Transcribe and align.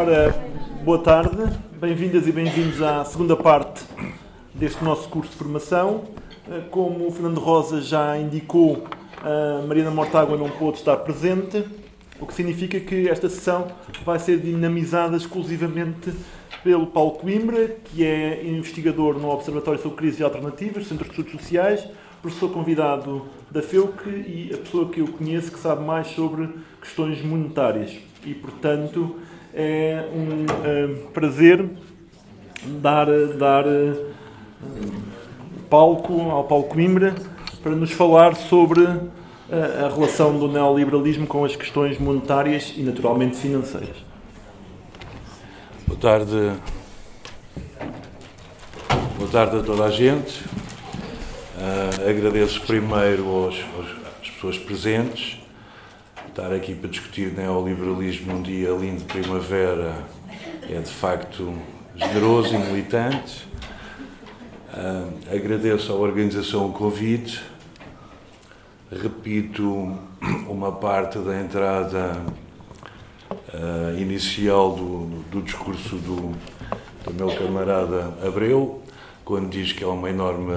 Ora, 0.00 0.32
boa 0.84 1.00
tarde, 1.00 1.58
bem-vindas 1.72 2.28
e 2.28 2.30
bem-vindos 2.30 2.80
à 2.80 3.04
segunda 3.04 3.34
parte 3.34 3.82
deste 4.54 4.84
nosso 4.84 5.08
curso 5.08 5.32
de 5.32 5.36
formação. 5.36 6.04
Eh, 6.48 6.60
Como 6.70 7.08
o 7.08 7.10
Fernando 7.10 7.40
Rosa 7.40 7.82
já 7.82 8.16
indicou, 8.16 8.84
a 9.20 9.66
Mariana 9.66 9.90
Mortágua 9.90 10.36
não 10.36 10.48
pôde 10.50 10.78
estar 10.78 10.98
presente, 10.98 11.64
o 12.20 12.26
que 12.26 12.32
significa 12.32 12.78
que 12.78 13.08
esta 13.08 13.28
sessão 13.28 13.66
vai 14.04 14.20
ser 14.20 14.38
dinamizada 14.38 15.16
exclusivamente 15.16 16.12
pelo 16.62 16.86
Paulo 16.86 17.18
Coimbra, 17.18 17.66
que 17.86 18.06
é 18.06 18.46
investigador 18.46 19.18
no 19.18 19.28
Observatório 19.28 19.82
sobre 19.82 19.98
Crises 19.98 20.22
Alternativas, 20.22 20.86
Centro 20.86 21.06
de 21.06 21.10
Estudos 21.10 21.32
Sociais, 21.32 21.84
professor 22.22 22.52
convidado 22.52 23.26
da 23.50 23.62
FEUC 23.62 24.08
e 24.08 24.52
a 24.54 24.58
pessoa 24.58 24.88
que 24.90 25.00
eu 25.00 25.08
conheço 25.08 25.50
que 25.50 25.58
sabe 25.58 25.82
mais 25.84 26.06
sobre 26.06 26.50
questões 26.80 27.20
monetárias. 27.20 27.96
E, 28.24 28.32
portanto, 28.34 29.16
é 29.58 30.08
um 30.14 30.46
eh, 30.64 31.10
prazer 31.12 31.68
dar, 32.64 33.06
dar 33.36 33.66
eh, 33.66 34.04
palco 35.68 36.30
ao 36.30 36.44
Paulo 36.44 36.64
Coimbra 36.64 37.16
para 37.60 37.72
nos 37.72 37.90
falar 37.90 38.36
sobre 38.36 38.84
eh, 38.84 39.84
a 39.84 39.88
relação 39.92 40.38
do 40.38 40.46
neoliberalismo 40.46 41.26
com 41.26 41.44
as 41.44 41.56
questões 41.56 41.98
monetárias 41.98 42.72
e, 42.76 42.82
naturalmente, 42.82 43.36
financeiras. 43.36 43.96
Boa 45.88 45.98
tarde. 45.98 46.52
Boa 49.18 49.30
tarde 49.32 49.56
a 49.56 49.62
toda 49.64 49.86
a 49.86 49.90
gente. 49.90 50.44
Uh, 51.58 52.08
agradeço 52.08 52.60
primeiro 52.60 53.26
aos, 53.26 53.56
aos, 53.76 53.88
às 54.22 54.30
pessoas 54.30 54.56
presentes. 54.56 55.37
Estar 56.38 56.54
aqui 56.54 56.72
para 56.72 56.88
discutir 56.88 57.32
neoliberalismo 57.32 58.32
num 58.32 58.42
dia 58.42 58.70
lindo 58.70 58.98
de 58.98 59.04
primavera 59.06 59.92
é 60.70 60.78
de 60.78 60.88
facto 60.88 61.52
generoso 61.96 62.54
e 62.54 62.58
militante. 62.58 63.44
Uh, 64.72 65.34
agradeço 65.34 65.90
à 65.90 65.96
organização 65.96 66.66
o 66.66 66.72
convite. 66.72 67.42
Repito 68.88 69.98
uma 70.48 70.70
parte 70.70 71.18
da 71.18 71.40
entrada 71.40 72.22
uh, 73.32 73.98
inicial 73.98 74.76
do, 74.76 75.06
do 75.32 75.42
discurso 75.42 75.96
do, 75.96 76.36
do 77.04 77.14
meu 77.14 77.34
camarada 77.34 78.14
Abreu, 78.24 78.80
quando 79.24 79.50
diz 79.50 79.72
que 79.72 79.82
é 79.82 79.88
uma 79.88 80.08
enorme 80.08 80.54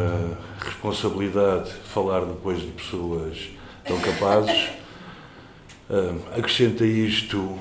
responsabilidade 0.60 1.72
falar 1.92 2.24
depois 2.24 2.62
de 2.62 2.68
pessoas 2.68 3.50
tão 3.84 4.00
capazes. 4.00 4.81
Uh, 5.92 6.40
acrescenta 6.40 6.86
isto, 6.86 7.38
uh, 7.38 7.60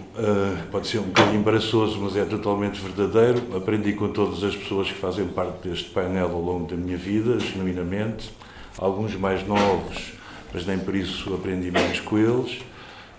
pode 0.70 0.86
ser 0.86 1.00
um 1.00 1.06
bocadinho 1.06 1.40
embaraçoso, 1.40 1.98
mas 2.00 2.14
é 2.14 2.24
totalmente 2.24 2.80
verdadeiro. 2.80 3.56
Aprendi 3.56 3.92
com 3.92 4.06
todas 4.12 4.44
as 4.44 4.54
pessoas 4.54 4.86
que 4.86 4.94
fazem 4.94 5.26
parte 5.26 5.66
deste 5.68 5.90
painel 5.90 6.30
ao 6.30 6.40
longo 6.40 6.64
da 6.70 6.76
minha 6.76 6.96
vida, 6.96 7.40
genuinamente. 7.40 8.30
Alguns 8.78 9.16
mais 9.16 9.44
novos, 9.44 10.12
mas 10.54 10.64
nem 10.64 10.78
por 10.78 10.94
isso 10.94 11.34
aprendi 11.34 11.72
menos 11.72 11.98
com 11.98 12.18
eles. 12.18 12.60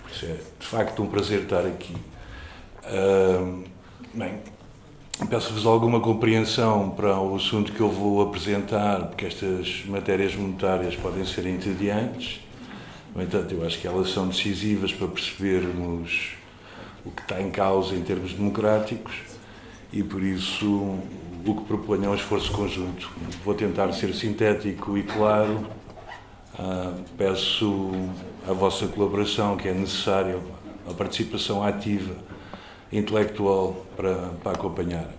Por 0.01 0.11
isso 0.11 0.25
é 0.27 0.37
de 0.57 0.65
facto 0.65 1.03
um 1.03 1.07
prazer 1.07 1.41
estar 1.41 1.65
aqui. 1.65 1.93
Uh, 2.85 3.65
bem, 4.13 4.35
peço-vos 5.29 5.65
alguma 5.65 5.99
compreensão 5.99 6.89
para 6.89 7.19
o 7.19 7.35
assunto 7.35 7.73
que 7.73 7.81
eu 7.81 7.89
vou 7.89 8.21
apresentar, 8.21 9.07
porque 9.07 9.25
estas 9.25 9.83
matérias 9.87 10.33
monetárias 10.37 10.95
podem 10.95 11.25
ser 11.25 11.45
entediantes. 11.47 12.39
No 13.13 13.21
entanto, 13.21 13.53
eu 13.53 13.65
acho 13.65 13.79
que 13.79 13.87
elas 13.87 14.09
são 14.09 14.27
decisivas 14.27 14.93
para 14.93 15.07
percebermos 15.07 16.33
o 17.05 17.11
que 17.11 17.21
está 17.21 17.41
em 17.41 17.51
causa 17.51 17.95
em 17.95 18.01
termos 18.01 18.33
democráticos 18.33 19.13
e, 19.91 20.01
por 20.01 20.23
isso, 20.23 20.97
o 21.45 21.55
que 21.55 21.65
proponho 21.65 22.05
é 22.05 22.09
um 22.09 22.15
esforço 22.15 22.51
conjunto. 22.51 23.11
Vou 23.43 23.53
tentar 23.53 23.91
ser 23.93 24.13
sintético 24.13 24.97
e 24.97 25.03
claro. 25.03 25.67
Uh, 26.57 27.03
peço 27.17 27.91
a 28.47 28.53
vossa 28.53 28.87
colaboração, 28.87 29.57
que 29.57 29.67
é 29.67 29.73
necessária, 29.73 30.39
a 30.89 30.93
participação 30.93 31.63
ativa, 31.63 32.15
intelectual, 32.91 33.85
para, 33.95 34.15
para 34.43 34.51
acompanhar. 34.53 35.09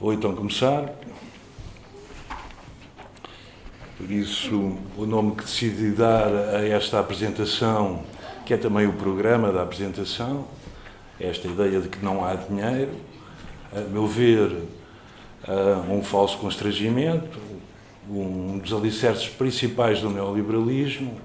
Vou 0.00 0.12
então 0.12 0.34
começar. 0.34 0.92
Por 3.98 4.12
isso, 4.12 4.76
o 4.96 5.04
nome 5.04 5.34
que 5.34 5.42
decidi 5.42 5.90
dar 5.90 6.28
a 6.28 6.64
esta 6.64 7.00
apresentação, 7.00 8.04
que 8.46 8.54
é 8.54 8.56
também 8.56 8.86
o 8.86 8.92
programa 8.92 9.50
da 9.50 9.64
apresentação, 9.64 10.46
é 11.18 11.26
esta 11.26 11.48
ideia 11.48 11.80
de 11.80 11.88
que 11.88 12.02
não 12.02 12.24
há 12.24 12.36
dinheiro, 12.36 12.92
a 13.74 13.80
meu 13.80 14.06
ver, 14.06 14.52
um 15.90 16.00
falso 16.00 16.38
constrangimento, 16.38 17.40
um 18.08 18.58
dos 18.58 18.72
alicerces 18.72 19.28
principais 19.28 20.00
do 20.00 20.10
neoliberalismo, 20.10 21.18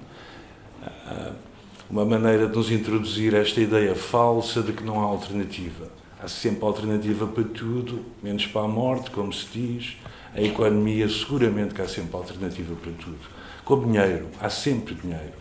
uma 1.88 2.04
maneira 2.04 2.48
de 2.48 2.56
nos 2.56 2.72
introduzir 2.72 3.34
esta 3.34 3.60
ideia 3.60 3.94
falsa 3.94 4.60
de 4.60 4.72
que 4.72 4.82
não 4.82 5.00
há 5.00 5.04
alternativa. 5.04 5.92
Há 6.20 6.26
sempre 6.26 6.64
alternativa 6.64 7.24
para 7.24 7.44
tudo, 7.44 8.04
menos 8.20 8.48
para 8.48 8.62
a 8.62 8.68
morte, 8.68 9.12
como 9.12 9.32
se 9.32 9.46
diz. 9.52 9.96
A 10.34 10.40
economia, 10.40 11.08
seguramente 11.08 11.74
que 11.74 11.80
há 11.80 11.88
sempre 11.88 12.16
alternativa 12.16 12.74
para 12.74 12.92
tudo. 12.92 13.18
Com 13.64 13.84
dinheiro, 13.84 14.28
há 14.40 14.50
sempre 14.50 14.94
dinheiro. 14.94 15.34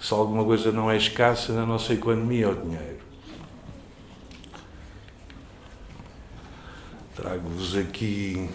Se 0.00 0.14
alguma 0.14 0.44
coisa 0.44 0.72
não 0.72 0.90
é 0.90 0.96
escassa 0.96 1.52
na 1.52 1.66
nossa 1.66 1.92
economia, 1.92 2.46
é 2.46 2.48
o 2.48 2.54
dinheiro. 2.54 2.98
Trago-vos 7.14 7.76
aqui, 7.76 8.48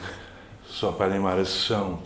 só 0.66 0.92
para 0.92 1.14
animar 1.14 1.38
a 1.38 1.46
sessão, 1.46 2.02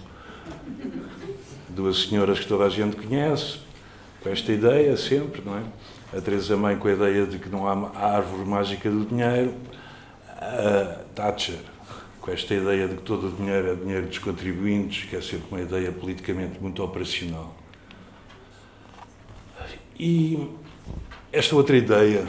duas 1.69 2.03
senhoras 2.03 2.39
que 2.39 2.47
toda 2.47 2.65
a 2.65 2.69
gente 2.69 2.95
conhece, 2.95 3.59
com 4.21 4.29
esta 4.29 4.51
ideia 4.51 4.97
sempre, 4.97 5.41
não 5.45 5.55
é? 5.55 5.63
A 6.17 6.19
Teresa 6.19 6.57
May 6.57 6.75
com 6.77 6.87
a 6.87 6.93
ideia 6.93 7.25
de 7.25 7.37
que 7.37 7.47
não 7.47 7.67
há 7.67 7.91
árvore 7.95 8.43
mágica 8.43 8.89
do 8.89 9.05
dinheiro, 9.05 9.53
a 10.27 11.03
Thatcher 11.13 11.76
com 12.27 12.33
esta 12.33 12.53
ideia 12.53 12.89
de 12.89 12.95
que 12.97 13.03
todo 13.03 13.29
o 13.29 13.31
dinheiro 13.31 13.71
é 13.71 13.75
dinheiro 13.75 14.05
dos 14.05 14.17
contribuintes, 14.17 15.09
que 15.09 15.15
é 15.15 15.21
sempre 15.21 15.45
uma 15.49 15.61
ideia 15.61 15.93
politicamente 15.93 16.59
muito 16.59 16.83
operacional. 16.83 17.55
E 19.97 20.49
esta 21.31 21.55
outra 21.55 21.77
ideia, 21.77 22.27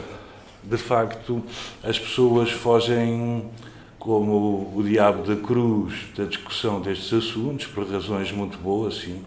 de 0.62 0.76
facto, 0.76 1.42
as 1.82 1.98
pessoas 1.98 2.52
fogem 2.52 3.50
como 3.98 4.72
o 4.72 4.84
diabo 4.84 5.24
da 5.24 5.34
cruz 5.34 6.12
da 6.16 6.26
discussão 6.26 6.80
destes 6.80 7.12
assuntos, 7.12 7.66
por 7.66 7.84
razões 7.84 8.30
muito 8.30 8.56
boas, 8.56 8.98
sim. 8.98 9.24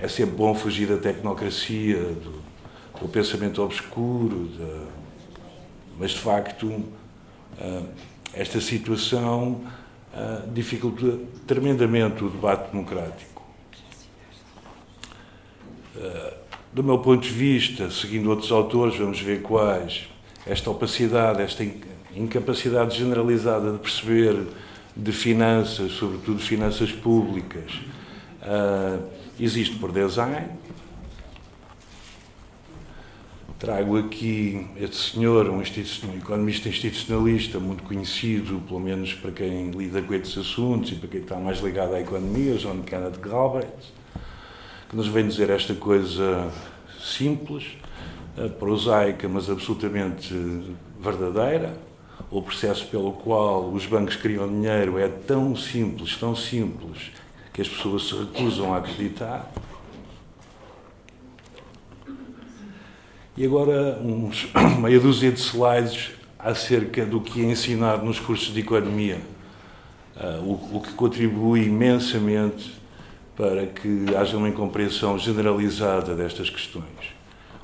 É 0.00 0.06
sempre 0.06 0.36
bom 0.36 0.54
fugir 0.54 0.86
da 0.86 0.98
tecnocracia, 0.98 1.98
do, 1.98 2.40
do 3.00 3.08
pensamento 3.08 3.60
obscuro, 3.60 4.46
da, 4.56 4.86
mas 5.98 6.12
de 6.12 6.20
facto 6.20 6.84
esta 8.36 8.60
situação 8.60 9.60
dificulta 10.52 11.18
tremendamente 11.46 12.22
o 12.24 12.28
debate 12.28 12.70
democrático. 12.70 13.42
Do 16.72 16.82
meu 16.82 16.98
ponto 16.98 17.22
de 17.22 17.32
vista, 17.32 17.90
seguindo 17.90 18.28
outros 18.30 18.50
autores, 18.50 18.96
vamos 18.96 19.20
ver 19.20 19.42
quais, 19.42 20.08
esta 20.46 20.70
opacidade, 20.70 21.40
esta 21.42 21.64
incapacidade 22.14 22.98
generalizada 22.98 23.72
de 23.72 23.78
perceber 23.78 24.46
de 24.96 25.12
finanças, 25.12 25.92
sobretudo 25.92 26.38
finanças 26.40 26.92
públicas, 26.92 27.72
existe 29.38 29.76
por 29.76 29.92
design. 29.92 30.48
Trago 33.64 33.96
aqui 33.96 34.66
este 34.76 35.12
senhor, 35.12 35.48
um 35.48 35.62
economista 35.62 36.68
institucionalista 36.68 37.58
muito 37.58 37.82
conhecido, 37.82 38.60
pelo 38.68 38.78
menos 38.78 39.14
para 39.14 39.30
quem 39.30 39.70
lida 39.70 40.02
com 40.02 40.12
estes 40.12 40.36
assuntos 40.36 40.92
e 40.92 40.96
para 40.96 41.08
quem 41.08 41.22
está 41.22 41.36
mais 41.36 41.60
ligado 41.60 41.94
à 41.94 42.00
economia, 42.02 42.56
John 42.56 42.82
Kenneth 42.82 43.18
Galbraith, 43.22 43.94
que 44.90 44.94
nos 44.94 45.06
vem 45.08 45.26
dizer 45.26 45.48
esta 45.48 45.74
coisa 45.74 46.52
simples, 47.02 47.64
prosaica, 48.58 49.26
mas 49.30 49.48
absolutamente 49.48 50.34
verdadeira. 51.00 51.74
O 52.30 52.42
processo 52.42 52.86
pelo 52.88 53.12
qual 53.12 53.70
os 53.70 53.86
bancos 53.86 54.14
criam 54.14 54.46
dinheiro 54.46 54.98
é 54.98 55.08
tão 55.08 55.56
simples, 55.56 56.14
tão 56.18 56.36
simples, 56.36 57.12
que 57.50 57.62
as 57.62 57.68
pessoas 57.70 58.08
se 58.08 58.14
recusam 58.14 58.74
a 58.74 58.76
acreditar. 58.76 59.50
E 63.36 63.44
agora 63.44 63.98
uns 64.00 64.48
meia 64.80 65.00
dúzia 65.00 65.32
de 65.32 65.40
slides 65.40 66.12
acerca 66.38 67.04
do 67.04 67.20
que 67.20 67.40
é 67.40 67.44
ensinar 67.44 67.98
nos 67.98 68.20
cursos 68.20 68.54
de 68.54 68.60
economia, 68.60 69.20
uh, 70.16 70.40
o, 70.40 70.76
o, 70.76 70.80
que 70.80 70.92
contribui 70.92 71.64
imensamente 71.64 72.72
para 73.36 73.66
que 73.66 74.14
haja 74.16 74.36
uma 74.36 74.48
incompreensão 74.48 75.18
generalizada 75.18 76.14
destas 76.14 76.48
questões. 76.48 76.84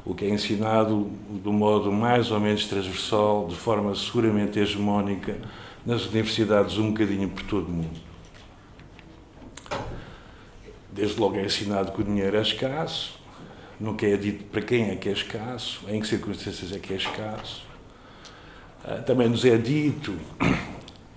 o 0.05 0.13
que 0.13 0.25
é 0.25 0.31
ensinado 0.31 1.09
um 1.45 1.53
modo 1.53 1.93
mais 1.93 2.33
ou 2.33 2.41
menos 2.41 2.67
transversal, 2.67 3.47
de 3.47 3.55
forma 3.55 3.95
seguramente 3.95 4.59
hegemónica, 4.59 5.39
nas 5.87 6.05
universidades 6.07 6.79
um 6.79 6.89
bocadinho 6.89 7.29
por 7.29 7.45
todo 7.45 7.69
o 7.69 7.71
mundo. 7.71 8.01
Desde 10.91 11.21
logo 11.21 11.37
é 11.37 11.45
ensinado 11.45 11.93
que 11.93 12.01
o 12.01 12.05
dinheiro 12.05 12.37
é 12.37 12.43
escasso, 12.43 13.20
nunca 13.81 14.07
é 14.07 14.17
dito 14.17 14.45
para 14.45 14.61
quem 14.61 14.91
é 14.91 14.97
que 14.97 15.09
é 15.09 15.13
escasso, 15.13 15.81
em 15.89 15.99
que 16.01 16.07
circunstâncias 16.07 16.73
é 16.73 16.79
que 16.79 16.93
é 16.93 16.97
escasso. 16.97 17.65
Ah, 18.85 18.97
também 18.97 19.29
nos 19.29 19.45
é 19.45 19.57
dito 19.57 20.15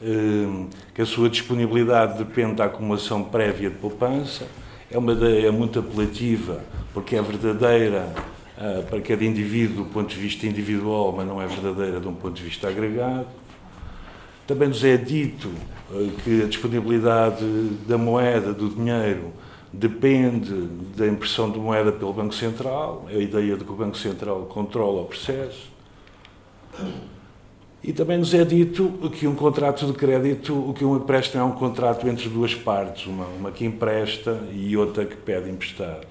eh, 0.02 0.66
que 0.96 1.02
a 1.02 1.06
sua 1.06 1.30
disponibilidade 1.30 2.18
depende 2.18 2.56
da 2.56 2.66
acumulação 2.66 3.24
prévia 3.24 3.70
de 3.70 3.76
poupança. 3.76 4.48
É 4.90 4.98
uma 4.98 5.12
ideia 5.12 5.52
muito 5.52 5.80
apelativa, 5.80 6.64
porque 6.94 7.16
é 7.16 7.22
verdadeira 7.22 8.14
ah, 8.58 8.84
para 8.90 9.02
cada 9.02 9.26
indivíduo 9.26 9.84
do 9.84 9.90
ponto 9.90 10.10
de 10.10 10.20
vista 10.20 10.48
individual, 10.48 11.14
mas 11.16 11.28
não 11.28 11.42
é 11.42 11.48
verdadeira 11.48 12.00
de 12.00 12.08
um 12.08 12.16
ponto 12.16 12.36
de 12.36 12.44
vista 12.44 12.70
agregado. 12.70 13.28
Também 14.48 14.70
nos 14.70 14.84
é 14.84 14.96
dito 14.96 15.50
ah, 15.92 16.22
que 16.24 16.44
a 16.44 16.46
disponibilidade 16.46 17.46
da 17.88 17.98
moeda, 17.98 18.54
do 18.54 18.70
dinheiro, 18.70 19.34
depende 19.74 20.68
da 20.96 21.08
impressão 21.08 21.50
de 21.50 21.58
moeda 21.58 21.92
pelo 21.92 22.14
Banco 22.14 22.36
Central, 22.36 23.08
é 23.10 23.16
a 23.16 23.20
ideia 23.20 23.58
de 23.58 23.66
que 23.66 23.72
o 23.72 23.76
Banco 23.76 23.98
Central 23.98 24.46
controla 24.46 25.02
o 25.02 25.06
processo. 25.06 25.74
E 27.84 27.92
também 27.92 28.18
nos 28.18 28.34
é 28.34 28.46
dito 28.46 28.90
que 29.12 29.28
um 29.28 29.36
contrato 29.36 29.86
de 29.88 29.94
crédito, 29.94 30.54
o 30.54 30.74
que 30.74 30.86
um 30.86 30.96
empréstimo 30.96 31.42
é 31.42 31.46
um 31.46 31.52
contrato 31.52 32.08
entre 32.08 32.30
duas 32.30 32.54
partes, 32.54 33.08
uma, 33.08 33.26
uma 33.26 33.52
que 33.52 33.66
empresta 33.66 34.40
e 34.54 34.78
outra 34.78 35.06
que 35.06 35.18
pede 35.18 35.50
emprestado. 35.50 36.08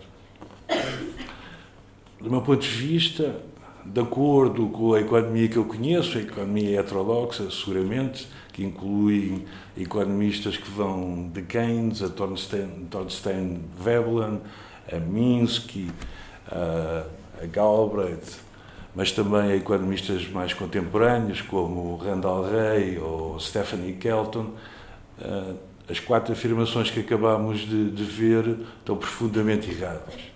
Do 2.20 2.30
meu 2.30 2.42
ponto 2.42 2.60
de 2.60 2.68
vista, 2.68 3.36
de 3.84 4.00
acordo 4.00 4.68
com 4.68 4.94
a 4.94 5.00
economia 5.00 5.48
que 5.48 5.56
eu 5.56 5.64
conheço, 5.64 6.18
a 6.18 6.20
economia 6.20 6.80
heterodoxa, 6.80 7.50
seguramente, 7.50 8.28
que 8.52 8.64
inclui 8.64 9.44
economistas 9.76 10.56
que 10.56 10.70
vão 10.70 11.30
de 11.32 11.42
Keynes 11.42 12.02
a 12.02 12.08
Thorstein, 12.08 13.60
Veblen, 13.78 14.40
a 14.92 14.96
Minsky, 14.98 15.90
a, 16.50 17.04
a 17.42 17.46
Galbraith, 17.46 18.40
mas 18.94 19.10
também 19.10 19.52
a 19.52 19.56
economistas 19.56 20.28
mais 20.28 20.52
contemporâneos, 20.52 21.40
como 21.40 21.96
Randall 21.96 22.44
Rey 22.50 22.98
ou 22.98 23.40
Stephanie 23.40 23.94
Kelton. 23.94 24.50
As 25.88 25.98
quatro 25.98 26.32
afirmações 26.32 26.90
que 26.90 27.00
acabamos 27.00 27.60
de, 27.60 27.90
de 27.90 28.04
ver 28.04 28.56
estão 28.78 28.96
profundamente 28.96 29.70
erradas. 29.70 30.31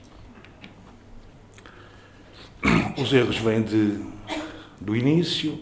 Os 2.98 3.12
erros 3.12 3.38
vêm 3.38 3.62
de, 3.62 4.00
do 4.80 4.96
início, 4.96 5.60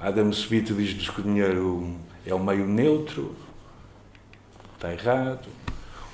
Adam 0.00 0.30
Smith 0.30 0.72
diz-nos 0.72 1.08
que 1.08 1.20
o 1.20 1.24
dinheiro 1.24 1.96
é 2.26 2.34
um 2.34 2.42
meio 2.42 2.66
neutro, 2.66 3.34
está 4.74 4.92
errado. 4.92 5.48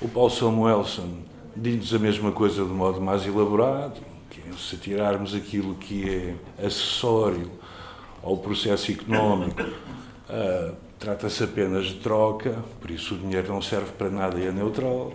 O 0.01 0.07
Paul 0.07 0.29
Samuelson 0.29 1.23
diz-nos 1.55 1.93
a 1.93 1.99
mesma 1.99 2.31
coisa 2.31 2.63
de 2.63 2.71
modo 2.71 3.01
mais 3.01 3.25
elaborado, 3.25 3.99
que 4.29 4.39
é 4.39 4.53
se 4.53 4.77
tirarmos 4.77 5.35
aquilo 5.35 5.75
que 5.75 6.09
é 6.09 6.65
acessório 6.65 7.51
ao 8.23 8.37
processo 8.37 8.91
económico, 8.91 9.61
uh, 9.61 10.75
trata-se 10.99 11.43
apenas 11.43 11.87
de 11.87 11.95
troca, 11.95 12.63
por 12.79 12.91
isso 12.91 13.15
o 13.15 13.17
dinheiro 13.17 13.51
não 13.51 13.61
serve 13.61 13.91
para 13.91 14.09
nada 14.09 14.39
e 14.39 14.45
é 14.45 14.51
neutral. 14.51 15.13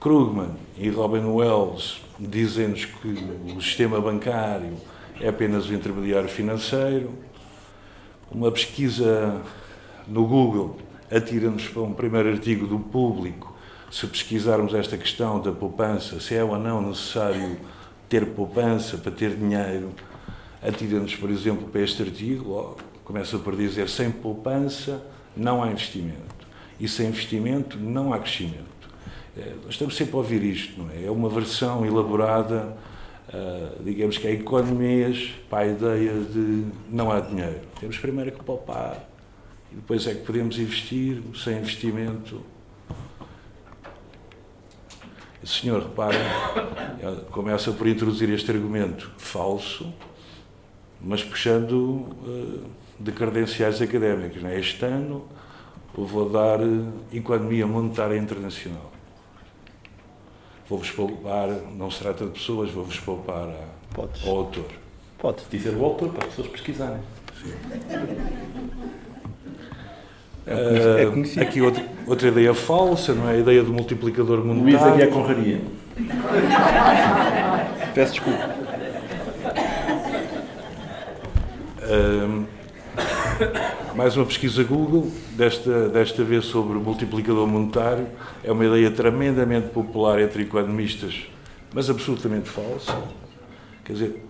Krugman 0.00 0.50
e 0.76 0.88
Robin 0.90 1.24
Wells 1.24 2.09
dizem-nos 2.20 2.84
que 2.84 3.08
o 3.56 3.60
sistema 3.62 4.00
bancário 4.00 4.76
é 5.20 5.28
apenas 5.28 5.68
o 5.68 5.74
intermediário 5.74 6.28
financeiro. 6.28 7.12
Uma 8.30 8.52
pesquisa 8.52 9.40
no 10.06 10.26
Google 10.26 10.78
atira-nos 11.10 11.68
para 11.68 11.82
um 11.82 11.92
primeiro 11.92 12.30
artigo 12.30 12.66
do 12.66 12.78
público. 12.78 13.56
Se 13.90 14.06
pesquisarmos 14.06 14.74
esta 14.74 14.96
questão 14.96 15.40
da 15.40 15.50
poupança, 15.50 16.20
se 16.20 16.34
é 16.34 16.44
ou 16.44 16.58
não 16.58 16.80
necessário 16.88 17.58
ter 18.08 18.26
poupança 18.26 18.96
para 18.98 19.10
ter 19.10 19.34
dinheiro, 19.34 19.90
atira-nos, 20.62 21.16
por 21.16 21.30
exemplo, 21.30 21.68
para 21.68 21.80
este 21.80 22.02
artigo, 22.02 22.76
começa 23.04 23.38
por 23.38 23.56
dizer: 23.56 23.88
sem 23.88 24.10
poupança 24.10 25.04
não 25.36 25.62
há 25.62 25.70
investimento. 25.70 26.40
E 26.78 26.86
sem 26.86 27.08
investimento 27.08 27.76
não 27.78 28.12
há 28.12 28.18
crescimento. 28.18 28.69
É, 29.36 29.54
estamos 29.68 29.96
sempre 29.96 30.14
a 30.14 30.18
ouvir 30.18 30.42
isto, 30.42 30.80
não 30.80 30.90
é? 30.90 31.04
É 31.04 31.10
uma 31.10 31.28
versão 31.28 31.84
elaborada 31.86 32.76
Uh, 33.32 33.80
digamos 33.84 34.18
que 34.18 34.26
é 34.26 34.32
economias 34.32 35.30
para 35.48 35.60
a 35.60 35.66
ideia 35.68 36.14
de 36.14 36.66
não 36.90 37.12
há 37.12 37.20
dinheiro. 37.20 37.60
Temos 37.78 37.96
primeiro 37.96 38.32
que 38.32 38.42
poupar 38.42 39.08
e 39.70 39.76
depois 39.76 40.04
é 40.08 40.14
que 40.14 40.22
podemos 40.22 40.58
investir. 40.58 41.22
Sem 41.36 41.58
investimento. 41.58 42.44
O 45.40 45.46
senhor, 45.46 45.80
repara, 45.80 46.18
começa 47.30 47.70
por 47.70 47.86
introduzir 47.86 48.28
este 48.30 48.50
argumento 48.50 49.10
falso, 49.16 49.94
mas 51.00 51.22
puxando 51.22 51.72
uh, 51.72 52.64
de 52.98 53.12
credenciais 53.12 53.80
académicos. 53.80 54.42
Não 54.42 54.50
é? 54.50 54.58
Este 54.58 54.84
ano 54.84 55.24
eu 55.96 56.04
vou 56.04 56.28
dar 56.28 56.60
uh, 56.60 56.92
Economia 57.12 57.64
Monetária 57.64 58.18
Internacional 58.18 58.90
vou-vos 60.70 60.90
poupar, 60.92 61.48
não 61.76 61.90
se 61.90 61.98
trata 61.98 62.24
de 62.24 62.30
pessoas, 62.30 62.70
vou-vos 62.70 62.98
poupar 63.00 63.48
a, 63.48 63.94
Podes. 63.94 64.24
ao 64.26 64.36
autor. 64.36 64.66
Podes 65.18 65.44
dizer 65.50 65.74
o 65.74 65.84
autor 65.84 66.10
para 66.10 66.28
as 66.28 66.30
pessoas 66.30 66.46
pesquisarem. 66.46 67.00
Sim. 67.42 67.52
É, 70.46 71.06
conhecido. 71.06 71.42
Aqui 71.42 71.60
outra, 71.60 71.84
outra 72.06 72.28
ideia 72.28 72.54
falsa, 72.54 73.12
não 73.14 73.28
é? 73.28 73.34
A 73.34 73.36
ideia 73.38 73.62
do 73.62 73.72
multiplicador 73.72 74.44
monetário. 74.44 74.78
Luís 74.78 74.82
aqui 74.82 75.02
é 75.02 75.06
conraria. 75.08 75.60
Peço 77.92 78.12
desculpa. 78.12 78.54
Um, 81.82 82.44
mais 83.94 84.16
uma 84.16 84.26
pesquisa 84.26 84.62
Google, 84.62 85.10
desta, 85.32 85.88
desta 85.88 86.22
vez 86.22 86.44
sobre 86.44 86.76
o 86.76 86.80
multiplicador 86.80 87.46
monetário. 87.46 88.06
É 88.44 88.52
uma 88.52 88.64
ideia 88.64 88.90
tremendamente 88.90 89.68
popular 89.68 90.20
entre 90.20 90.42
economistas, 90.42 91.26
mas 91.72 91.88
absolutamente 91.88 92.48
falsa. 92.48 92.96
Quer 93.84 93.92
dizer, 93.92 94.24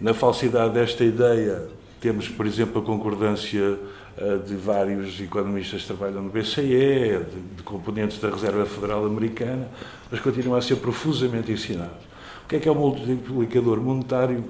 na 0.00 0.12
falsidade 0.12 0.74
desta 0.74 1.04
ideia, 1.04 1.68
temos, 2.00 2.28
por 2.28 2.46
exemplo, 2.46 2.82
a 2.82 2.84
concordância 2.84 3.78
uh, 4.18 4.38
de 4.44 4.54
vários 4.54 5.20
economistas 5.20 5.82
que 5.82 5.86
trabalham 5.86 6.22
no 6.22 6.30
BCE, 6.30 6.62
de, 6.62 7.56
de, 7.56 7.62
componentes 7.62 8.18
da 8.18 8.30
Reserva 8.30 8.66
Federal 8.66 9.04
Americana, 9.04 9.68
mas 10.10 10.20
continua 10.20 10.58
a 10.58 10.62
ser 10.62 10.76
profusamente 10.76 11.50
ensinado. 11.50 12.08
O 12.44 12.48
que 12.48 12.56
é 12.56 12.58
que 12.60 12.68
é 12.68 12.72
o 12.72 12.74
multiplicador 12.74 13.80
monetário 13.80 14.44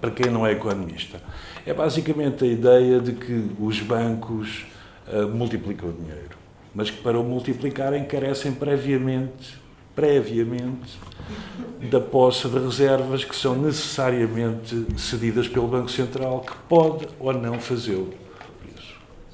para 0.00 0.10
quem 0.10 0.30
não 0.30 0.46
é 0.46 0.52
economista? 0.52 1.20
É 1.64 1.72
basicamente 1.72 2.44
a 2.44 2.46
ideia 2.46 3.00
de 3.00 3.12
que 3.12 3.50
os 3.60 3.80
bancos 3.80 4.66
uh, 5.06 5.28
multiplicam 5.28 5.90
o 5.90 5.92
dinheiro, 5.92 6.36
mas 6.74 6.90
que 6.90 7.00
para 7.00 7.18
o 7.18 7.22
multiplicarem 7.22 8.04
carecem 8.04 8.52
previamente, 8.52 9.56
previamente 9.94 10.98
da 11.88 12.00
posse 12.00 12.48
de 12.48 12.58
reservas 12.58 13.24
que 13.24 13.36
são 13.36 13.54
necessariamente 13.54 14.86
cedidas 14.96 15.46
pelo 15.46 15.68
Banco 15.68 15.90
Central, 15.90 16.40
que 16.40 16.56
pode 16.68 17.06
ou 17.20 17.32
não 17.32 17.60
fazê-lo. 17.60 18.12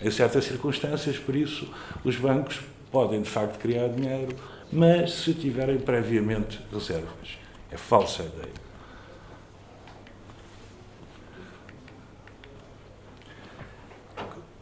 Em 0.00 0.10
certas 0.10 0.44
circunstâncias, 0.44 1.16
por 1.16 1.34
isso, 1.34 1.68
os 2.04 2.16
bancos 2.16 2.60
podem 2.92 3.22
de 3.22 3.28
facto 3.28 3.58
criar 3.58 3.88
dinheiro, 3.88 4.34
mas 4.70 5.12
se 5.12 5.32
tiverem 5.32 5.78
previamente 5.78 6.60
reservas. 6.72 7.38
É 7.70 7.76
falsa 7.76 8.22
a 8.22 8.26
ideia. 8.26 8.67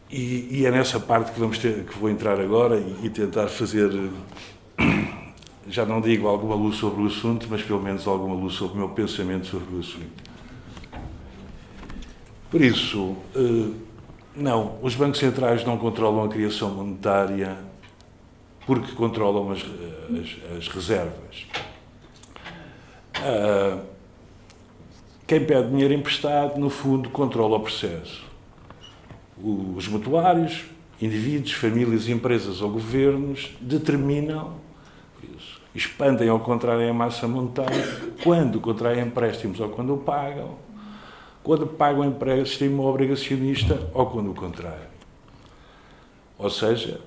E, 0.09 0.59
e, 0.59 0.65
é 0.65 0.71
nessa 0.71 0.99
parte 0.99 1.33
que 1.33 1.39
vamos 1.39 1.57
ter, 1.57 1.83
que 1.83 1.97
vou 1.97 2.09
entrar 2.09 2.39
agora 2.39 2.77
e, 2.77 3.07
e, 3.07 3.09
tentar 3.09 3.49
fazer, 3.49 3.89
já 5.67 5.85
não 5.85 5.99
digo 5.99 6.27
alguma 6.27 6.55
luz 6.55 6.77
sobre 6.77 7.03
o 7.03 7.07
assunto, 7.07 7.45
mas 7.49 7.61
pelo 7.61 7.81
menos 7.81 8.07
alguma 8.07 8.33
luz 8.33 8.53
sobre 8.53 8.75
o 8.75 8.77
meu 8.77 8.89
pensamento 8.89 9.47
sobre 9.47 9.75
o 9.75 9.79
assunto. 9.79 10.27
Por 12.49 12.61
isso, 12.61 13.17
eh, 13.35 13.73
não, 14.33 14.79
os 14.81 14.95
bancos 14.95 15.19
centrais 15.19 15.65
não 15.65 15.77
controlam 15.77 16.23
a 16.23 16.29
criação 16.29 16.69
monetária 16.69 17.57
porque 18.65 18.93
controlam 18.93 19.51
as, 19.51 19.59
as, 19.59 20.57
as 20.57 20.67
reservas. 20.69 21.45
Ah, 23.15 23.81
quem 25.25 25.43
pede 25.43 25.69
dinheiro 25.69 25.93
emprestado, 25.93 26.57
no 26.57 26.69
fundo, 26.69 27.09
controla 27.09 27.57
o 27.57 27.59
processo 27.59 28.26
os 29.43 29.87
mutuários, 29.87 30.65
indivíduos, 31.01 31.53
famílias, 31.53 32.07
empresas 32.07 32.61
ou 32.61 32.71
governos 32.71 33.51
determinam 33.61 34.55
isso. 35.23 35.61
expandem 35.73 36.29
ao 36.29 36.39
contrário 36.39 36.89
a 36.89 36.93
massa 36.93 37.27
monetária 37.27 38.01
quando 38.23 38.59
contraem 38.59 39.01
empréstimos 39.01 39.59
ou 39.59 39.69
quando 39.69 39.93
o 39.93 39.97
pagam, 39.97 40.55
quando 41.43 41.67
pagam 41.67 42.03
empréstimo 42.03 42.83
obrigacionista 42.83 43.89
ou 43.93 44.07
quando 44.07 44.31
o 44.31 44.33
contraem. 44.33 44.87
Ou 46.37 46.49
seja, 46.49 46.99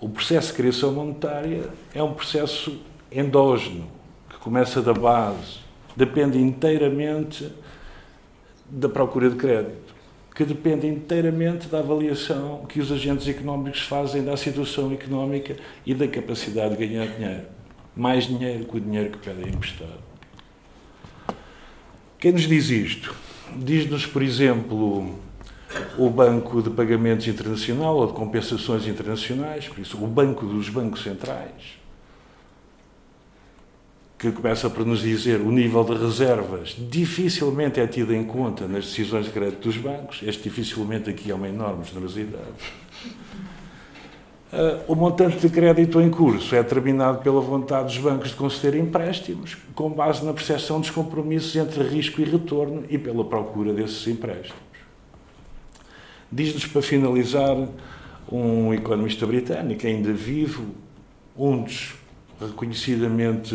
o 0.00 0.08
processo 0.08 0.48
de 0.48 0.54
criação 0.54 0.92
monetária 0.92 1.70
é 1.94 2.02
um 2.02 2.12
processo 2.12 2.80
endógeno, 3.10 3.86
que 4.28 4.36
começa 4.38 4.82
da 4.82 4.92
base, 4.92 5.60
depende 5.96 6.38
inteiramente 6.38 7.52
da 8.68 8.88
procura 8.88 9.30
de 9.30 9.36
crédito, 9.36 9.91
que 10.34 10.44
depende 10.44 10.86
inteiramente 10.86 11.68
da 11.68 11.80
avaliação 11.80 12.64
que 12.66 12.80
os 12.80 12.90
agentes 12.90 13.28
económicos 13.28 13.82
fazem 13.82 14.24
da 14.24 14.36
situação 14.36 14.92
económica 14.92 15.56
e 15.84 15.94
da 15.94 16.08
capacidade 16.08 16.76
de 16.76 16.86
ganhar 16.86 17.06
dinheiro. 17.06 17.42
Mais 17.94 18.26
dinheiro 18.26 18.64
que 18.64 18.76
o 18.76 18.80
dinheiro 18.80 19.10
que 19.10 19.18
pedem 19.18 19.52
emprestado. 19.52 20.00
Quem 22.18 22.32
nos 22.32 22.42
diz 22.42 22.70
isto? 22.70 23.14
Diz-nos, 23.56 24.06
por 24.06 24.22
exemplo, 24.22 25.18
o 25.98 26.08
Banco 26.08 26.62
de 26.62 26.70
Pagamentos 26.70 27.26
Internacional 27.26 27.96
ou 27.96 28.06
de 28.06 28.14
Compensações 28.14 28.86
Internacionais, 28.86 29.68
por 29.68 29.78
isso, 29.80 30.02
o 30.02 30.06
Banco 30.06 30.46
dos 30.46 30.70
Bancos 30.70 31.02
Centrais 31.02 31.81
que 34.22 34.30
começa 34.30 34.70
por 34.70 34.86
nos 34.86 35.00
dizer 35.00 35.40
o 35.40 35.50
nível 35.50 35.82
de 35.82 35.94
reservas 35.94 36.76
dificilmente 36.78 37.80
é 37.80 37.88
tido 37.88 38.14
em 38.14 38.22
conta 38.22 38.68
nas 38.68 38.84
decisões 38.84 39.24
de 39.24 39.32
crédito 39.32 39.68
dos 39.68 39.76
bancos. 39.76 40.20
Este 40.22 40.44
dificilmente 40.44 41.10
aqui 41.10 41.32
é 41.32 41.34
uma 41.34 41.48
enorme 41.48 41.84
generosidade. 41.84 42.44
Uh, 44.52 44.80
o 44.86 44.94
montante 44.94 45.38
de 45.38 45.48
crédito 45.48 46.00
em 46.00 46.08
curso 46.08 46.54
é 46.54 46.62
determinado 46.62 47.18
pela 47.18 47.40
vontade 47.40 47.86
dos 47.86 47.98
bancos 47.98 48.28
de 48.28 48.36
conceder 48.36 48.80
empréstimos, 48.80 49.56
com 49.74 49.90
base 49.90 50.24
na 50.24 50.32
percepção 50.32 50.78
dos 50.78 50.90
compromissos 50.90 51.56
entre 51.56 51.82
risco 51.82 52.20
e 52.20 52.24
retorno 52.24 52.84
e 52.88 52.98
pela 52.98 53.24
procura 53.24 53.72
desses 53.72 54.06
empréstimos. 54.06 54.62
Diz-nos, 56.30 56.64
para 56.66 56.80
finalizar, 56.80 57.56
um 58.30 58.72
economista 58.72 59.26
britânico, 59.26 59.84
ainda 59.84 60.12
vivo, 60.12 60.64
um 61.36 61.64
dos 61.64 61.94
reconhecidamente 62.40 63.54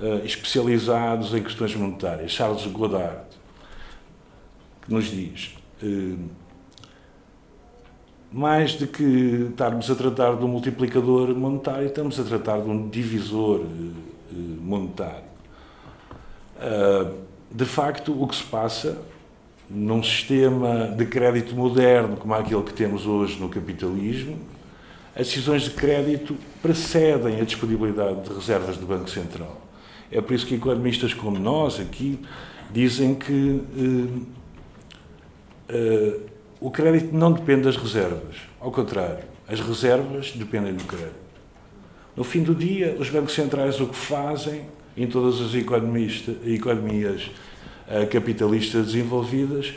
uh, 0.00 0.24
especializados 0.24 1.34
em 1.34 1.42
questões 1.42 1.74
monetárias, 1.74 2.32
Charles 2.32 2.64
Goddard, 2.66 3.22
que 4.82 4.92
nos 4.92 5.06
diz: 5.06 5.54
uh, 5.82 6.18
mais 8.30 8.74
do 8.74 8.86
que 8.86 9.48
estarmos 9.50 9.90
a 9.90 9.94
tratar 9.94 10.36
de 10.36 10.44
um 10.44 10.48
multiplicador 10.48 11.34
monetário, 11.34 11.86
estamos 11.86 12.18
a 12.20 12.24
tratar 12.24 12.60
de 12.60 12.68
um 12.68 12.88
divisor 12.88 13.60
uh, 13.60 13.94
monetário. 14.32 15.28
de 17.50 17.64
facto, 17.64 18.22
o 18.22 18.28
que 18.28 18.36
se 18.36 18.44
passa 18.44 18.98
num 19.70 20.02
sistema 20.02 20.88
de 20.88 21.04
crédito 21.06 21.54
moderno 21.54 22.16
como 22.16 22.34
aquele 22.34 22.62
que 22.62 22.72
temos 22.72 23.06
hoje 23.06 23.38
no 23.38 23.48
capitalismo, 23.48 24.38
as 25.14 25.26
decisões 25.26 25.62
de 25.62 25.70
crédito 25.70 26.36
precedem 26.62 27.40
a 27.40 27.44
disponibilidade 27.44 28.22
de 28.22 28.32
reservas 28.32 28.76
do 28.76 28.86
Banco 28.86 29.10
Central. 29.10 29.67
É 30.10 30.20
por 30.20 30.34
isso 30.34 30.46
que 30.46 30.54
economistas 30.54 31.12
como 31.12 31.38
nós 31.38 31.78
aqui 31.78 32.18
dizem 32.70 33.14
que 33.14 33.32
uh, 33.32 34.26
uh, 35.70 36.20
o 36.60 36.70
crédito 36.70 37.14
não 37.14 37.32
depende 37.32 37.62
das 37.62 37.76
reservas. 37.76 38.36
Ao 38.60 38.70
contrário, 38.70 39.24
as 39.46 39.60
reservas 39.60 40.32
dependem 40.32 40.74
do 40.74 40.84
crédito. 40.84 41.28
No 42.16 42.24
fim 42.24 42.42
do 42.42 42.54
dia, 42.54 42.96
os 42.98 43.08
bancos 43.10 43.34
centrais 43.34 43.80
o 43.80 43.86
que 43.86 43.96
fazem 43.96 44.62
em 44.96 45.06
todas 45.06 45.40
as 45.40 45.54
economias 45.54 47.30
uh, 47.86 48.06
capitalistas 48.10 48.86
desenvolvidas, 48.86 49.72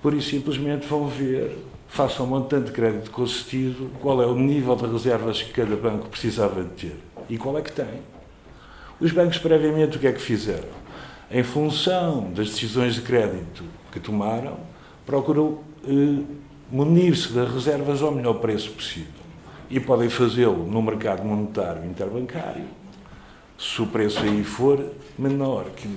por 0.00 0.14
isso 0.14 0.30
simplesmente 0.30 0.86
vão 0.86 1.06
ver, 1.08 1.56
face 1.88 2.18
ao 2.20 2.26
montante 2.26 2.66
de 2.66 2.72
crédito 2.72 3.10
concedido, 3.10 3.90
qual 4.00 4.22
é 4.22 4.26
o 4.26 4.34
nível 4.34 4.74
de 4.76 4.86
reservas 4.86 5.42
que 5.42 5.52
cada 5.52 5.76
banco 5.76 6.08
precisava 6.08 6.62
de 6.62 6.70
ter 6.70 6.96
e 7.28 7.36
qual 7.36 7.58
é 7.58 7.62
que 7.62 7.72
tem. 7.72 8.13
Os 9.00 9.10
bancos, 9.10 9.38
previamente, 9.38 9.96
o 9.96 10.00
que 10.00 10.06
é 10.06 10.12
que 10.12 10.20
fizeram? 10.20 10.84
Em 11.30 11.42
função 11.42 12.32
das 12.32 12.50
decisões 12.50 12.94
de 12.94 13.02
crédito 13.02 13.64
que 13.90 13.98
tomaram, 13.98 14.56
procuram 15.04 15.58
eh, 15.84 16.22
munir-se 16.70 17.32
das 17.32 17.52
reservas 17.52 18.02
ao 18.02 18.12
melhor 18.12 18.34
preço 18.34 18.70
possível. 18.70 19.24
E 19.68 19.80
podem 19.80 20.08
fazê-lo 20.08 20.64
no 20.66 20.80
mercado 20.80 21.24
monetário 21.24 21.84
interbancário, 21.84 22.66
se 23.58 23.82
o 23.82 23.86
preço 23.86 24.20
aí 24.20 24.44
for 24.44 24.92
menor 25.18 25.64
que 25.70 25.88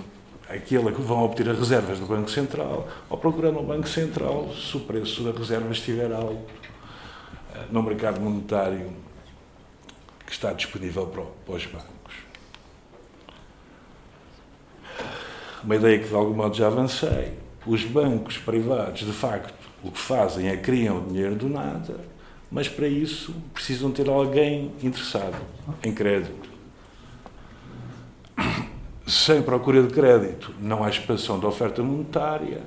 aquele 0.49 0.91
que 0.91 1.01
vão 1.01 1.23
obter 1.23 1.49
as 1.49 1.59
reservas 1.59 1.99
do 1.99 2.05
Banco 2.05 2.31
Central, 2.31 2.87
ou 3.09 3.17
procurando 3.17 3.59
o 3.59 3.63
Banco 3.63 3.87
Central 3.87 4.49
se 4.55 4.77
o 4.77 4.79
preço 4.79 5.23
da 5.23 5.37
reserva 5.37 5.71
estiver 5.71 6.11
alto 6.11 6.39
eh, 7.53 7.65
no 7.69 7.83
mercado 7.83 8.19
monetário 8.19 8.91
que 10.25 10.31
está 10.31 10.51
disponível 10.53 11.07
para 11.07 11.55
os 11.55 11.65
bancos. 11.65 11.96
Uma 15.63 15.75
ideia 15.75 15.99
que 15.99 16.07
de 16.07 16.15
algum 16.15 16.33
modo 16.33 16.55
já 16.55 16.67
avancei. 16.67 17.33
Os 17.65 17.83
bancos 17.83 18.37
privados, 18.37 19.01
de 19.01 19.11
facto, 19.11 19.53
o 19.83 19.91
que 19.91 19.99
fazem 19.99 20.47
é 20.47 20.57
criam 20.57 21.03
dinheiro 21.05 21.35
do 21.35 21.49
nada, 21.49 21.99
mas 22.51 22.69
para 22.69 22.87
isso 22.87 23.33
precisam 23.53 23.91
ter 23.91 24.09
alguém 24.09 24.71
interessado 24.81 25.37
em 25.83 25.93
crédito. 25.93 26.49
Sem 29.05 29.41
procura 29.41 29.83
de 29.83 29.93
crédito, 29.93 30.53
não 30.59 30.83
há 30.83 30.89
expansão 30.89 31.39
da 31.39 31.47
oferta 31.47 31.81
monetária. 31.81 32.61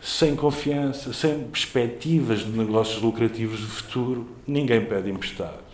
Sem 0.00 0.36
confiança, 0.36 1.12
sem 1.12 1.44
perspectivas 1.44 2.40
de 2.40 2.50
negócios 2.50 3.00
lucrativos 3.00 3.58
de 3.58 3.66
futuro, 3.66 4.28
ninguém 4.46 4.84
pede 4.84 5.10
emprestado. 5.10 5.64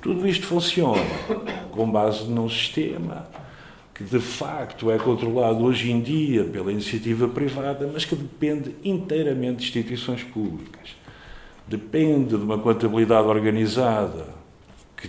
Tudo 0.00 0.26
isto 0.26 0.46
funciona 0.46 1.02
com 1.70 1.90
base 1.90 2.24
num 2.24 2.48
sistema 2.48 3.28
que 3.98 4.04
de 4.04 4.20
facto 4.20 4.92
é 4.92 4.96
controlado 4.96 5.64
hoje 5.64 5.90
em 5.90 6.00
dia 6.00 6.44
pela 6.44 6.70
iniciativa 6.70 7.26
privada, 7.26 7.90
mas 7.92 8.04
que 8.04 8.14
depende 8.14 8.76
inteiramente 8.84 9.72
de 9.72 9.78
instituições 9.80 10.22
públicas. 10.22 10.96
Depende 11.66 12.28
de 12.28 12.36
uma 12.36 12.58
contabilidade 12.58 13.26
organizada 13.26 14.28
que, 14.96 15.08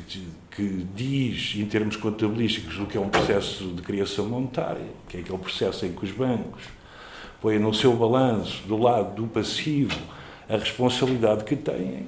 que 0.50 0.88
diz, 0.96 1.54
em 1.56 1.68
termos 1.68 1.98
contabilísticos, 1.98 2.80
o 2.80 2.88
que 2.88 2.98
é 2.98 3.00
um 3.00 3.10
processo 3.10 3.66
de 3.68 3.84
criação 3.84 4.28
monetária, 4.28 4.82
que 5.08 5.18
é 5.18 5.20
aquele 5.20 5.38
processo 5.38 5.86
em 5.86 5.92
que 5.92 6.06
os 6.06 6.12
bancos 6.12 6.64
põem 7.40 7.60
no 7.60 7.72
seu 7.72 7.96
balanço, 7.96 8.64
do 8.68 8.76
lado 8.76 9.22
do 9.22 9.28
passivo, 9.28 9.96
a 10.50 10.58
responsabilidade 10.58 11.44
que 11.44 11.56
têm 11.56 12.08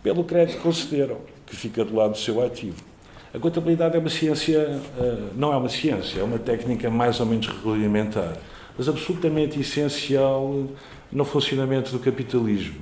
pelo 0.00 0.22
crédito 0.22 0.58
que 0.58 0.62
concederam, 0.62 1.18
que 1.44 1.56
fica 1.56 1.84
do 1.84 1.96
lado 1.96 2.12
do 2.12 2.18
seu 2.18 2.40
ativo. 2.40 2.87
A 3.32 3.38
contabilidade 3.38 3.94
é 3.94 3.98
uma 3.98 4.08
ciência, 4.08 4.80
eh, 4.98 5.18
não 5.36 5.52
é 5.52 5.56
uma 5.56 5.68
ciência, 5.68 6.20
é 6.20 6.22
uma 6.22 6.38
técnica 6.38 6.88
mais 6.88 7.20
ou 7.20 7.26
menos 7.26 7.46
rudimentar, 7.46 8.38
mas 8.76 8.88
absolutamente 8.88 9.60
essencial 9.60 10.66
no 11.12 11.24
funcionamento 11.26 11.92
do 11.92 11.98
capitalismo. 11.98 12.80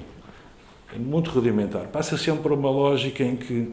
É 0.95 0.99
muito 0.99 1.31
rudimentar. 1.31 1.89
Passa 1.89 2.17
sempre 2.17 2.43
por 2.43 2.53
uma 2.53 2.71
lógica 2.71 3.25
em 3.25 3.35
que 3.35 3.73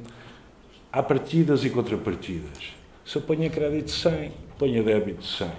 há 0.92 1.04
partidas 1.04 1.64
e 1.64 1.70
contrapartidas. 1.70 2.74
Se 3.06 3.18
eu 3.18 3.22
ponho 3.22 3.46
a 3.46 3.50
crédito 3.52 3.92
100, 3.92 4.32
ponho 4.58 4.82
a 4.82 4.84
débito 4.84 5.24
100. 5.24 5.52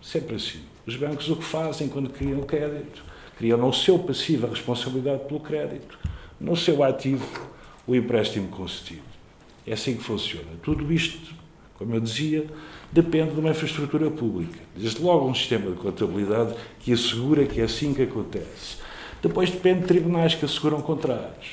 Sempre 0.00 0.36
assim. 0.36 0.60
Os 0.86 0.94
bancos 0.96 1.28
o 1.30 1.36
que 1.36 1.44
fazem 1.44 1.88
quando 1.88 2.10
criam 2.10 2.38
o 2.38 2.46
crédito? 2.46 3.02
Criam 3.36 3.58
no 3.58 3.72
seu 3.72 3.98
passivo 3.98 4.46
a 4.46 4.50
responsabilidade 4.50 5.24
pelo 5.24 5.40
crédito, 5.40 5.98
no 6.40 6.56
seu 6.56 6.84
ativo 6.84 7.26
o 7.88 7.94
empréstimo 7.96 8.46
concedido. 8.48 9.13
É 9.66 9.72
assim 9.72 9.96
que 9.96 10.02
funciona. 10.02 10.48
Tudo 10.62 10.92
isto, 10.92 11.34
como 11.78 11.94
eu 11.94 12.00
dizia, 12.00 12.46
depende 12.92 13.32
de 13.32 13.40
uma 13.40 13.50
infraestrutura 13.50 14.10
pública. 14.10 14.58
Desde 14.76 15.02
logo 15.02 15.26
um 15.26 15.34
sistema 15.34 15.70
de 15.70 15.76
contabilidade 15.76 16.54
que 16.80 16.92
assegura 16.92 17.46
que 17.46 17.60
é 17.60 17.64
assim 17.64 17.94
que 17.94 18.02
acontece. 18.02 18.76
Depois 19.22 19.50
depende 19.50 19.80
de 19.80 19.86
tribunais 19.86 20.34
que 20.34 20.44
asseguram 20.44 20.82
contratos. 20.82 21.52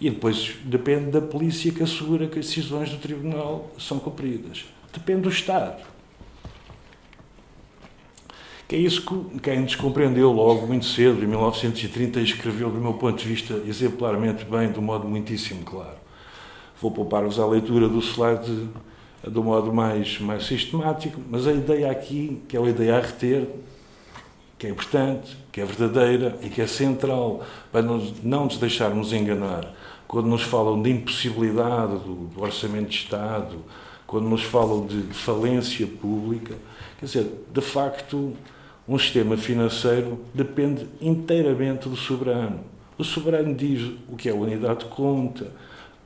E 0.00 0.10
depois 0.10 0.56
depende 0.64 1.10
da 1.10 1.20
polícia 1.20 1.72
que 1.72 1.82
assegura 1.82 2.26
que 2.26 2.38
as 2.38 2.46
decisões 2.46 2.90
do 2.90 2.98
tribunal 2.98 3.70
são 3.78 3.98
cumpridas. 3.98 4.64
Depende 4.92 5.22
do 5.22 5.28
Estado. 5.28 5.82
Que 8.68 8.76
é 8.76 8.78
isso 8.78 9.02
que 9.02 9.40
quem 9.40 9.64
descompreendeu 9.64 10.30
logo 10.30 10.66
muito 10.66 10.84
cedo, 10.84 11.24
em 11.24 11.26
1930, 11.26 12.20
escreveu, 12.20 12.70
do 12.70 12.80
meu 12.80 12.94
ponto 12.94 13.16
de 13.16 13.26
vista, 13.26 13.62
exemplarmente 13.66 14.44
bem, 14.44 14.70
de 14.70 14.78
um 14.78 14.82
modo 14.82 15.08
muitíssimo 15.08 15.64
claro. 15.64 15.97
Vou 16.80 16.90
poupar-vos 16.90 17.38
a 17.38 17.46
leitura 17.46 17.88
do 17.88 18.00
slide 18.00 18.68
de 19.26 19.38
um 19.38 19.42
modo 19.42 19.72
mais, 19.72 20.20
mais 20.20 20.46
sistemático, 20.46 21.20
mas 21.28 21.46
a 21.46 21.52
ideia 21.52 21.90
aqui, 21.90 22.40
que 22.48 22.56
é 22.56 22.60
a 22.60 22.64
ideia 22.64 22.96
a 22.96 23.00
reter, 23.00 23.48
que 24.56 24.66
é 24.66 24.70
importante, 24.70 25.36
que 25.52 25.60
é 25.60 25.64
verdadeira 25.64 26.38
e 26.42 26.48
que 26.48 26.60
é 26.60 26.66
central 26.66 27.42
para 27.70 27.82
não 27.82 28.44
nos 28.44 28.58
deixarmos 28.58 29.12
enganar 29.12 29.72
quando 30.08 30.26
nos 30.26 30.42
falam 30.42 30.80
de 30.80 30.90
impossibilidade 30.90 31.98
do, 31.98 32.30
do 32.34 32.42
orçamento 32.42 32.88
de 32.88 32.96
Estado, 32.96 33.58
quando 34.06 34.26
nos 34.26 34.42
falam 34.42 34.86
de 34.86 35.02
falência 35.12 35.86
pública, 35.86 36.54
quer 36.98 37.04
dizer, 37.04 37.44
de 37.52 37.60
facto, 37.60 38.32
um 38.88 38.98
sistema 38.98 39.36
financeiro 39.36 40.18
depende 40.32 40.88
inteiramente 40.98 41.90
do 41.90 41.94
soberano. 41.94 42.60
O 42.96 43.04
soberano 43.04 43.54
diz 43.54 43.92
o 44.08 44.16
que 44.16 44.30
é 44.30 44.32
a 44.32 44.34
unidade 44.34 44.80
de 44.80 44.86
conta, 44.86 45.52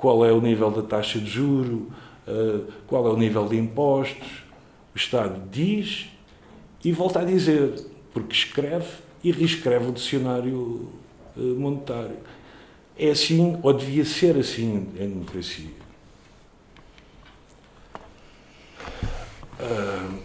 qual 0.02 0.26
é 0.26 0.32
o 0.32 0.40
nível 0.40 0.68
da 0.68 0.82
taxa 0.82 1.20
de 1.20 1.30
juro, 1.30 1.86
eh, 2.26 2.60
qual 2.88 3.06
é 3.06 3.10
o 3.10 3.16
nível 3.16 3.46
de 3.46 3.56
impostos. 3.56 4.42
O 4.92 4.98
Estado 4.98 5.40
diz 5.48 6.08
e 6.84 6.90
volta 6.90 7.20
a 7.20 7.24
dizer, 7.24 7.72
porque 8.12 8.34
escreve 8.34 8.88
e 9.22 9.30
reescreve 9.30 9.90
o 9.90 9.92
dicionário 9.92 10.88
eh, 11.36 11.40
monetário. 11.40 12.16
É 12.98 13.10
assim, 13.10 13.60
ou 13.62 13.72
devia 13.72 14.04
ser 14.04 14.36
assim, 14.36 14.88
em 14.98 15.08
democracia. 15.08 15.70
Uh, 19.60 20.18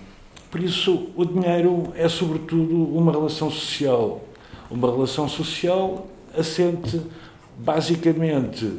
por 0.49 0.59
isso, 0.59 1.11
o 1.15 1.23
dinheiro 1.23 1.93
é, 1.95 2.09
sobretudo, 2.09 2.83
uma 2.97 3.11
relação 3.11 3.51
social. 3.51 4.25
Uma 4.71 4.89
relação 4.89 5.29
social 5.29 6.07
assente, 6.35 6.99
basicamente, 7.59 8.73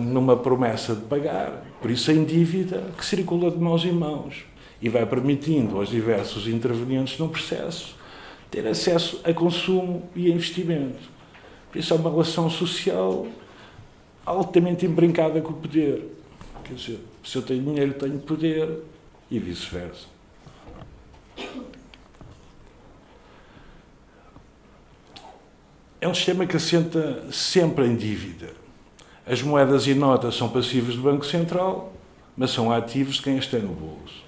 numa 0.00 0.36
promessa 0.36 0.94
de 0.94 1.02
pagar, 1.02 1.64
por 1.80 1.90
isso, 1.90 2.10
em 2.10 2.24
dívida 2.24 2.84
que 2.96 3.04
circula 3.04 3.50
de 3.50 3.58
mãos 3.58 3.84
em 3.84 3.92
mãos 3.92 4.44
e 4.80 4.88
vai 4.88 5.04
permitindo 5.04 5.76
aos 5.76 5.88
diversos 5.88 6.48
intervenientes 6.48 7.18
no 7.18 7.28
processo 7.28 7.96
ter 8.50 8.66
acesso 8.66 9.20
a 9.24 9.32
consumo 9.32 10.08
e 10.14 10.30
a 10.30 10.34
investimento. 10.34 11.08
Por 11.70 11.78
isso 11.78 11.92
é 11.92 11.96
uma 11.96 12.10
relação 12.10 12.48
social 12.48 13.26
altamente 14.24 14.86
embrincada 14.86 15.40
com 15.40 15.52
o 15.52 15.56
poder. 15.56 16.16
Quer 16.64 16.74
dizer, 16.74 17.00
se 17.24 17.36
eu 17.36 17.42
tenho 17.42 17.62
dinheiro, 17.62 17.92
tenho 17.94 18.18
poder 18.18 18.82
e 19.30 19.38
vice-versa. 19.38 20.06
É 26.00 26.06
um 26.08 26.14
sistema 26.14 26.46
que 26.46 26.56
assenta 26.56 27.30
sempre 27.32 27.84
em 27.86 27.96
dívida. 27.96 28.67
As 29.30 29.42
moedas 29.42 29.86
e 29.86 29.94
notas 29.94 30.36
são 30.36 30.48
passivos 30.48 30.96
do 30.96 31.02
Banco 31.02 31.26
Central, 31.26 31.92
mas 32.34 32.50
são 32.50 32.72
ativos 32.72 33.16
de 33.16 33.22
quem 33.22 33.38
as 33.38 33.46
tem 33.46 33.60
no 33.60 33.74
bolso. 33.74 34.24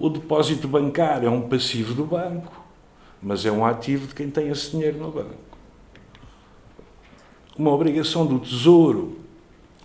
O 0.00 0.08
depósito 0.08 0.66
bancário 0.66 1.28
é 1.28 1.30
um 1.30 1.42
passivo 1.42 1.94
do 1.94 2.04
banco, 2.04 2.52
mas 3.22 3.46
é 3.46 3.52
um 3.52 3.64
ativo 3.64 4.08
de 4.08 4.16
quem 4.16 4.28
tem 4.28 4.48
esse 4.48 4.72
dinheiro 4.72 4.98
no 4.98 5.12
banco. 5.12 5.36
Uma 7.56 7.70
obrigação 7.70 8.26
do 8.26 8.40
Tesouro 8.40 9.20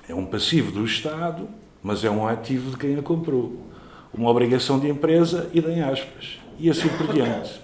é 0.09 0.15
um 0.15 0.25
passivo 0.25 0.71
do 0.71 0.83
Estado, 0.83 1.47
mas 1.83 2.03
é 2.03 2.09
um 2.09 2.27
ativo 2.27 2.71
de 2.71 2.77
quem 2.77 2.95
a 2.95 3.03
comprou. 3.03 3.67
Uma 4.11 4.31
obrigação 4.31 4.79
de 4.79 4.89
empresa 4.89 5.51
e 5.53 5.61
de 5.61 5.81
aspas. 5.81 6.39
E 6.57 6.67
assim 6.67 6.89
por 6.89 7.13
diante. 7.13 7.61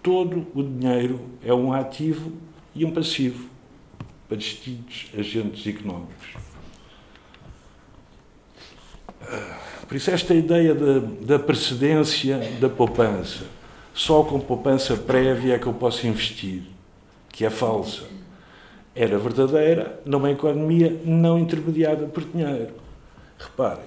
Todo 0.00 0.46
o 0.54 0.62
dinheiro 0.62 1.22
é 1.44 1.52
um 1.52 1.72
ativo 1.72 2.34
e 2.72 2.84
um 2.84 2.92
passivo 2.92 3.57
para 4.28 4.36
distintos 4.36 5.06
agentes 5.18 5.66
económicos. 5.66 6.28
Por 9.88 9.96
isso, 9.96 10.10
esta 10.10 10.34
ideia 10.34 10.74
da, 10.74 10.98
da 11.22 11.38
precedência 11.38 12.38
da 12.60 12.68
poupança, 12.68 13.46
só 13.94 14.22
com 14.22 14.38
poupança 14.38 14.96
prévia 14.96 15.54
é 15.54 15.58
que 15.58 15.66
eu 15.66 15.72
posso 15.72 16.06
investir, 16.06 16.62
que 17.32 17.44
é 17.44 17.50
falsa 17.50 18.18
era 18.98 19.16
verdadeira 19.16 20.00
numa 20.04 20.28
economia 20.28 21.00
não 21.04 21.38
intermediada 21.38 22.06
por 22.06 22.24
dinheiro. 22.24 22.74
Reparem, 23.38 23.84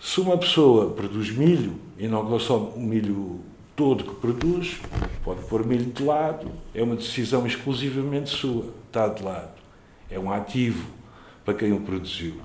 se 0.00 0.20
uma 0.20 0.38
pessoa 0.38 0.90
produz 0.90 1.28
milho 1.32 1.74
e 1.98 2.06
não 2.06 2.24
consome 2.24 2.70
o 2.76 2.80
milho 2.80 3.40
todo 3.74 4.04
que 4.04 4.14
produz, 4.14 4.80
pode 5.24 5.44
pôr 5.46 5.66
milho 5.66 5.86
de 5.86 6.04
lado, 6.04 6.46
é 6.72 6.80
uma 6.84 6.94
decisão 6.94 7.44
exclusivamente 7.44 8.30
sua, 8.30 8.66
está 8.86 9.08
de 9.08 9.24
lado. 9.24 9.63
É 10.14 10.18
um 10.18 10.32
ativo 10.32 10.86
para 11.44 11.54
quem 11.54 11.72
o 11.72 11.80
produziu. 11.80 12.40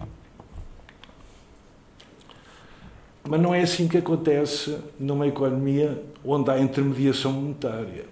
Mas 3.23 3.39
não 3.39 3.53
é 3.53 3.61
assim 3.61 3.87
que 3.87 3.95
acontece 3.95 4.79
numa 4.99 5.27
economia 5.27 6.03
onde 6.25 6.49
há 6.49 6.59
intermediação 6.59 7.31
monetária. 7.31 8.07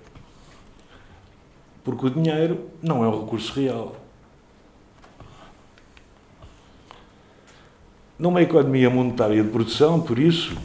Porque 1.83 2.05
o 2.05 2.09
dinheiro 2.11 2.69
não 2.83 3.03
é 3.03 3.07
um 3.07 3.21
recurso 3.21 3.51
real. 3.59 3.95
Numa 8.19 8.43
economia 8.43 8.91
monetária 8.91 9.41
de 9.41 9.49
produção, 9.49 9.99
por 9.99 10.19
isso, 10.19 10.55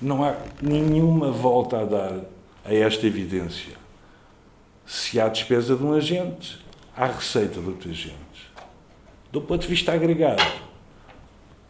não 0.00 0.24
há 0.24 0.36
nenhuma 0.62 1.30
volta 1.30 1.80
a 1.80 1.84
dar 1.84 2.20
a 2.64 2.72
esta 2.72 3.06
evidência. 3.06 3.74
Se 4.86 5.20
há 5.20 5.28
despesa 5.28 5.76
de 5.76 5.84
um 5.84 5.92
agente, 5.92 6.58
há 6.96 7.06
receita 7.06 7.60
de 7.60 7.68
outro 7.68 7.90
agente. 7.90 8.21
Do 9.32 9.40
ponto 9.40 9.62
de 9.62 9.68
vista 9.68 9.92
agregado, 9.92 10.42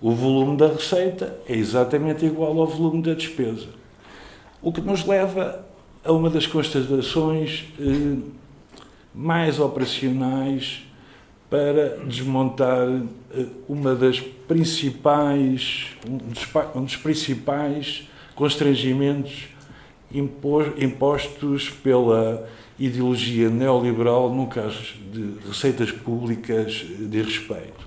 o 0.00 0.10
volume 0.10 0.56
da 0.56 0.66
receita 0.66 1.38
é 1.48 1.54
exatamente 1.54 2.26
igual 2.26 2.58
ao 2.58 2.66
volume 2.66 3.00
da 3.04 3.14
despesa. 3.14 3.68
O 4.60 4.72
que 4.72 4.80
nos 4.80 5.06
leva 5.06 5.64
a 6.04 6.10
uma 6.10 6.28
das 6.28 6.44
constatações 6.44 7.66
eh, 7.78 8.18
mais 9.14 9.60
operacionais 9.60 10.82
para 11.48 11.98
desmontar 12.04 12.88
eh, 13.32 13.46
uma 13.68 13.94
das 13.94 14.18
principais, 14.18 15.90
um 16.04 16.16
dos, 16.16 16.48
um 16.74 16.82
dos 16.82 16.96
principais 16.96 18.08
constrangimentos 18.34 19.51
impostos 20.14 21.70
pela 21.70 22.48
ideologia 22.78 23.48
neoliberal 23.48 24.32
no 24.32 24.46
caso 24.46 24.94
de 25.12 25.46
receitas 25.46 25.90
públicas 25.90 26.84
de 26.98 27.22
respeito, 27.22 27.86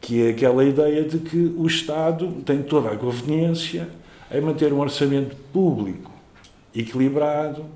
que 0.00 0.26
é 0.26 0.30
aquela 0.30 0.64
ideia 0.64 1.04
de 1.04 1.18
que 1.18 1.54
o 1.56 1.66
Estado 1.66 2.42
tem 2.44 2.62
toda 2.62 2.90
a 2.90 2.96
conveniência 2.96 3.88
em 4.30 4.40
manter 4.40 4.72
um 4.72 4.80
orçamento 4.80 5.36
público 5.52 6.10
equilibrado, 6.74 7.66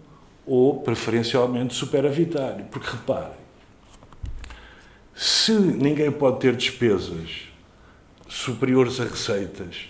ou 0.46 0.80
preferencialmente 0.80 1.74
superavitário. 1.74 2.64
Porque 2.66 2.90
reparem, 2.90 3.44
se 5.14 5.52
ninguém 5.52 6.10
pode 6.10 6.40
ter 6.40 6.54
despesas 6.56 7.48
superiores 8.28 9.00
a 9.00 9.04
receitas, 9.04 9.88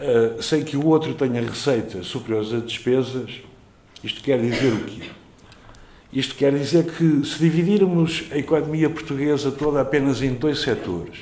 uh, 0.00 0.42
sem 0.42 0.64
que 0.64 0.76
o 0.76 0.86
outro 0.86 1.14
tenha 1.14 1.40
receitas 1.40 2.06
superiores 2.06 2.52
a 2.52 2.58
despesas, 2.58 3.40
isto 4.02 4.22
quer 4.22 4.40
dizer 4.40 4.72
o 4.72 4.84
quê? 4.84 5.10
Isto 6.12 6.34
quer 6.34 6.52
dizer 6.52 6.86
que 6.86 7.24
se 7.24 7.38
dividirmos 7.38 8.24
a 8.32 8.36
economia 8.36 8.90
portuguesa 8.90 9.52
toda 9.52 9.80
apenas 9.80 10.20
em 10.22 10.34
dois 10.34 10.60
setores, 10.60 11.18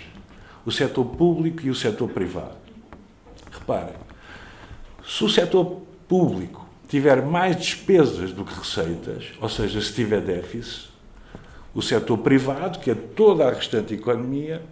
o 0.64 0.72
setor 0.72 1.04
público 1.04 1.66
e 1.66 1.70
o 1.70 1.74
setor 1.74 2.08
privado. 2.08 2.56
Reparem, 3.50 3.94
se 5.06 5.24
o 5.24 5.28
setor 5.28 5.82
público 6.06 6.66
tiver 6.88 7.22
mais 7.22 7.56
despesas 7.56 8.32
do 8.32 8.44
que 8.44 8.54
receitas, 8.54 9.26
ou 9.40 9.48
seja, 9.48 9.80
se 9.80 9.92
tiver 9.92 10.22
déficit, 10.22 10.88
o 11.74 11.82
setor 11.82 12.18
privado, 12.18 12.78
que 12.78 12.90
é 12.90 12.94
toda 12.94 13.46
a 13.46 13.52
restante 13.52 13.92
economia, 13.92 14.62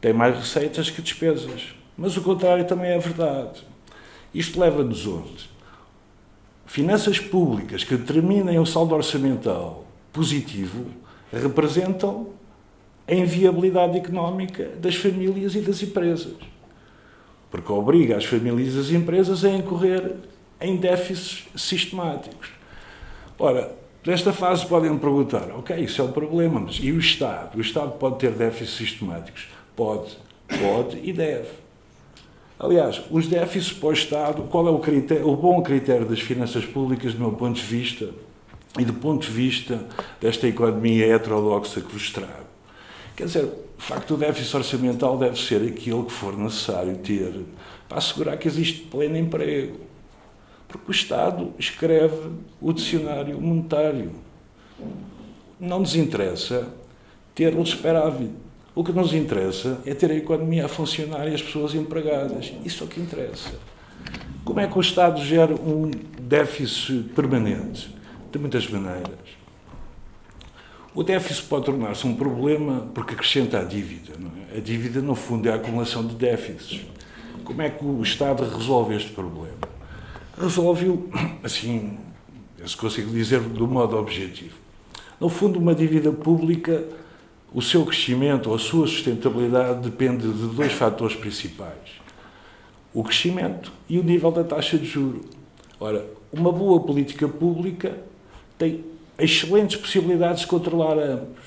tem 0.00 0.12
mais 0.12 0.36
receitas 0.36 0.90
que 0.90 1.02
despesas. 1.02 1.74
Mas 2.02 2.16
o 2.16 2.20
contrário 2.20 2.64
também 2.64 2.90
é 2.90 2.98
verdade. 2.98 3.62
Isto 4.34 4.58
leva-nos 4.58 5.06
onde? 5.06 5.48
Finanças 6.66 7.20
públicas 7.20 7.84
que 7.84 7.96
determinem 7.96 8.58
o 8.58 8.66
saldo 8.66 8.92
orçamental 8.92 9.84
positivo 10.12 10.86
representam 11.32 12.30
a 13.06 13.14
inviabilidade 13.14 13.96
económica 13.96 14.64
das 14.80 14.96
famílias 14.96 15.54
e 15.54 15.60
das 15.60 15.80
empresas. 15.80 16.34
Porque 17.48 17.70
obriga 17.70 18.16
as 18.16 18.24
famílias 18.24 18.74
e 18.74 18.80
as 18.80 18.90
empresas 18.90 19.44
a 19.44 19.50
incorrer 19.50 20.16
em 20.60 20.78
déficits 20.78 21.46
sistemáticos. 21.54 22.50
Ora, 23.38 23.76
nesta 24.04 24.32
fase 24.32 24.66
podem 24.66 24.98
perguntar, 24.98 25.52
ok, 25.52 25.76
isso 25.76 26.02
é 26.02 26.04
um 26.04 26.10
problema, 26.10 26.58
mas 26.58 26.80
e 26.82 26.90
o 26.90 26.98
Estado? 26.98 27.56
O 27.56 27.60
Estado 27.60 27.92
pode 27.92 28.18
ter 28.18 28.32
déficits 28.32 28.76
sistemáticos? 28.76 29.46
Pode, 29.76 30.18
pode 30.48 30.98
e 31.00 31.12
deve. 31.12 31.61
Aliás, 32.62 33.02
os 33.10 33.26
déficits 33.26 33.72
para 33.72 33.88
o 33.88 33.92
Estado, 33.92 34.42
qual 34.44 34.68
é 34.68 34.70
o, 34.70 34.78
critério, 34.78 35.28
o 35.28 35.36
bom 35.36 35.62
critério 35.62 36.06
das 36.06 36.20
finanças 36.20 36.64
públicas, 36.64 37.12
do 37.12 37.20
meu 37.20 37.32
ponto 37.32 37.56
de 37.56 37.66
vista, 37.66 38.10
e 38.78 38.84
do 38.84 38.94
ponto 38.94 39.26
de 39.26 39.32
vista 39.32 39.84
desta 40.20 40.46
economia 40.46 41.06
heterodoxa 41.14 41.80
que 41.80 41.92
vos 41.92 42.10
trago? 42.10 42.46
Quer 43.16 43.26
dizer, 43.26 43.44
o 43.44 43.82
facto 43.82 44.14
do 44.14 44.16
déficit 44.18 44.56
orçamental 44.56 45.18
deve 45.18 45.38
ser 45.38 45.60
aquilo 45.60 46.04
que 46.04 46.12
for 46.12 46.38
necessário 46.38 46.96
ter 46.98 47.34
para 47.88 47.98
assegurar 47.98 48.38
que 48.38 48.48
existe 48.48 48.82
pleno 48.82 49.18
emprego 49.18 49.92
porque 50.72 50.90
o 50.90 50.90
Estado 50.90 51.52
escreve 51.58 52.30
o 52.60 52.72
dicionário 52.72 53.38
monetário. 53.38 54.12
Não 55.60 55.80
nos 55.80 55.94
interessa 55.94 56.66
ter 57.34 57.54
um 57.54 57.64
superávit. 57.64 58.30
O 58.74 58.82
que 58.82 58.92
nos 58.92 59.12
interessa 59.12 59.80
é 59.84 59.92
ter 59.92 60.10
a 60.10 60.14
economia 60.14 60.64
a 60.64 60.68
funcionar 60.68 61.28
e 61.28 61.34
as 61.34 61.42
pessoas 61.42 61.74
empregadas. 61.74 62.52
Isso 62.64 62.82
é 62.82 62.86
o 62.86 62.88
que 62.88 63.00
interessa. 63.00 63.50
Como 64.44 64.60
é 64.60 64.66
que 64.66 64.78
o 64.78 64.80
Estado 64.80 65.22
gera 65.22 65.54
um 65.54 65.90
déficit 66.20 67.10
permanente? 67.14 67.94
De 68.30 68.38
muitas 68.38 68.66
maneiras. 68.66 69.42
O 70.94 71.02
déficit 71.02 71.44
pode 71.48 71.66
tornar-se 71.66 72.06
um 72.06 72.14
problema 72.14 72.88
porque 72.94 73.12
acrescenta 73.12 73.60
a 73.60 73.64
dívida. 73.64 74.14
É? 74.52 74.56
A 74.56 74.60
dívida, 74.60 75.02
no 75.02 75.14
fundo, 75.14 75.48
é 75.48 75.52
a 75.52 75.56
acumulação 75.56 76.06
de 76.06 76.14
déficits. 76.14 76.80
Como 77.44 77.60
é 77.60 77.68
que 77.68 77.84
o 77.84 78.02
Estado 78.02 78.42
resolve 78.42 78.96
este 78.96 79.10
problema? 79.12 79.56
Resolve-o, 80.40 81.10
assim, 81.44 81.98
se 82.66 82.76
consigo 82.76 83.10
dizer 83.10 83.40
do 83.40 83.68
modo 83.68 83.98
objetivo. 83.98 84.56
No 85.20 85.28
fundo, 85.28 85.58
uma 85.58 85.74
dívida 85.74 86.10
pública, 86.10 86.82
o 87.54 87.60
seu 87.60 87.84
crescimento 87.84 88.48
ou 88.48 88.56
a 88.56 88.58
sua 88.58 88.86
sustentabilidade 88.86 89.80
depende 89.80 90.26
de 90.26 90.54
dois 90.54 90.72
fatores 90.72 91.16
principais: 91.16 92.00
o 92.94 93.04
crescimento 93.04 93.72
e 93.88 93.98
o 93.98 94.02
nível 94.02 94.30
da 94.30 94.44
taxa 94.44 94.78
de 94.78 94.86
juro. 94.86 95.22
Ora, 95.78 96.06
uma 96.32 96.52
boa 96.52 96.80
política 96.80 97.28
pública 97.28 97.98
tem 98.56 98.84
excelentes 99.18 99.76
possibilidades 99.76 100.42
de 100.42 100.46
controlar 100.46 100.98
ambos. 100.98 101.42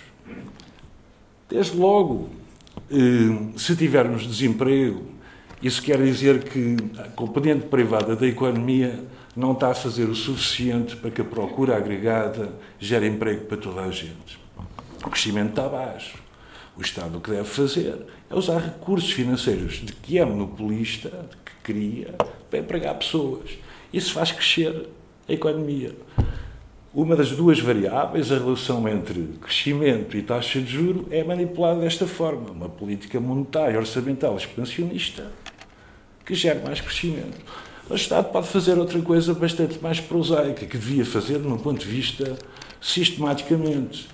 Desde 1.49 1.77
logo, 1.77 2.29
eh, 2.91 3.57
se 3.57 3.75
tivermos 3.75 4.27
desemprego, 4.27 5.03
isso 5.61 5.81
quer 5.81 5.97
dizer 6.03 6.43
que 6.43 6.75
a 6.99 7.03
componente 7.09 7.67
privada 7.67 8.15
da 8.15 8.27
economia 8.27 9.03
não 9.35 9.53
está 9.53 9.71
a 9.71 9.75
fazer 9.75 10.05
o 10.05 10.15
suficiente 10.15 10.95
para 10.95 11.11
que 11.11 11.21
a 11.21 11.25
procura 11.25 11.75
agregada 11.75 12.53
gere 12.79 13.07
emprego 13.07 13.45
para 13.45 13.57
toda 13.57 13.81
a 13.81 13.91
gente. 13.91 14.44
O 15.03 15.09
crescimento 15.09 15.49
está 15.49 15.67
baixo. 15.67 16.17
O 16.77 16.81
Estado 16.81 17.17
o 17.17 17.21
que 17.21 17.31
deve 17.31 17.47
fazer 17.47 18.05
é 18.29 18.35
usar 18.35 18.59
recursos 18.59 19.11
financeiros 19.11 19.75
de 19.75 19.93
que 19.93 20.17
é 20.17 20.25
monopolista, 20.25 21.09
de 21.09 21.37
que 21.37 21.51
cria, 21.63 22.15
para 22.49 22.59
empregar 22.59 22.95
pessoas. 22.95 23.51
Isso 23.93 24.13
faz 24.13 24.31
crescer 24.31 24.89
a 25.27 25.33
economia. 25.33 25.95
Uma 26.93 27.15
das 27.15 27.31
duas 27.31 27.59
variáveis, 27.59 28.31
a 28.31 28.37
relação 28.37 28.87
entre 28.87 29.21
crescimento 29.41 30.15
e 30.15 30.21
taxa 30.21 30.61
de 30.61 30.71
juro, 30.71 31.07
é 31.11 31.23
manipulada 31.23 31.81
desta 31.81 32.07
forma. 32.07 32.51
Uma 32.51 32.69
política 32.69 33.19
monetária 33.19 33.77
orçamental 33.77 34.37
expansionista 34.37 35.31
que 36.25 36.33
gera 36.33 36.61
mais 36.61 36.81
crescimento. 36.81 37.39
O 37.89 37.95
Estado 37.95 38.31
pode 38.31 38.47
fazer 38.47 38.77
outra 38.77 38.99
coisa 39.01 39.33
bastante 39.33 39.77
mais 39.81 39.99
prosaica, 39.99 40.65
que 40.65 40.77
devia 40.77 41.05
fazer, 41.05 41.37
no 41.37 41.59
ponto 41.59 41.79
de 41.79 41.85
vista 41.85 42.37
sistematicamente, 42.81 44.07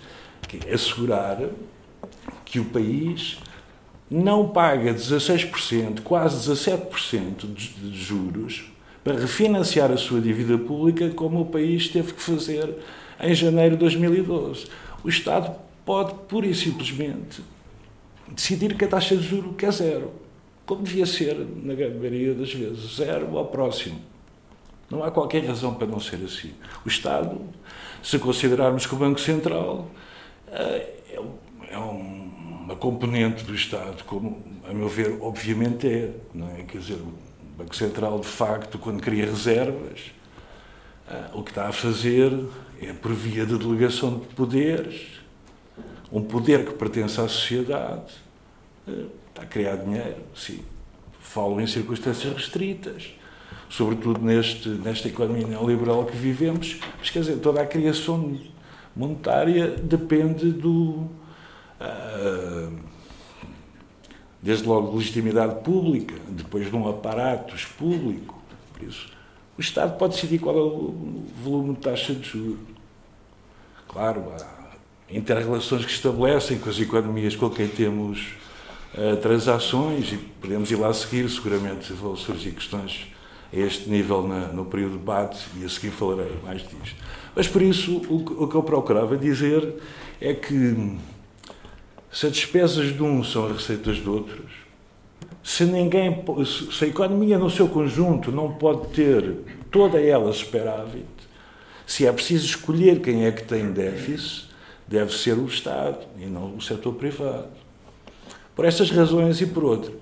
que 0.58 0.70
é 0.70 0.74
assegurar 0.74 1.38
que 2.44 2.60
o 2.60 2.66
país 2.66 3.40
não 4.10 4.50
paga 4.50 4.94
16%, 4.94 6.02
quase 6.02 6.52
17% 6.52 7.54
de 7.54 7.98
juros 7.98 8.66
para 9.04 9.18
refinanciar 9.18 9.92
a 9.92 9.98
sua 9.98 10.20
dívida 10.20 10.58
pública, 10.58 11.10
como 11.12 11.42
o 11.42 11.46
país 11.46 11.88
teve 11.88 12.14
que 12.14 12.22
fazer 12.22 12.76
em 13.22 13.34
janeiro 13.34 13.76
de 13.76 13.80
2012. 13.80 14.68
O 15.04 15.10
Estado 15.10 15.56
pode, 15.86 16.14
pura 16.28 16.46
e 16.46 16.54
simplesmente, 16.54 17.42
decidir 18.28 18.76
que 18.76 18.86
a 18.86 18.88
taxa 18.88 19.16
de 19.16 19.24
juros 19.24 19.56
é 19.64 19.72
zero, 19.72 20.12
como 20.66 20.84
devia 20.84 21.06
ser, 21.06 21.36
na 21.64 21.74
maioria 21.74 22.34
das 22.34 22.54
vezes, 22.54 22.98
zero 22.98 23.38
ao 23.38 23.46
próximo. 23.46 24.00
Não 24.90 25.04
há 25.04 25.10
qualquer 25.10 25.46
razão 25.46 25.74
para 25.74 25.88
não 25.88 26.02
ser 26.02 26.20
assim. 26.26 26.52
O 26.86 26.90
Estado, 26.90 27.40
se 28.04 28.20
considerarmos 28.20 28.86
que 28.86 28.94
o 28.94 28.98
Banco 28.98 29.20
Central 29.22 29.90
é 30.52 31.78
uma 31.78 32.76
componente 32.76 33.44
do 33.44 33.56
Estado, 33.56 34.04
como, 34.04 34.44
a 34.68 34.74
meu 34.74 34.90
ver, 34.90 35.18
obviamente 35.22 35.88
é. 35.88 36.14
Não 36.34 36.50
é? 36.50 36.64
Quer 36.64 36.80
dizer, 36.80 37.00
Banco 37.58 37.76
Central, 37.76 38.20
de 38.20 38.28
facto, 38.28 38.78
quando 38.78 39.02
cria 39.02 39.26
reservas, 39.26 40.12
ah, 41.08 41.32
o 41.34 41.44
que 41.44 41.52
está 41.52 41.68
a 41.68 41.72
fazer 41.72 42.32
é, 42.82 42.92
por 42.94 43.14
via 43.14 43.46
de 43.46 43.58
delegação 43.58 44.20
de 44.20 44.26
poderes, 44.28 45.22
um 46.12 46.22
poder 46.22 46.66
que 46.66 46.74
pertence 46.74 47.20
à 47.22 47.28
sociedade, 47.28 48.14
ah, 48.88 48.92
está 49.30 49.44
a 49.44 49.46
criar 49.46 49.78
dinheiro, 49.78 50.22
sim. 50.36 50.64
Falo 51.20 51.62
em 51.62 51.68
circunstâncias 51.68 52.34
restritas, 52.34 53.14
sobretudo 53.70 54.20
neste, 54.22 54.68
nesta 54.68 55.08
economia 55.08 55.48
neoliberal 55.48 56.06
que 56.06 56.18
vivemos, 56.18 56.78
mas 57.00 57.10
quer 57.10 57.20
dizer, 57.20 57.38
toda 57.38 57.62
a 57.62 57.66
criação 57.66 58.38
monetária 58.96 59.68
depende 59.68 60.52
do. 60.52 61.10
Uh, 61.80 62.92
desde 64.42 64.68
logo 64.68 64.98
legitimidade 64.98 65.64
pública, 65.64 66.16
depois 66.30 66.70
de 66.70 66.76
um 66.76 66.90
aparato 66.90 67.56
público. 67.78 68.42
Por 68.74 68.84
isso, 68.84 69.12
o 69.58 69.62
Estado 69.62 69.98
pode 69.98 70.16
decidir 70.16 70.40
qual 70.40 70.58
é 70.58 70.62
o 70.62 71.24
volume 71.44 71.76
de 71.76 71.82
taxa 71.82 72.14
de 72.14 72.28
juros. 72.28 72.60
Claro, 73.88 74.32
há 74.32 74.72
interrelações 75.10 75.86
que 75.86 75.92
estabelecem 75.92 76.58
com 76.58 76.70
as 76.70 76.80
economias 76.80 77.36
com 77.36 77.50
quem 77.50 77.68
temos 77.68 78.30
uh, 78.96 79.18
transações 79.18 80.12
e 80.14 80.18
podemos 80.18 80.72
ir 80.72 80.78
lá 80.78 80.92
seguir, 80.94 81.30
seguramente 81.30 81.94
vão 81.94 82.16
surgir 82.16 82.52
questões 82.52 83.08
este 83.54 83.90
nível 83.90 84.28
na, 84.28 84.48
no 84.48 84.66
período 84.66 84.94
de 84.94 84.98
debate 85.00 85.46
e 85.60 85.66
a 85.66 85.70
seguir 85.70 85.92
falarei 85.92 86.32
mais 86.44 86.62
disto. 86.62 86.96
Mas 87.36 87.48
por 87.48 87.62
isso, 87.62 87.98
o, 88.10 88.44
o 88.44 88.48
que 88.48 88.56
eu 88.56 88.64
procurava 88.64 89.18
dizer 89.18 89.76
é 90.20 90.34
que 90.34 90.98
se 92.12 92.28
as 92.28 92.34
despesas 92.34 92.94
de 92.94 93.02
um 93.02 93.24
são 93.24 93.48
as 93.48 93.54
receitas 93.54 93.98
de 93.98 94.10
outros, 94.10 94.52
se 95.44 95.66
ninguém, 95.66 96.24
se 96.46 96.86
a 96.86 96.88
economia 96.88 97.38
no 97.38 97.50
seu 97.50 97.68
conjunto 97.68 98.32
não 98.32 98.54
pode 98.54 98.90
ter 98.90 99.38
toda 99.72 100.00
ela 100.00 100.32
superávit, 100.34 101.06
se 101.88 102.06
é 102.06 102.12
preciso 102.12 102.46
escolher 102.46 103.02
quem 103.02 103.26
é 103.26 103.32
que 103.32 103.44
tem 103.44 103.72
déficit, 103.72 104.50
deve 104.88 105.14
ser 105.14 105.38
o 105.38 105.46
Estado 105.46 106.00
e 106.20 106.26
não 106.26 106.56
o 106.56 106.62
setor 106.62 106.94
privado. 106.94 107.48
Por 108.56 108.66
estas 108.66 108.92
razões 108.92 109.42
e 109.42 109.48
por 109.48 109.64
outras. 109.64 110.01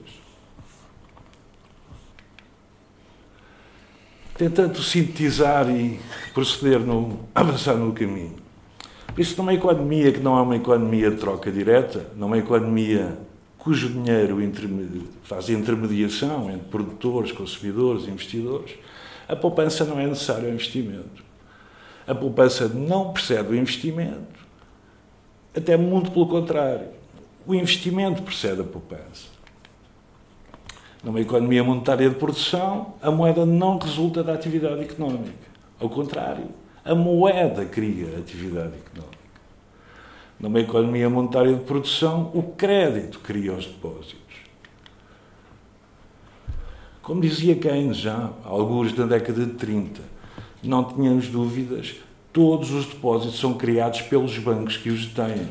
Tentando 4.39 4.82
sintetizar 4.82 5.69
e 5.69 5.99
proceder 6.34 6.80
no 6.80 7.19
avançar 7.36 7.75
no 7.75 7.91
caminho. 7.91 8.38
Por 9.08 9.19
isso, 9.19 9.36
numa 9.36 9.54
economia 9.54 10.13
que 10.13 10.21
não 10.21 10.38
é 10.38 10.41
uma 10.41 10.56
economia 10.56 11.12
de 11.12 11.17
troca 11.17 11.52
direta, 11.52 12.08
numa 12.15 12.38
economia 12.38 13.17
cujo 13.58 13.89
dinheiro 13.89 14.38
faz 15.23 15.49
intermediação 15.49 16.49
entre 16.49 16.69
produtores, 16.69 17.34
consumidores, 17.34 18.08
investidores, 18.08 18.78
a 19.28 19.36
poupança 19.36 19.84
não 19.84 19.99
é 19.99 20.08
necessária 20.08 20.47
ao 20.47 20.54
investimento. 20.54 21.21
A 22.08 22.15
poupança 22.15 22.69
não 22.69 23.12
precede 23.12 23.49
o 23.49 23.56
investimento, 23.58 24.39
até 25.54 25.75
muito 25.75 26.12
pelo 26.12 26.28
contrário. 26.28 26.88
O 27.45 27.54
investimento 27.54 28.23
precede 28.23 28.62
a 28.62 28.63
poupança. 28.63 29.38
Numa 31.04 31.22
economia 31.22 31.64
monetária 31.64 32.10
de 32.10 32.16
produção, 32.16 32.94
a 33.02 33.10
moeda 33.10 33.46
não 33.46 33.78
resulta 33.78 34.24
da 34.24 34.34
atividade 34.34 34.82
económica. 34.82 35.48
Ao 35.80 35.90
contrário, 35.90 36.50
a 36.84 36.94
moeda 36.94 37.66
cria 37.66 38.18
atividade 38.18 38.74
económica. 38.76 39.20
Numa 40.40 40.60
economia 40.60 41.10
monetária 41.10 41.54
de 41.54 41.64
produção, 41.64 42.32
o 42.34 42.44
crédito 42.44 43.20
cria 43.20 43.54
os 43.54 43.66
depósitos. 43.66 44.20
Como 47.02 47.22
dizia 47.22 47.56
Keynes 47.56 47.98
já, 47.98 48.32
alguns 48.44 48.94
da 48.94 49.06
década 49.06 49.46
de 49.46 49.54
30, 49.54 50.02
não 50.62 50.84
tínhamos 50.84 51.28
dúvidas, 51.28 51.96
todos 52.32 52.72
os 52.72 52.86
depósitos 52.86 53.40
são 53.40 53.54
criados 53.54 54.02
pelos 54.02 54.38
bancos 54.38 54.78
que 54.78 54.90
os 54.90 55.08
têm. 55.08 55.50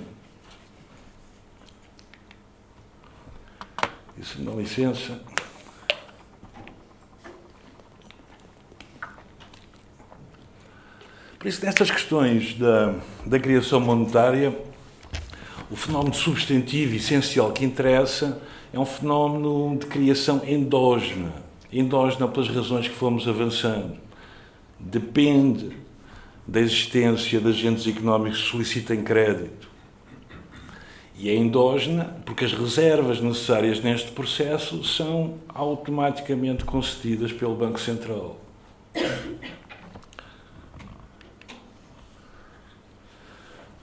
Isso 4.16 4.40
dá 4.42 4.52
licença. 4.52 5.20
Por 11.38 11.46
isso, 11.46 11.64
nestas 11.64 11.88
questões 11.88 12.54
da, 12.54 12.96
da 13.24 13.38
criação 13.38 13.78
monetária, 13.78 14.58
o 15.70 15.76
fenómeno 15.76 16.12
substantivo 16.12 16.96
essencial 16.96 17.52
que 17.52 17.64
interessa 17.64 18.42
é 18.72 18.78
um 18.78 18.84
fenómeno 18.84 19.76
de 19.78 19.86
criação 19.86 20.42
endógena. 20.44 21.32
Endógena 21.72 22.26
pelas 22.26 22.48
razões 22.48 22.88
que 22.88 22.94
fomos 22.94 23.28
avançando. 23.28 23.96
Depende 24.80 25.70
da 26.44 26.58
existência 26.58 27.38
de 27.38 27.48
agentes 27.48 27.86
económicos 27.86 28.42
que 28.42 28.50
solicitem 28.50 29.04
crédito. 29.04 29.68
E 31.16 31.30
é 31.30 31.36
endógena 31.36 32.16
porque 32.26 32.44
as 32.44 32.52
reservas 32.52 33.20
necessárias 33.20 33.80
neste 33.80 34.10
processo 34.10 34.82
são 34.82 35.34
automaticamente 35.48 36.64
concedidas 36.64 37.32
pelo 37.32 37.54
Banco 37.54 37.78
Central. 37.78 38.40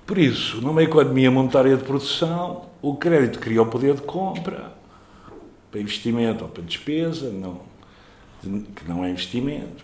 Por 0.06 0.20
isso, 0.20 0.62
numa 0.62 0.84
economia 0.84 1.32
monetária 1.32 1.76
de 1.76 1.84
produção, 1.84 2.68
o 2.80 2.96
crédito 2.96 3.40
cria 3.40 3.62
o 3.62 3.66
poder 3.66 3.96
de 3.96 4.04
compra 4.04 4.72
para 5.72 5.82
investimento 5.82 6.44
ou 6.44 6.50
para 6.50 6.62
despesa, 6.62 7.32
não, 7.32 7.62
que 8.76 8.88
não 8.88 9.04
é 9.04 9.10
investimento. 9.10 9.84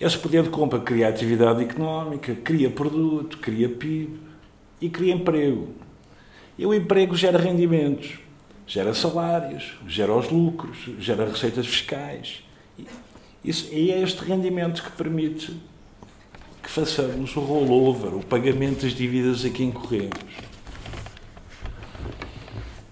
Esse 0.00 0.18
poder 0.18 0.42
de 0.42 0.50
compra 0.50 0.80
cria 0.80 1.08
atividade 1.08 1.62
económica, 1.62 2.34
cria 2.34 2.68
produto, 2.70 3.38
cria 3.38 3.68
PIB 3.68 4.18
e 4.80 4.90
cria 4.90 5.14
emprego. 5.14 5.68
E 6.58 6.66
o 6.66 6.74
emprego 6.74 7.14
gera 7.14 7.38
rendimentos, 7.38 8.18
gera 8.66 8.92
salários, 8.94 9.76
gera 9.86 10.12
os 10.12 10.28
lucros, 10.28 10.78
gera 10.98 11.24
receitas 11.24 11.66
fiscais. 11.66 12.42
Isso, 13.44 13.72
e 13.72 13.92
é 13.92 14.02
este 14.02 14.24
rendimento 14.24 14.82
que 14.82 14.90
permite 14.90 15.56
que 16.62 16.70
façamos 16.70 17.34
o 17.36 17.40
rollover, 17.40 18.14
o 18.14 18.24
pagamento 18.24 18.82
das 18.82 18.92
dívidas 18.92 19.44
a 19.44 19.50
que 19.50 19.62
incorremos. 19.62 20.18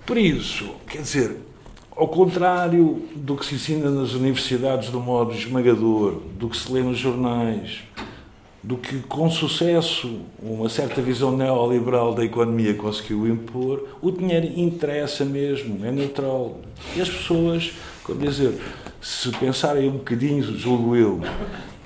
Por 0.06 0.16
isso, 0.16 0.74
quer 0.88 1.02
dizer, 1.02 1.36
ao 1.94 2.08
contrário 2.08 3.02
do 3.14 3.36
que 3.36 3.44
se 3.44 3.56
ensina 3.56 3.90
nas 3.90 4.12
universidades 4.12 4.88
do 4.88 5.00
modo 5.00 5.34
esmagador, 5.34 6.20
do 6.38 6.48
que 6.48 6.56
se 6.56 6.72
lê 6.72 6.82
nos 6.82 6.98
jornais, 6.98 7.80
do 8.62 8.76
que 8.76 9.00
com 9.00 9.30
sucesso 9.30 10.20
uma 10.42 10.68
certa 10.68 11.00
visão 11.00 11.36
neoliberal 11.36 12.14
da 12.14 12.24
economia 12.24 12.74
conseguiu 12.74 13.26
impor, 13.26 13.86
o 14.00 14.10
dinheiro 14.10 14.46
interessa 14.58 15.24
mesmo, 15.24 15.84
é 15.84 15.92
neutral. 15.92 16.60
E 16.96 17.00
as 17.00 17.08
pessoas, 17.08 17.72
como 18.02 18.20
dizer, 18.20 18.58
se 19.00 19.30
pensarem 19.32 19.88
um 19.88 19.92
bocadinho, 19.92 20.42
julgo 20.56 20.96
eu, 20.96 21.20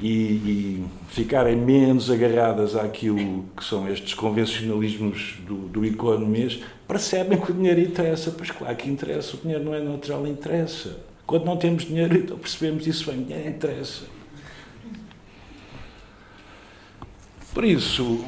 e, 0.03 0.09
e, 0.09 0.85
ficarem 1.09 1.57
menos 1.57 2.11
agarradas 2.11 2.75
àquilo 2.75 3.45
que 3.57 3.65
são 3.65 3.89
estes 3.89 4.15
convencionalismos 4.15 5.37
do, 5.47 5.55
do 5.69 5.85
economês, 5.85 6.61
percebem 6.89 7.41
que 7.41 7.53
o 7.53 7.55
dinheiro 7.55 7.81
interessa. 7.81 8.33
Pois 8.33 8.51
claro 8.51 8.75
que 8.77 8.91
interessa, 8.91 9.37
o 9.37 9.41
dinheiro 9.41 9.65
não 9.65 9.75
é 9.75 9.81
neutral, 9.81 10.27
interessa. 10.27 10.99
Quando 11.25 11.45
não 11.45 11.57
temos 11.57 11.85
dinheiro, 11.85 12.17
então 12.17 12.37
percebemos 12.37 12.87
isso 12.87 13.11
bem, 13.11 13.23
dinheiro 13.23 13.49
interessa. 13.49 14.05
Por 17.55 17.65
isso, 17.65 18.25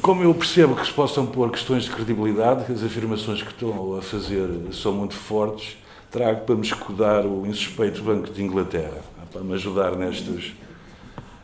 como 0.00 0.22
eu 0.22 0.32
percebo 0.32 0.76
que 0.76 0.86
se 0.86 0.92
possam 0.92 1.26
pôr 1.26 1.50
questões 1.50 1.84
de 1.84 1.90
credibilidade, 1.90 2.64
que 2.64 2.72
as 2.72 2.82
afirmações 2.82 3.42
que 3.42 3.50
estão 3.50 3.98
a 3.98 4.00
fazer 4.00 4.48
são 4.72 4.92
muito 4.92 5.14
fortes, 5.14 5.76
trago 6.10 6.46
para 6.46 6.54
me 6.54 6.62
escudar 6.62 7.26
o 7.26 7.44
insuspeito 7.44 8.02
Banco 8.02 8.32
de 8.32 8.42
Inglaterra, 8.42 9.02
para 9.32 9.42
me 9.42 9.52
ajudar 9.54 9.96
nestas, 9.96 10.52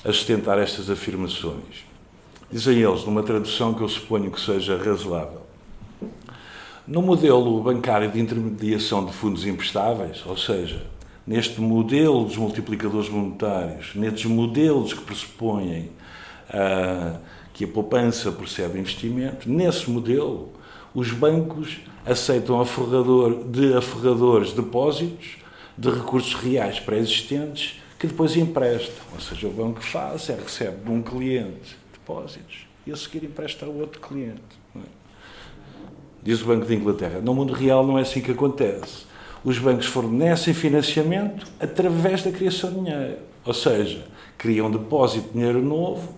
a 0.05 0.13
sustentar 0.13 0.59
estas 0.59 0.91
afirmações. 0.91 1.85
Dizem 2.51 2.79
eles, 2.79 3.05
numa 3.05 3.23
tradução 3.23 3.73
que 3.73 3.83
eu 3.83 3.89
suponho 3.89 4.31
que 4.31 4.41
seja 4.41 4.77
razoável. 4.77 5.43
No 6.87 7.01
modelo 7.01 7.63
bancário 7.63 8.11
de 8.11 8.21
intermediação 8.21 9.07
de 9.07 9.13
fundos 9.13 9.47
emprestáveis, 9.47 10.23
ou 10.27 10.37
seja, 10.37 10.85
neste 11.27 11.61
modelo 11.61 12.25
dos 12.25 12.37
multiplicadores 12.37 13.09
monetários, 13.09 13.95
nestes 13.95 14.27
modelos 14.27 14.93
que 14.93 15.01
pressupõem 15.03 15.91
uh, 16.51 17.17
que 17.55 17.65
a 17.65 17.69
poupança 17.69 18.33
percebe 18.33 18.81
investimento, 18.81 19.49
nesse 19.49 19.89
modelo, 19.89 20.53
os 20.95 21.13
bancos 21.13 21.79
aceitam 22.05 22.61
aforrador, 22.61 23.45
de 23.45 23.75
aforradores 23.75 24.53
depósitos 24.53 25.37
de 25.79 25.89
recursos 25.89 26.35
reais 26.35 26.81
pré-existentes 26.81 27.81
que 28.03 28.09
depois 28.09 28.37
emprestam. 28.37 28.97
Ou 29.15 29.21
seja, 29.21 29.47
o 29.47 29.53
banco 29.53 29.81
faz 29.81 30.29
é 30.29 30.35
recebe 30.35 30.85
de 30.85 30.91
um 30.91 31.01
cliente 31.01 31.77
depósitos 31.93 32.67
e 32.85 32.91
a 32.91 32.97
seguir 32.97 33.23
empresta 33.23 33.65
a 33.65 33.69
outro 33.69 34.01
cliente. 34.01 34.43
É? 34.75 34.81
Diz 36.21 36.43
o 36.43 36.47
Banco 36.47 36.67
de 36.67 36.75
Inglaterra. 36.75 37.21
No 37.21 37.33
mundo 37.33 37.53
real 37.53 37.87
não 37.87 37.97
é 37.97 38.03
assim 38.03 38.21
que 38.21 38.33
acontece. 38.33 39.05
Os 39.45 39.57
bancos 39.57 39.87
fornecem 39.87 40.53
financiamento 40.53 41.47
através 41.61 42.25
da 42.25 42.33
criação 42.33 42.71
de 42.71 42.81
dinheiro. 42.81 43.19
Ou 43.45 43.55
seja, 43.55 44.05
criam 44.37 44.69
depósito 44.69 45.29
de 45.29 45.35
dinheiro 45.35 45.63
novo 45.63 46.13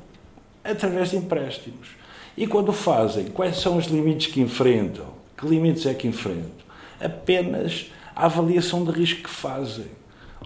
através 0.65 1.11
de 1.11 1.19
empréstimos. 1.19 1.89
E 2.35 2.47
quando 2.47 2.73
fazem, 2.73 3.27
quais 3.27 3.59
são 3.59 3.77
os 3.77 3.85
limites 3.89 4.33
que 4.33 4.41
enfrentam? 4.41 5.09
Que 5.37 5.47
limites 5.47 5.85
é 5.85 5.93
que 5.93 6.09
enfrentam? 6.09 6.65
Apenas 6.99 7.93
a 8.17 8.25
avaliação 8.25 8.87
de 8.87 8.91
risco 8.91 9.25
que 9.25 9.31
fazem. 9.31 9.89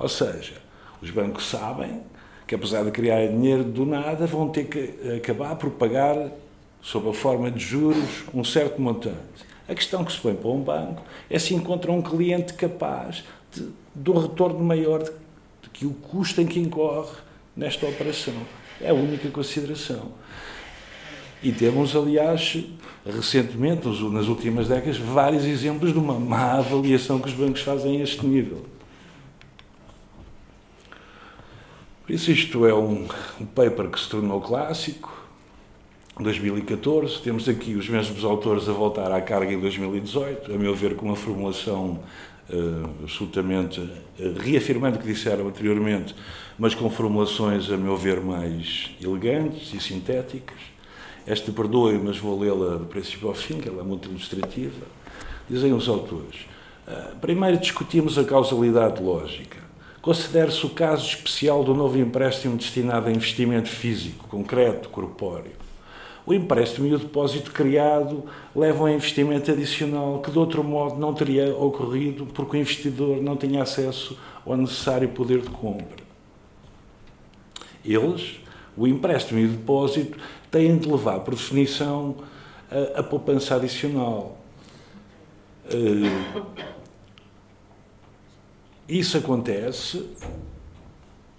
Ou 0.00 0.08
seja, 0.08 0.66
os 1.00 1.10
bancos 1.10 1.48
sabem 1.48 2.00
que, 2.46 2.54
apesar 2.54 2.84
de 2.84 2.90
criar 2.90 3.26
dinheiro 3.26 3.62
do 3.62 3.84
nada, 3.84 4.26
vão 4.26 4.48
ter 4.48 4.64
que 4.64 5.16
acabar 5.16 5.56
por 5.56 5.70
pagar, 5.70 6.30
sob 6.80 7.10
a 7.10 7.12
forma 7.12 7.50
de 7.50 7.60
juros, 7.60 8.24
um 8.32 8.42
certo 8.42 8.80
montante. 8.80 9.46
A 9.68 9.74
questão 9.74 10.04
que 10.04 10.12
se 10.12 10.18
põe 10.18 10.34
para 10.34 10.48
um 10.48 10.60
banco 10.60 11.02
é 11.28 11.38
se 11.38 11.54
encontra 11.54 11.92
um 11.92 12.00
cliente 12.00 12.54
capaz 12.54 13.22
de, 13.52 13.68
de 13.94 14.10
um 14.10 14.18
retorno 14.18 14.60
maior 14.60 15.02
do 15.02 15.70
que 15.72 15.84
o 15.84 15.90
custo 15.90 16.40
em 16.40 16.46
que 16.46 16.58
incorre 16.58 17.16
nesta 17.54 17.86
operação. 17.86 18.34
É 18.80 18.90
a 18.90 18.94
única 18.94 19.28
consideração. 19.28 20.12
E 21.42 21.52
temos, 21.52 21.94
aliás, 21.94 22.64
recentemente, 23.04 23.86
nas 23.86 24.26
últimas 24.26 24.68
décadas, 24.68 24.96
vários 24.96 25.44
exemplos 25.44 25.92
de 25.92 25.98
uma 25.98 26.18
má 26.18 26.54
avaliação 26.54 27.20
que 27.20 27.28
os 27.28 27.34
bancos 27.34 27.60
fazem 27.60 28.00
a 28.00 28.02
este 28.02 28.26
nível. 28.26 28.64
Por 32.08 32.14
isso, 32.14 32.32
isto 32.32 32.64
é 32.64 32.72
um, 32.72 33.06
um 33.38 33.44
paper 33.44 33.90
que 33.90 34.00
se 34.00 34.08
tornou 34.08 34.40
clássico, 34.40 35.12
2014. 36.18 37.20
Temos 37.20 37.46
aqui 37.46 37.74
os 37.74 37.86
mesmos 37.86 38.24
autores 38.24 38.66
a 38.66 38.72
voltar 38.72 39.12
à 39.12 39.20
carga 39.20 39.52
em 39.52 39.60
2018, 39.60 40.54
a 40.54 40.56
meu 40.56 40.74
ver, 40.74 40.96
com 40.96 41.04
uma 41.04 41.14
formulação 41.14 42.00
uh, 42.48 42.90
absolutamente 43.02 43.78
uh, 43.80 44.38
reafirmando 44.38 44.96
o 44.96 45.00
que 45.02 45.06
disseram 45.06 45.48
anteriormente, 45.48 46.14
mas 46.58 46.74
com 46.74 46.88
formulações, 46.88 47.70
a 47.70 47.76
meu 47.76 47.94
ver, 47.94 48.22
mais 48.22 48.88
elegantes 49.02 49.74
e 49.74 49.78
sintéticas. 49.78 50.56
Esta 51.26 51.52
perdoe, 51.52 52.00
mas 52.02 52.16
vou 52.16 52.40
lê-la 52.40 52.78
do 52.78 52.86
princípio 52.86 53.28
ao 53.28 53.34
fim, 53.34 53.58
que 53.58 53.68
ela 53.68 53.82
é 53.82 53.84
muito 53.84 54.08
ilustrativa. 54.08 54.86
Dizem 55.46 55.74
os 55.74 55.86
autores: 55.90 56.46
uh, 56.88 57.14
primeiro 57.20 57.58
discutimos 57.58 58.16
a 58.16 58.24
causalidade 58.24 59.02
lógica. 59.02 59.67
Considere-se 60.08 60.64
o 60.64 60.70
caso 60.70 61.06
especial 61.06 61.62
do 61.62 61.74
novo 61.74 61.98
empréstimo 61.98 62.56
destinado 62.56 63.08
a 63.08 63.12
investimento 63.12 63.68
físico, 63.68 64.26
concreto, 64.26 64.88
corpóreo 64.88 65.52
o 66.24 66.32
empréstimo 66.32 66.86
e 66.86 66.94
o 66.94 66.98
depósito 66.98 67.52
criado 67.52 68.24
levam 68.56 68.86
a 68.86 68.92
investimento 68.92 69.50
adicional 69.50 70.20
que 70.20 70.30
de 70.30 70.38
outro 70.38 70.64
modo 70.64 70.96
não 70.96 71.12
teria 71.12 71.54
ocorrido 71.54 72.24
porque 72.26 72.56
o 72.56 72.60
investidor 72.60 73.22
não 73.22 73.36
tinha 73.36 73.62
acesso 73.62 74.18
ao 74.46 74.56
necessário 74.56 75.10
poder 75.10 75.42
de 75.42 75.50
compra. 75.50 76.02
Eles, 77.84 78.40
o 78.76 78.86
empréstimo 78.86 79.38
e 79.40 79.44
o 79.44 79.48
depósito, 79.48 80.18
têm 80.50 80.76
de 80.78 80.86
levar, 80.86 81.20
por 81.20 81.34
definição, 81.34 82.16
a, 82.70 83.00
a 83.00 83.02
poupança 83.02 83.56
adicional. 83.56 84.38
Uh, 85.66 86.77
isso 88.88 89.18
acontece 89.18 90.04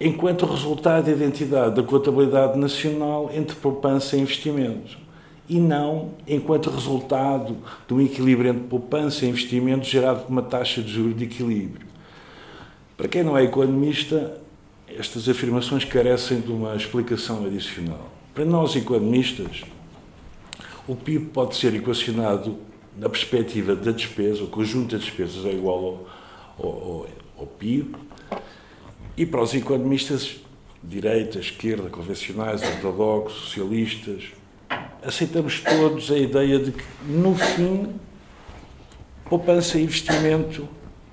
enquanto 0.00 0.46
resultado 0.46 1.04
de 1.06 1.10
identidade 1.10 1.74
da 1.74 1.82
contabilidade 1.82 2.58
nacional 2.58 3.30
entre 3.34 3.56
poupança 3.56 4.16
e 4.16 4.20
investimento, 4.20 4.96
e 5.48 5.58
não 5.58 6.12
enquanto 6.26 6.70
resultado 6.70 7.56
de 7.86 7.92
um 7.92 8.00
equilíbrio 8.00 8.50
entre 8.50 8.62
poupança 8.62 9.26
e 9.26 9.28
investimento 9.28 9.84
gerado 9.84 10.20
por 10.20 10.30
uma 10.30 10.42
taxa 10.42 10.80
de 10.80 10.90
juros 10.90 11.16
de 11.16 11.24
equilíbrio. 11.24 11.86
Para 12.96 13.08
quem 13.08 13.22
não 13.22 13.36
é 13.36 13.42
economista, 13.42 14.40
estas 14.88 15.28
afirmações 15.28 15.84
carecem 15.84 16.40
de 16.40 16.52
uma 16.52 16.74
explicação 16.76 17.44
adicional. 17.44 18.08
Para 18.32 18.44
nós 18.44 18.76
economistas, 18.76 19.62
o 20.86 20.94
PIB 20.94 21.26
pode 21.26 21.56
ser 21.56 21.74
equacionado 21.74 22.56
na 22.96 23.08
perspectiva 23.08 23.74
da 23.74 23.90
despesa, 23.90 24.44
o 24.44 24.46
conjunto 24.46 24.92
das 24.92 25.04
despesas 25.04 25.44
é 25.44 25.52
igual 25.52 26.06
ao, 26.58 26.66
ao 26.66 27.06
PIB, 27.46 27.94
e 29.16 29.26
para 29.26 29.42
os 29.42 29.54
economistas, 29.54 30.40
direita, 30.82 31.38
esquerda, 31.38 31.90
convencionais, 31.90 32.62
ortodoxos, 32.62 33.40
socialistas, 33.42 34.24
aceitamos 35.02 35.60
todos 35.60 36.10
a 36.10 36.18
ideia 36.18 36.58
de 36.58 36.72
que, 36.72 36.84
no 37.06 37.34
fim, 37.34 37.94
poupança 39.28 39.78
e 39.78 39.82
investimento 39.82 40.68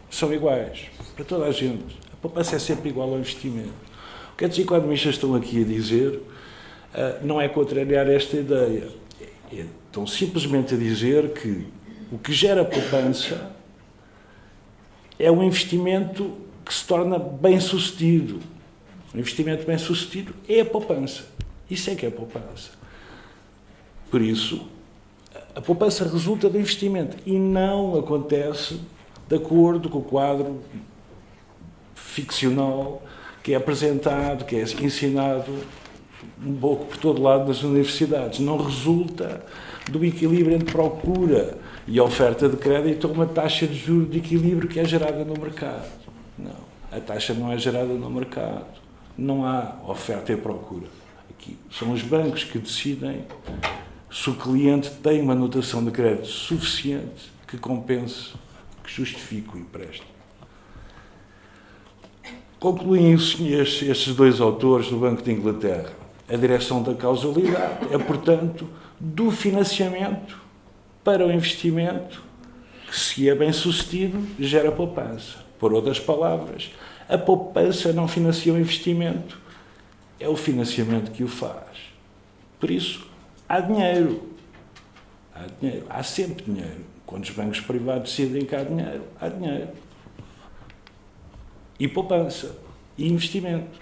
são 0.09 0.33
iguais 0.33 0.85
para 1.15 1.25
toda 1.25 1.45
a 1.45 1.51
gente. 1.51 1.97
A 2.13 2.15
poupança 2.21 2.55
é 2.55 2.59
sempre 2.59 2.89
igual 2.89 3.09
ao 3.09 3.19
investimento. 3.19 3.87
O 4.33 4.37
que 4.37 4.45
os 4.45 4.57
economistas 4.59 5.15
estão 5.15 5.35
aqui 5.35 5.61
a 5.61 5.65
dizer 5.65 6.21
ah, 6.93 7.19
não 7.21 7.39
é 7.39 7.47
contrariar 7.47 8.07
esta 8.09 8.37
ideia. 8.37 8.89
Estão 9.51 10.05
simplesmente 10.07 10.73
a 10.73 10.77
dizer 10.77 11.29
que 11.33 11.67
o 12.11 12.17
que 12.17 12.33
gera 12.33 12.65
poupança 12.65 13.51
é 15.19 15.31
um 15.31 15.43
investimento 15.43 16.33
que 16.65 16.73
se 16.73 16.85
torna 16.85 17.17
bem 17.17 17.59
sucedido. 17.59 18.39
Um 19.13 19.19
investimento 19.19 19.65
bem 19.65 19.77
sucedido 19.77 20.33
é 20.47 20.61
a 20.61 20.65
poupança. 20.65 21.23
Isso 21.69 21.89
é 21.89 21.95
que 21.95 22.05
é 22.05 22.09
a 22.09 22.11
poupança. 22.11 22.71
Por 24.09 24.21
isso, 24.21 24.67
A 25.57 25.61
poupança 25.61 26.07
resulta 26.07 26.47
do 26.47 26.59
investimento 26.59 27.17
e 27.25 27.31
não 27.31 27.97
acontece 27.97 28.79
de 29.27 29.35
acordo 29.35 29.89
com 29.89 29.97
o 29.97 30.03
quadro 30.03 30.61
ficcional 31.95 33.01
que 33.41 33.53
é 33.53 33.55
apresentado, 33.55 34.45
que 34.45 34.55
é 34.55 34.61
ensinado 34.61 35.51
um 36.45 36.55
pouco 36.55 36.85
por 36.85 36.97
todo 36.97 37.23
lado 37.23 37.47
nas 37.47 37.63
universidades. 37.63 38.37
Não 38.39 38.57
resulta 38.57 39.43
do 39.89 40.05
equilíbrio 40.05 40.55
entre 40.55 40.71
procura 40.71 41.57
e 41.87 42.01
oferta 42.01 42.49
de 42.49 42.57
crédito 42.57 43.07
a 43.07 43.09
uma 43.09 43.25
taxa 43.25 43.65
de 43.65 43.75
juros 43.75 44.11
de 44.11 44.17
equilíbrio 44.17 44.67
que 44.67 44.79
é 44.79 44.85
gerada 44.85 45.23
no 45.23 45.39
mercado. 45.39 45.87
Não, 46.37 46.51
a 46.91 46.99
taxa 46.99 47.33
não 47.33 47.51
é 47.51 47.57
gerada 47.57 47.93
no 47.93 48.09
mercado. 48.09 48.65
Não 49.17 49.45
há 49.45 49.75
oferta 49.87 50.33
e 50.33 50.37
procura. 50.37 50.87
Aqui 51.29 51.57
são 51.71 51.93
os 51.93 52.01
bancos 52.01 52.43
que 52.43 52.59
decidem 52.59 53.25
se 54.11 54.29
o 54.29 54.35
cliente 54.35 54.91
tem 55.01 55.21
uma 55.21 55.33
notação 55.33 55.83
de 55.83 55.91
crédito 55.91 56.27
suficiente 56.27 57.31
que 57.47 57.57
compense, 57.57 58.33
que 58.83 58.91
justifique 58.91 59.55
o 59.55 59.59
empréstimo. 59.59 60.17
Concluem 62.59 63.13
estes 63.13 64.15
dois 64.15 64.41
autores 64.41 64.89
do 64.89 64.97
Banco 64.97 65.21
de 65.21 65.31
Inglaterra. 65.31 65.93
A 66.27 66.35
direção 66.35 66.83
da 66.83 66.93
causalidade 66.93 67.87
é, 67.93 67.97
portanto, 67.97 68.67
do 68.99 69.31
financiamento 69.31 70.46
para 71.07 71.25
o 71.25 71.31
investimento 71.31 72.21
que, 72.85 72.99
se 72.99 73.29
é 73.29 73.33
bem 73.33 73.53
sucedido, 73.53 74.27
gera 74.37 74.73
poupança. 74.73 75.37
Por 75.57 75.71
outras 75.71 76.01
palavras, 76.01 76.69
a 77.07 77.17
poupança 77.17 77.93
não 77.93 78.09
financia 78.09 78.51
o 78.51 78.59
investimento, 78.59 79.39
é 80.19 80.27
o 80.27 80.35
financiamento 80.35 81.11
que 81.11 81.23
o 81.23 81.27
faz. 81.29 81.77
Por 82.59 82.69
isso, 82.69 83.07
há 83.47 83.61
dinheiro. 83.61 84.21
Há 85.33 85.45
dinheiro. 85.61 85.85
Há 85.89 86.03
sempre 86.03 86.43
dinheiro. 86.43 86.83
Quando 87.05 87.23
os 87.23 87.29
bancos 87.29 87.61
privados 87.61 88.11
decidem 88.11 88.43
que 88.43 88.53
há 88.53 88.65
dinheiro, 88.65 89.03
há 89.21 89.29
dinheiro. 89.29 89.69
E 91.79 91.87
poupança. 91.87 92.53
E 92.97 93.07
investimento. 93.07 93.79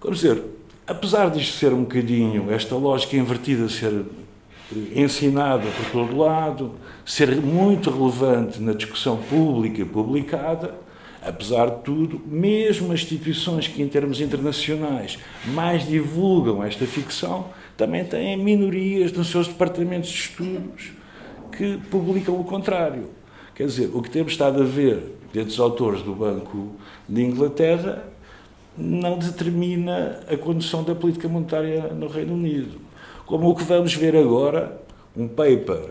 Quer 0.00 0.12
dizer, 0.12 0.44
apesar 0.86 1.32
disto 1.32 1.58
ser 1.58 1.72
um 1.72 1.82
bocadinho, 1.82 2.52
esta 2.52 2.76
lógica 2.76 3.16
invertida 3.16 3.68
ser 3.68 4.04
ensinada 4.94 5.64
por 5.70 5.90
todo 5.90 6.16
lado, 6.16 6.72
ser 7.04 7.36
muito 7.36 7.90
relevante 7.90 8.60
na 8.60 8.72
discussão 8.72 9.16
pública 9.16 9.82
e 9.82 9.84
publicada, 9.84 10.74
apesar 11.22 11.66
de 11.70 11.82
tudo, 11.82 12.20
mesmo 12.24 12.92
as 12.92 13.00
instituições 13.00 13.66
que, 13.66 13.82
em 13.82 13.88
termos 13.88 14.20
internacionais, 14.20 15.18
mais 15.46 15.86
divulgam 15.86 16.62
esta 16.62 16.86
ficção, 16.86 17.46
também 17.76 18.04
têm 18.04 18.36
minorias 18.36 19.12
nos 19.12 19.28
seus 19.28 19.48
departamentos 19.48 20.10
de 20.10 20.16
estudos 20.16 20.90
que 21.50 21.78
publicam 21.90 22.38
o 22.38 22.44
contrário. 22.44 23.10
Quer 23.54 23.66
dizer, 23.66 23.90
o 23.92 24.00
que 24.00 24.10
temos 24.10 24.32
estado 24.32 24.62
a 24.62 24.64
ver 24.64 25.16
desde 25.32 25.52
os 25.52 25.60
autores 25.60 26.02
do 26.02 26.14
Banco 26.14 26.72
de 27.08 27.22
Inglaterra 27.22 28.04
não 28.76 29.18
determina 29.18 30.20
a 30.28 30.36
condução 30.36 30.82
da 30.82 30.94
política 30.94 31.28
monetária 31.28 31.88
no 31.88 32.06
Reino 32.06 32.34
Unido. 32.34 32.89
Como 33.30 33.48
o 33.48 33.54
que 33.54 33.62
vamos 33.62 33.94
ver 33.94 34.16
agora, 34.16 34.82
um 35.16 35.28
paper 35.28 35.90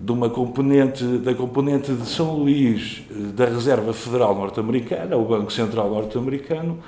de 0.00 0.12
uma 0.12 0.30
componente, 0.30 1.04
da 1.18 1.34
componente 1.34 1.92
de 1.92 2.06
São 2.06 2.36
Luís 2.36 3.02
da 3.34 3.44
Reserva 3.44 3.92
Federal 3.92 4.34
Norte-Americana, 4.34 5.14
o 5.14 5.26
Banco 5.26 5.52
Central 5.52 5.90
Norte-Americano, 5.90 6.78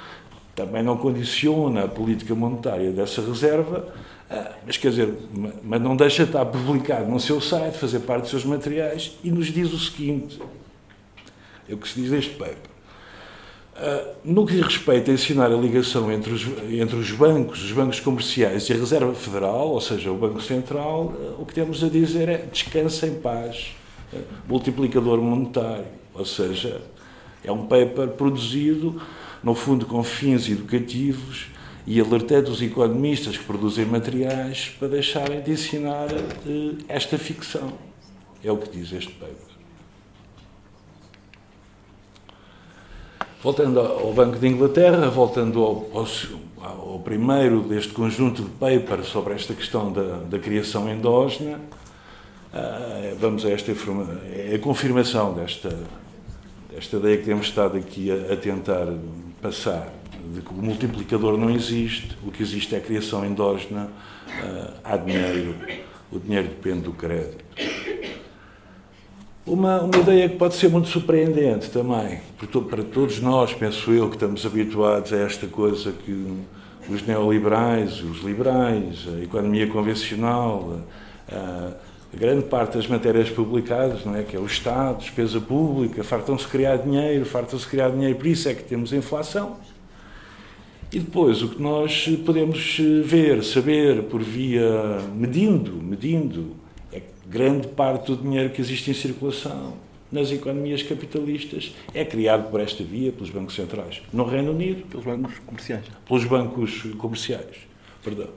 também 0.55 0.83
não 0.83 0.97
condiciona 0.97 1.85
a 1.85 1.89
política 1.89 2.35
monetária 2.35 2.91
dessa 2.91 3.21
reserva, 3.21 3.87
ah, 4.31 4.53
mas 4.67 4.79
quer 4.79 4.89
dizer, 4.89 5.15
mas 5.63 5.79
não 5.79 5.95
deixa 5.95 6.23
de 6.23 6.31
estar 6.31 6.47
publicado 6.47 7.11
no 7.11 7.21
seu 7.21 7.39
site, 7.39 7.77
fazer 7.77 8.01
parte 8.01 8.23
dos 8.23 8.31
seus 8.31 8.47
materiais 8.47 9.19
e 9.23 9.31
nos 9.31 9.49
diz 9.49 9.75
o 9.75 9.79
seguinte: 9.79 10.41
é 11.69 11.75
o 11.75 11.77
que 11.77 11.87
se 11.87 12.01
diz 12.01 12.11
neste 12.11 12.35
paper. 12.37 12.72
Uh, 13.75 14.15
no 14.23 14.45
que 14.45 14.53
diz 14.53 14.65
respeito 14.65 15.11
a 15.11 15.15
ensinar 15.15 15.47
a 15.47 15.57
ligação 15.57 16.13
entre 16.13 16.31
os, 16.31 16.47
entre 16.71 16.95
os 16.95 17.11
bancos, 17.11 17.65
os 17.65 17.73
bancos 17.73 18.01
comerciais 18.01 18.69
e 18.69 18.73
a 18.75 18.77
Reserva 18.77 19.15
Federal, 19.15 19.71
ou 19.71 19.81
seja, 19.81 20.13
o 20.13 20.15
Banco 20.15 20.43
Central, 20.43 21.07
uh, 21.07 21.41
o 21.41 21.47
que 21.47 21.55
temos 21.55 21.83
a 21.83 21.89
dizer 21.89 22.29
é 22.29 22.37
descansa 22.53 23.07
em 23.07 23.15
paz, 23.15 23.75
uh, 24.13 24.19
multiplicador 24.47 25.19
monetário, 25.23 25.87
ou 26.13 26.27
seja, 26.27 26.83
é 27.43 27.51
um 27.51 27.67
paper 27.67 28.09
produzido, 28.09 29.01
no 29.43 29.55
fundo, 29.55 29.87
com 29.87 30.05
fins 30.05 30.49
educativos 30.51 31.47
e 31.87 31.99
alertando 31.99 32.51
os 32.51 32.61
economistas 32.61 33.39
que 33.39 33.45
produzem 33.45 33.87
materiais 33.87 34.71
para 34.79 34.89
deixarem 34.89 35.41
de 35.41 35.51
ensinar 35.51 36.09
esta 36.87 37.19
ficção. 37.19 37.73
É 38.45 38.53
o 38.53 38.57
que 38.59 38.71
diz 38.71 38.93
este 38.93 39.13
paper. 39.13 39.52
Voltando 43.43 43.81
ao 43.81 44.13
Banco 44.13 44.39
de 44.39 44.47
Inglaterra, 44.47 45.11
voltando 45.11 45.61
ao, 45.61 45.91
ao, 45.93 46.07
ao, 46.65 47.01
primeiro 47.01 47.61
deste 47.63 47.93
conjunto 47.93 48.45
de 48.45 48.51
papers 48.51 49.09
sobre 49.09 49.35
esta 49.35 49.53
questão 49.53 49.93
da, 49.93 50.19
da 50.19 50.39
criação 50.39 50.89
endógena, 50.89 51.59
uh, 51.59 53.17
vamos 53.19 53.45
a 53.45 53.51
esta 53.51 53.73
é 53.73 54.55
a 54.55 54.59
confirmação 54.61 55.35
desta, 55.35 55.77
desta 56.73 56.97
ideia 56.99 57.17
que 57.17 57.25
temos 57.25 57.47
estado 57.47 57.77
aqui 57.77 58.13
a, 58.13 58.33
a 58.33 58.37
tentar 58.37 58.87
passar, 59.43 59.93
de 60.33 60.41
que 60.41 60.55
o 60.55 60.63
multiplicador 60.63 61.37
não 61.37 61.51
existe, 61.51 62.17
o 62.25 62.31
que 62.31 62.45
existe 62.45 62.77
é 62.77 62.79
a 62.79 62.81
criação 62.81 63.27
endógena, 63.27 63.91
uh, 64.29 64.73
há 64.85 64.97
dinheiro, 64.97 65.57
o 66.13 66.19
dinheiro 66.21 66.47
depende 66.47 66.83
do 66.83 66.93
crédito. 66.93 67.45
Uma, 69.45 69.81
uma 69.81 69.97
ideia 69.97 70.29
que 70.29 70.37
pode 70.37 70.55
ser 70.55 70.69
muito 70.69 70.87
surpreendente 70.87 71.69
também, 71.69 72.21
para 72.71 72.85
todos 72.85 73.21
nós, 73.21 73.53
penso 73.53 73.91
eu, 73.91 74.09
que 74.09 74.15
estamos 74.15 74.47
habituados 74.47 75.13
a 75.13 75.17
esta 75.17 75.49
coisa 75.49 75.91
que 75.91 76.45
os 76.89 77.05
neoliberais, 77.05 78.05
os 78.05 78.23
liberais, 78.23 79.05
a 79.09 79.21
economia 79.21 79.67
convencional, 79.67 80.79
a, 81.29 81.73
a 82.15 82.17
grande 82.17 82.45
parte 82.45 82.77
das 82.77 82.87
matérias 82.87 83.31
publicadas, 83.31 84.05
não 84.05 84.15
é? 84.15 84.23
que 84.23 84.37
é 84.37 84.39
o 84.39 84.47
Estado, 84.47 84.99
despesa 84.99 85.41
pública, 85.41 86.05
fartam-se 86.05 86.47
criar 86.47 86.77
dinheiro, 86.77 87.25
fartam-se 87.25 87.67
criar 87.67 87.91
dinheiro, 87.91 88.15
por 88.15 88.29
isso 88.29 88.49
é 88.49 88.55
que 88.55 88.63
temos 88.63 88.93
inflação. 88.93 89.57
E 90.93 91.01
depois, 91.01 91.43
o 91.43 91.49
que 91.49 91.61
nós 91.61 92.09
podemos 92.25 92.79
ver, 93.05 93.43
saber, 93.43 94.05
por 94.05 94.23
via 94.23 95.01
medindo, 95.17 95.73
medindo 95.83 96.62
grande 97.33 97.67
parte 97.69 98.13
do 98.13 98.17
dinheiro 98.19 98.51
que 98.51 98.61
existe 98.61 98.91
em 98.91 98.95
circulação 98.95 99.73
nas 100.13 100.31
economias 100.31 100.83
capitalistas 100.83 101.75
é 101.95 102.05
criado 102.05 102.51
por 102.51 102.61
esta 102.61 102.85
via, 102.85 103.11
pelos 103.11 103.31
bancos 103.31 103.55
centrais. 103.55 104.03
No 104.13 104.25
Reino 104.25 104.53
Unido... 104.53 104.85
Pelos 104.87 105.07
bancos 105.07 105.39
comerciais. 105.39 105.85
Pelos 106.07 106.25
bancos 106.27 106.83
comerciais, 106.99 107.57
perdão. 108.05 108.29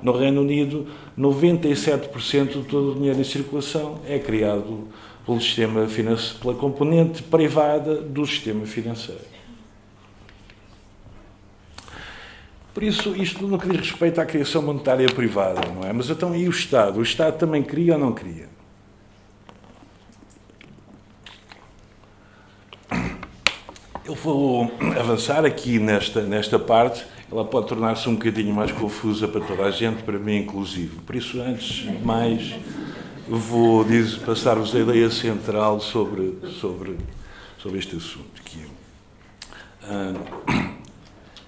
No 0.00 0.12
Reino 0.12 0.42
Unido, 0.42 0.86
97% 1.18 2.62
de 2.62 2.68
todo 2.68 2.92
o 2.92 2.94
dinheiro 2.94 3.20
em 3.20 3.24
circulação 3.24 4.00
é 4.06 4.20
criado 4.20 4.86
pelo 5.24 5.40
sistema 5.40 5.84
pela 6.40 6.54
componente 6.54 7.24
privada 7.24 7.96
do 7.96 8.24
sistema 8.24 8.64
financeiro. 8.64 9.35
Por 12.76 12.82
isso, 12.82 13.16
isto 13.16 13.48
no 13.48 13.58
que 13.58 13.70
diz 13.70 13.80
respeito 13.80 14.20
à 14.20 14.26
criação 14.26 14.60
monetária 14.60 15.08
privada, 15.08 15.62
não 15.72 15.88
é? 15.88 15.94
Mas 15.94 16.10
então, 16.10 16.36
e 16.36 16.46
o 16.46 16.50
Estado? 16.50 16.98
O 16.98 17.02
Estado 17.02 17.38
também 17.38 17.62
cria 17.62 17.94
ou 17.94 17.98
não 17.98 18.12
cria? 18.12 18.50
Eu 24.04 24.14
vou 24.14 24.70
avançar 24.94 25.46
aqui 25.46 25.78
nesta, 25.78 26.20
nesta 26.20 26.58
parte, 26.58 27.06
ela 27.32 27.46
pode 27.46 27.66
tornar-se 27.66 28.10
um 28.10 28.14
bocadinho 28.14 28.54
mais 28.54 28.70
confusa 28.72 29.26
para 29.26 29.40
toda 29.40 29.62
a 29.62 29.70
gente, 29.70 30.02
para 30.02 30.18
mim 30.18 30.36
inclusive. 30.36 30.96
Por 30.96 31.16
isso, 31.16 31.40
antes 31.40 31.76
de 31.76 32.04
mais, 32.04 32.56
vou 33.26 33.86
passar-vos 34.26 34.76
a 34.76 34.80
ideia 34.80 35.08
central 35.08 35.80
sobre, 35.80 36.34
sobre, 36.60 36.98
sobre 37.56 37.78
este 37.78 37.96
assunto, 37.96 38.42
que. 38.44 38.58
Uh, 39.82 40.75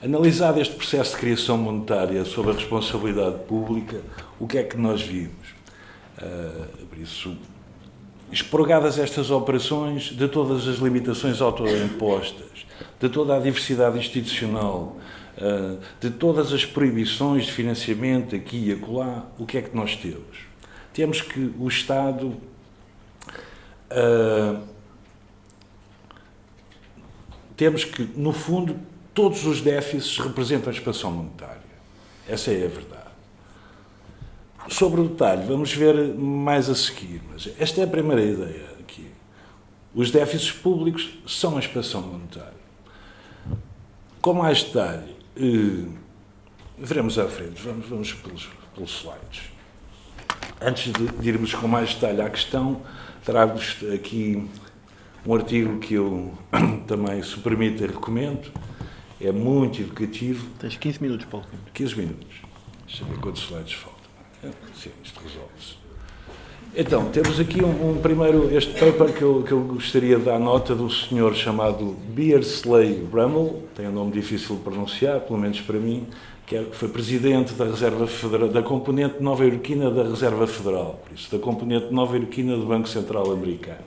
Analisado 0.00 0.60
este 0.60 0.76
processo 0.76 1.14
de 1.14 1.20
criação 1.20 1.58
monetária 1.58 2.24
sob 2.24 2.50
a 2.50 2.52
responsabilidade 2.52 3.40
pública, 3.46 4.00
o 4.38 4.46
que 4.46 4.56
é 4.56 4.62
que 4.62 4.76
nós 4.76 5.02
vimos? 5.02 5.48
Uh, 6.22 6.86
por 6.86 6.98
isso, 6.98 7.36
expurgadas 8.30 8.96
estas 8.96 9.28
operações 9.32 10.04
de 10.04 10.28
todas 10.28 10.68
as 10.68 10.76
limitações 10.76 11.40
autoimpostas, 11.40 12.64
de 13.00 13.08
toda 13.08 13.36
a 13.36 13.40
diversidade 13.40 13.98
institucional, 13.98 14.96
uh, 15.36 15.80
de 16.00 16.10
todas 16.10 16.52
as 16.52 16.64
proibições 16.64 17.46
de 17.46 17.52
financiamento 17.52 18.36
aqui 18.36 18.68
e 18.68 18.72
acolá, 18.72 19.26
o 19.36 19.44
que 19.44 19.58
é 19.58 19.62
que 19.62 19.74
nós 19.74 19.96
temos? 19.96 20.46
Temos 20.92 21.20
que 21.20 21.52
o 21.58 21.66
Estado 21.66 22.36
uh, 23.90 24.62
temos 27.56 27.82
que, 27.82 28.08
no 28.14 28.32
fundo, 28.32 28.78
todos 29.18 29.44
os 29.46 29.60
déficits 29.60 30.16
representam 30.18 30.70
a 30.70 30.72
expansão 30.72 31.10
monetária. 31.10 31.60
Essa 32.28 32.52
é 32.52 32.64
a 32.64 32.68
verdade. 32.68 33.10
Sobre 34.68 35.00
o 35.00 35.08
detalhe, 35.08 35.44
vamos 35.44 35.74
ver 35.74 36.14
mais 36.14 36.70
a 36.70 36.74
seguir, 36.76 37.20
mas 37.28 37.50
esta 37.58 37.80
é 37.80 37.84
a 37.84 37.88
primeira 37.88 38.22
ideia 38.22 38.66
aqui. 38.78 39.08
Os 39.92 40.12
déficits 40.12 40.52
públicos 40.52 41.18
são 41.26 41.56
a 41.56 41.58
expansão 41.58 42.00
monetária. 42.00 42.60
Com 44.20 44.34
mais 44.34 44.62
detalhe, 44.62 45.16
eh, 45.36 45.88
veremos 46.78 47.18
à 47.18 47.26
frente, 47.26 47.60
vamos, 47.60 47.88
vamos 47.88 48.12
pelos, 48.12 48.48
pelos 48.72 49.00
slides. 49.00 49.50
Antes 50.60 50.92
de, 50.92 51.28
irmos 51.28 51.52
com 51.54 51.66
mais 51.66 51.92
detalhe 51.92 52.22
à 52.22 52.30
questão, 52.30 52.82
trago-vos 53.24 53.78
aqui 53.92 54.48
um 55.26 55.34
artigo 55.34 55.80
que 55.80 55.94
eu 55.94 56.32
também, 56.86 57.20
se 57.20 57.36
permite, 57.40 57.84
recomendo. 57.84 58.52
É 59.20 59.32
muito 59.32 59.80
educativo. 59.80 60.46
Tens 60.58 60.76
15 60.76 61.02
minutos, 61.02 61.26
Paulo. 61.26 61.46
15 61.74 61.96
minutos. 61.96 62.36
Deixa 62.86 63.02
eu 63.02 63.08
ver 63.08 63.18
quantos 63.18 63.42
slides 63.42 63.72
faltam. 63.74 63.98
Sim, 64.74 64.90
isto 65.02 65.20
resolve-se. 65.20 65.78
Então, 66.76 67.06
temos 67.10 67.40
aqui 67.40 67.64
um, 67.64 67.90
um, 67.90 68.00
primeiro, 68.00 68.54
este 68.54 68.72
paper 68.78 69.12
que 69.12 69.22
eu, 69.22 69.42
que 69.42 69.52
eu 69.52 69.60
gostaria 69.60 70.16
de 70.16 70.24
dar 70.24 70.38
nota 70.38 70.74
do 70.74 70.88
senhor 70.88 71.34
chamado 71.34 71.96
Beersley 72.10 72.94
Brummel, 73.10 73.64
tem 73.74 73.88
um 73.88 73.92
nome 73.92 74.12
difícil 74.12 74.56
de 74.56 74.62
pronunciar, 74.62 75.20
pelo 75.20 75.38
menos 75.38 75.60
para 75.60 75.78
mim, 75.78 76.06
que 76.46 76.56
é, 76.56 76.64
foi 76.70 76.88
presidente 76.88 77.54
da 77.54 77.64
Reserva 77.64 78.06
Federal, 78.06 78.48
da 78.48 78.62
componente 78.62 79.20
nova 79.20 79.44
iorquina 79.44 79.90
da 79.90 80.02
Reserva 80.04 80.46
Federal, 80.46 81.02
por 81.04 81.14
isso, 81.14 81.30
da 81.30 81.38
componente 81.38 81.92
nova 81.92 82.16
iorquina 82.16 82.56
do 82.56 82.66
Banco 82.66 82.88
Central 82.88 83.32
Americano, 83.32 83.84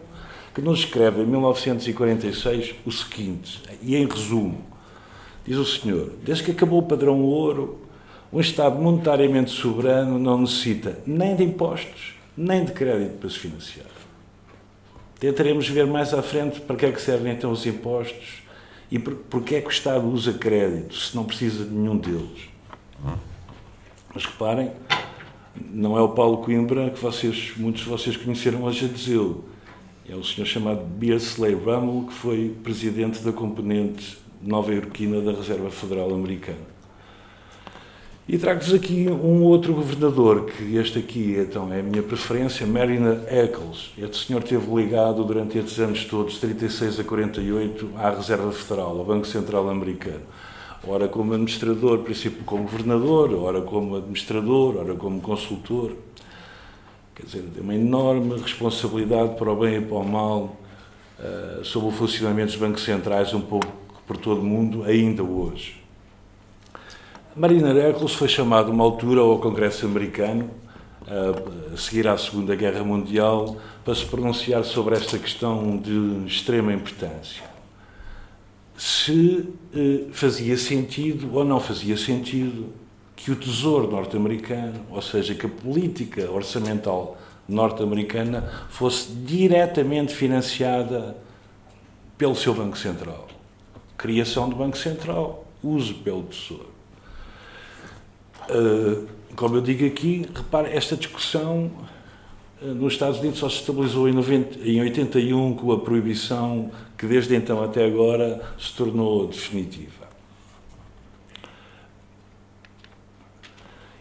que 0.54 0.62
nos 0.62 0.80
escreve 0.80 1.22
em 1.22 1.26
1946 1.26 2.76
o 2.86 2.92
seguinte, 2.92 3.62
e 3.82 3.96
em 3.96 4.06
resumo, 4.06 4.71
diz 5.52 5.60
o 5.60 5.66
senhor, 5.66 6.14
desde 6.24 6.46
que 6.46 6.52
acabou 6.52 6.80
o 6.80 6.84
padrão 6.84 7.22
ouro, 7.22 7.78
um 8.32 8.40
Estado 8.40 8.82
monetariamente 8.82 9.52
soberano 9.52 10.18
não 10.18 10.40
necessita 10.40 11.00
nem 11.06 11.36
de 11.36 11.44
impostos, 11.44 12.14
nem 12.38 12.64
de 12.64 12.72
crédito 12.72 13.18
para 13.18 13.30
se 13.30 13.38
financiar. 13.38 13.86
Tentaremos 15.20 15.68
ver 15.68 15.86
mais 15.86 16.14
à 16.14 16.22
frente 16.22 16.62
para 16.62 16.78
que 16.78 16.86
é 16.86 16.92
que 16.92 17.02
servem 17.02 17.34
então 17.34 17.52
os 17.52 17.66
impostos 17.66 18.42
e 18.90 18.98
por, 18.98 19.14
porque 19.30 19.56
é 19.56 19.62
que 19.62 19.68
o 19.68 19.72
Estado 19.72 20.08
usa 20.08 20.32
crédito 20.32 20.96
se 20.96 21.14
não 21.14 21.26
precisa 21.26 21.66
de 21.66 21.72
nenhum 21.72 21.98
deles. 21.98 22.50
Mas 24.16 24.24
reparem, 24.24 24.72
não 25.70 25.98
é 25.98 26.02
o 26.02 26.10
Paulo 26.10 26.38
Coimbra 26.38 26.90
que 26.92 27.00
vocês, 27.00 27.52
muitos 27.58 27.84
de 27.84 27.90
vocês 27.90 28.16
conheceram 28.16 28.64
hoje 28.64 28.86
a 28.86 28.88
dizê-lo. 28.88 29.44
É 30.10 30.16
o 30.16 30.24
senhor 30.24 30.48
chamado 30.48 30.82
Beersley 30.86 31.54
Rummel, 31.54 32.08
que 32.08 32.14
foi 32.14 32.56
presidente 32.64 33.20
da 33.20 33.34
componente 33.34 34.22
nova 34.44 34.74
iorquina 34.74 35.22
da 35.22 35.32
Reserva 35.32 35.70
Federal 35.70 36.14
Americana. 36.14 36.72
E 38.28 38.38
trago-vos 38.38 38.74
aqui 38.74 39.10
um 39.10 39.44
outro 39.44 39.74
governador, 39.74 40.46
que 40.46 40.76
este 40.78 41.00
aqui 41.00 41.36
então, 41.38 41.72
é 41.74 41.80
a 41.80 41.84
minha 41.84 42.04
preferência, 42.04 42.66
Marina 42.66 43.24
Eccles. 43.30 43.92
Este 43.98 44.26
senhor 44.26 44.44
esteve 44.44 44.74
ligado 44.74 45.24
durante 45.24 45.58
estes 45.58 45.80
anos 45.80 46.06
todos, 46.06 46.40
36 46.40 47.00
a 47.00 47.04
48, 47.04 47.90
à 47.98 48.10
Reserva 48.12 48.52
Federal, 48.52 48.98
ao 48.98 49.06
Banco 49.06 49.28
Central 49.28 49.70
Americano 49.70 50.22
ora 50.88 51.08
como 51.08 51.34
administrador, 51.34 52.00
princípio 52.00 52.44
como 52.44 52.64
governador, 52.64 53.34
ora 53.36 53.62
como 53.62 53.98
administrador, 53.98 54.78
ora 54.78 54.96
como 54.96 55.22
consultor. 55.22 55.96
Quer 57.16 57.26
dizer, 57.26 57.44
tem 57.54 57.62
uma 57.62 57.76
enorme 57.76 58.40
responsabilidade 58.40 59.36
para 59.36 59.52
o 59.52 59.56
bem 59.56 59.78
e 59.78 59.82
para 59.82 59.98
o 59.98 60.04
mal 60.04 60.56
uh, 61.20 61.64
sobre 61.64 61.90
o 61.90 61.92
funcionamento 61.92 62.52
dos 62.52 62.56
bancos 62.60 62.84
centrais 62.84 63.34
um 63.34 63.42
pouco 63.42 63.68
por 64.06 64.18
todo 64.18 64.42
o 64.42 64.44
mundo, 64.44 64.84
ainda 64.84 65.24
hoje. 65.24 65.82
Marina 67.36 67.72
Eccles 67.72 68.14
foi 68.14 68.28
chamado 68.28 68.72
uma 68.72 68.84
altura 68.84 69.22
ao 69.22 69.40
Congresso 69.40 69.86
americano, 69.86 70.50
uh, 71.04 71.74
a 71.74 71.78
seguir 71.78 72.08
à 72.08 72.18
Segunda 72.18 72.56
Guerra 72.56 72.84
Mundial, 72.84 73.58
para 73.86 73.96
se 73.96 74.06
pronunciar 74.06 74.64
sobre 74.66 74.96
esta 74.96 75.18
questão 75.18 75.78
de 75.78 76.26
extrema 76.28 76.74
importância 76.74 77.52
se 78.82 79.48
eh, 79.76 80.08
fazia 80.12 80.58
sentido 80.58 81.36
ou 81.36 81.46
não 81.46 81.60
fazia 81.60 81.96
sentido 81.96 82.74
que 83.16 83.30
o 83.30 83.36
Tesouro 83.36 83.92
norte-americano, 83.92 84.84
ou 84.90 85.04
seja, 85.04 85.36
que 85.36 85.46
a 85.46 85.50
política 85.50 86.32
orçamental 86.32 87.16
norte-americana 87.48 88.66
fosse 88.72 89.12
diretamente 89.12 90.16
financiada 90.16 91.16
pelo 92.18 92.36
seu 92.36 92.56
Banco 92.56 92.76
Central. 92.76 93.28
Criação 94.02 94.50
do 94.50 94.56
Banco 94.56 94.78
Central, 94.78 95.46
uso 95.64 95.94
pelo 95.96 96.24
Tesouro. 96.24 96.72
Uh, 98.50 99.08
como 99.36 99.56
eu 99.56 99.62
digo 99.62 99.86
aqui, 99.86 100.28
repare, 100.34 100.72
esta 100.72 100.96
discussão 100.98 101.72
nos 102.62 102.94
Estados 102.94 103.20
Unidos 103.20 103.40
só 103.40 103.50
se 103.50 103.58
estabilizou 103.58 104.10
em, 104.10 104.14
90, 104.14 104.60
em 104.68 104.82
81 104.82 105.56
com 105.56 105.72
a 105.72 105.80
proibição 105.80 106.72
que 106.98 107.08
desde 107.08 107.36
então 107.36 107.64
até 107.64 107.86
agora 107.86 108.42
se 108.60 108.74
tornou 108.74 109.28
definitiva. 109.28 110.02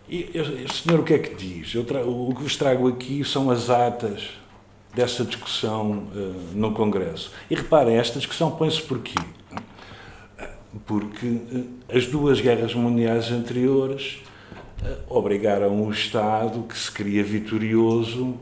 E 0.09 0.31
o 0.35 0.73
senhor 0.73 1.01
o 1.01 1.05
que 1.05 1.15
é 1.15 1.19
que 1.19 1.35
diz? 1.35 1.75
o 1.75 2.35
que 2.35 2.43
vos 2.43 2.57
trago 2.57 2.89
aqui 2.89 3.25
são 3.25 3.51
as 3.51 3.71
atas 3.71 4.31
dessa 4.95 5.25
discussão 5.25 6.09
uh, 6.15 6.53
no 6.53 6.73
Congresso. 6.73 7.31
E 7.49 7.55
reparem, 7.55 7.97
esta 7.97 8.19
discussão 8.19 8.51
põe-se 8.51 8.83
por 8.83 8.99
quê? 8.99 9.15
Porque 10.87 11.27
uh, 11.27 11.67
as 11.89 12.07
duas 12.07 12.41
guerras 12.41 12.75
mundiais 12.75 13.31
anteriores 13.31 14.21
obrigaram 15.09 15.83
o 15.85 15.91
Estado, 15.91 16.63
que 16.63 16.79
se 16.79 16.91
queria 16.91 17.23
vitorioso, 17.23 18.39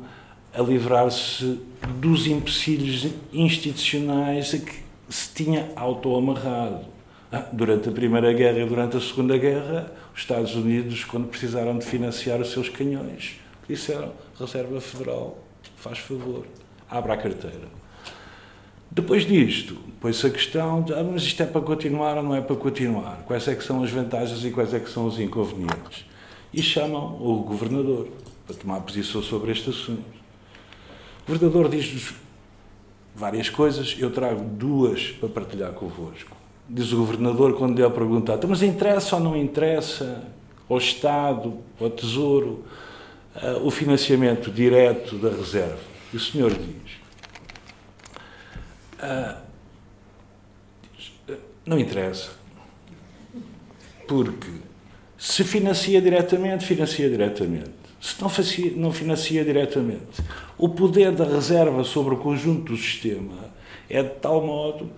a 0.52 0.62
livrar-se 0.62 1.60
dos 1.96 2.26
empecilhos 2.26 3.08
institucionais 3.32 4.54
a 4.54 4.58
que 4.58 4.82
se 5.08 5.32
tinha 5.34 5.70
auto-amarrado. 5.76 6.86
Ah, 7.30 7.46
durante 7.52 7.88
a 7.90 7.92
Primeira 7.92 8.32
Guerra 8.32 8.58
e 8.60 8.66
durante 8.66 8.96
a 8.96 9.00
Segunda 9.00 9.36
Guerra, 9.36 9.92
os 10.14 10.20
Estados 10.20 10.54
Unidos, 10.54 11.04
quando 11.04 11.28
precisaram 11.28 11.76
de 11.78 11.84
financiar 11.84 12.40
os 12.40 12.50
seus 12.50 12.70
canhões, 12.70 13.38
disseram: 13.68 14.12
Reserva 14.38 14.80
Federal, 14.80 15.38
faz 15.76 15.98
favor, 15.98 16.46
abra 16.88 17.14
a 17.14 17.16
carteira. 17.18 17.68
Depois 18.90 19.26
disto, 19.26 19.76
põe-se 20.00 20.26
a 20.26 20.30
questão 20.30 20.82
de, 20.82 20.92
ah, 20.94 21.04
mas 21.04 21.22
isto 21.22 21.42
é 21.42 21.46
para 21.46 21.60
continuar 21.60 22.16
ou 22.16 22.22
não 22.22 22.34
é 22.34 22.40
para 22.40 22.56
continuar? 22.56 23.22
Quais 23.26 23.46
é 23.48 23.54
que 23.54 23.62
são 23.62 23.82
as 23.82 23.90
vantagens 23.90 24.44
e 24.44 24.50
quais 24.50 24.72
é 24.72 24.80
que 24.80 24.90
são 24.90 25.06
os 25.06 25.18
inconvenientes? 25.18 26.08
e 26.52 26.62
chamam 26.62 27.16
o 27.20 27.42
governador 27.42 28.08
para 28.46 28.56
tomar 28.56 28.80
posição 28.80 29.22
sobre 29.22 29.52
este 29.52 29.70
assunto. 29.70 30.18
O 31.26 31.32
governador 31.32 31.68
diz-nos 31.68 32.14
várias 33.14 33.50
coisas, 33.50 33.96
eu 33.98 34.10
trago 34.10 34.42
duas 34.42 35.10
para 35.10 35.28
partilhar 35.28 35.72
convosco. 35.72 36.36
Diz 36.68 36.92
o 36.92 36.98
governador 36.98 37.54
quando 37.56 37.76
lhe 37.76 37.82
é 37.82 37.90
perguntado, 37.90 38.46
mas 38.48 38.62
interessa 38.62 39.16
ou 39.16 39.22
não 39.22 39.36
interessa 39.36 40.24
ao 40.68 40.78
Estado, 40.78 41.58
ao 41.80 41.90
Tesouro, 41.90 42.64
uh, 43.36 43.66
o 43.66 43.70
financiamento 43.70 44.50
direto 44.50 45.16
da 45.16 45.30
reserva? 45.30 45.78
E 46.12 46.16
o 46.16 46.20
senhor 46.20 46.52
diz, 46.52 46.87
diz 50.96 51.12
não 51.64 51.78
interessa, 51.78 52.30
porque 54.06 54.50
se 55.18 55.44
financia 55.44 56.00
diretamente, 56.00 56.64
financia 56.64 57.08
diretamente. 57.08 57.78
Se 58.00 58.20
não, 58.22 58.28
facia, 58.28 58.72
não 58.76 58.92
financia 58.92 59.44
diretamente, 59.44 60.22
o 60.56 60.68
poder 60.68 61.12
da 61.12 61.24
reserva 61.24 61.82
sobre 61.82 62.14
o 62.14 62.18
conjunto 62.18 62.72
do 62.72 62.76
sistema 62.76 63.50
é 63.90 64.02
de 64.02 64.10
tal 64.10 64.46
modo 64.46 64.90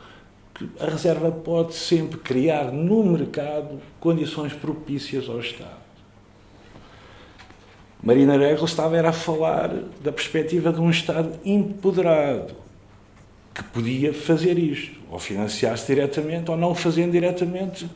que 0.55 0.69
a 0.79 0.85
reserva 0.85 1.33
pode 1.33 1.75
sempre 1.75 2.19
criar 2.19 2.71
no 2.71 3.03
mercado 3.03 3.81
condições 3.99 4.53
propícias 4.53 5.29
ao 5.29 5.41
Estado. 5.41 5.81
Marina 8.03 8.37
Regla 8.37 8.65
estava 8.65 8.97
era 8.97 9.09
a 9.09 9.13
falar 9.13 9.69
da 10.03 10.13
perspectiva 10.13 10.73
de 10.73 10.81
um 10.81 10.91
Estado 10.91 11.39
empoderado 11.45 12.55
que 13.55 13.63
podia 13.65 14.13
fazer 14.15 14.59
isto, 14.59 14.99
ou 15.11 15.19
financiar-se 15.19 15.87
diretamente, 15.87 16.51
ou 16.51 16.57
não 16.57 16.75
fazendo 16.75 17.13
diretamente, 17.13 17.89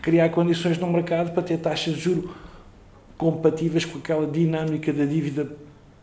criar 0.00 0.28
condições 0.28 0.78
no 0.78 0.86
mercado 0.86 1.32
para 1.32 1.42
ter 1.42 1.58
taxas 1.58 1.94
de 1.94 2.00
juros 2.00 2.30
compatíveis 3.16 3.84
com 3.84 3.98
aquela 3.98 4.26
dinâmica 4.26 4.92
da 4.92 5.04
dívida 5.04 5.50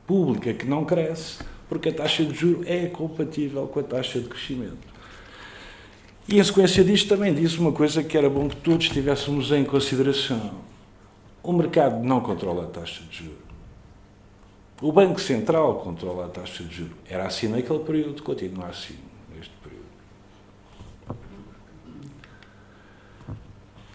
pública 0.08 0.54
que 0.54 0.66
não 0.66 0.86
cresce, 0.86 1.40
porque 1.70 1.90
a 1.90 1.94
taxa 1.94 2.26
de 2.26 2.34
juros 2.34 2.68
é 2.68 2.88
compatível 2.88 3.68
com 3.68 3.80
a 3.80 3.84
taxa 3.84 4.20
de 4.20 4.28
crescimento. 4.28 4.92
E 6.28 6.40
em 6.40 6.44
sequência 6.44 6.84
disto 6.84 7.10
também 7.10 7.34
disse 7.34 7.58
uma 7.58 7.72
coisa 7.72 8.04
que 8.04 8.18
era 8.18 8.30
bom 8.30 8.48
que 8.48 8.56
todos 8.58 8.90
tivéssemos 8.90 9.52
em 9.52 9.64
consideração. 9.64 10.52
O 11.44 11.52
mercado 11.52 12.04
não 12.04 12.22
controla 12.22 12.66
a 12.66 12.68
taxa 12.68 13.02
de 13.10 13.18
juros. 13.18 13.41
O 14.82 14.92
Banco 14.92 15.22
Central 15.22 15.76
controla 15.76 16.26
a 16.26 16.30
taxa 16.30 16.64
de 16.64 16.76
juros. 16.76 16.98
Era 17.08 17.28
assim 17.28 17.48
naquele 17.48 17.80
período, 17.80 18.24
continua 18.24 18.66
assim. 18.68 18.96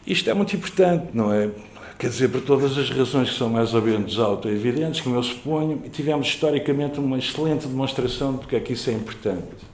Isto 0.07 0.31
é 0.31 0.35
muito 0.35 0.55
importante, 0.55 1.09
não 1.13 1.33
é? 1.33 1.51
Quer 1.99 2.11
dizer, 2.11 2.29
por 2.29 2.41
todas 2.41 2.79
as 2.79 2.89
razões 2.91 3.31
que 3.31 3.37
são 3.37 3.49
mais 3.49 3.75
ou 3.75 3.83
menos 3.83 4.21
auto-evidentes, 4.21 5.01
como 5.01 5.17
eu 5.17 5.23
suponho, 5.23 5.79
tivemos 5.91 6.29
historicamente 6.29 7.01
uma 7.01 7.19
excelente 7.19 7.67
demonstração 7.67 8.35
de 8.35 8.39
porque 8.39 8.55
é 8.55 8.61
que 8.61 8.75
isso 8.75 8.89
é 8.89 8.93
importante. 8.93 9.67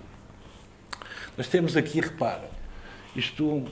Nós 1.36 1.48
temos 1.48 1.76
aqui, 1.76 2.00
repara, 2.00 2.48
isto 3.14 3.64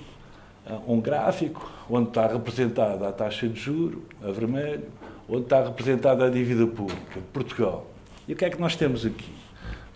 um 0.86 1.00
gráfico 1.00 1.70
onde 1.88 2.08
está 2.08 2.26
representada 2.26 3.08
a 3.08 3.12
taxa 3.12 3.48
de 3.48 3.58
juro, 3.58 4.04
a 4.22 4.30
vermelho, 4.30 4.84
onde 5.30 5.44
está 5.44 5.62
representada 5.62 6.26
a 6.26 6.28
dívida 6.28 6.66
pública 6.66 7.20
de 7.20 7.26
Portugal. 7.32 7.86
E 8.26 8.32
o 8.32 8.36
que 8.36 8.44
é 8.44 8.50
que 8.50 8.60
nós 8.60 8.74
temos 8.74 9.06
aqui? 9.06 9.32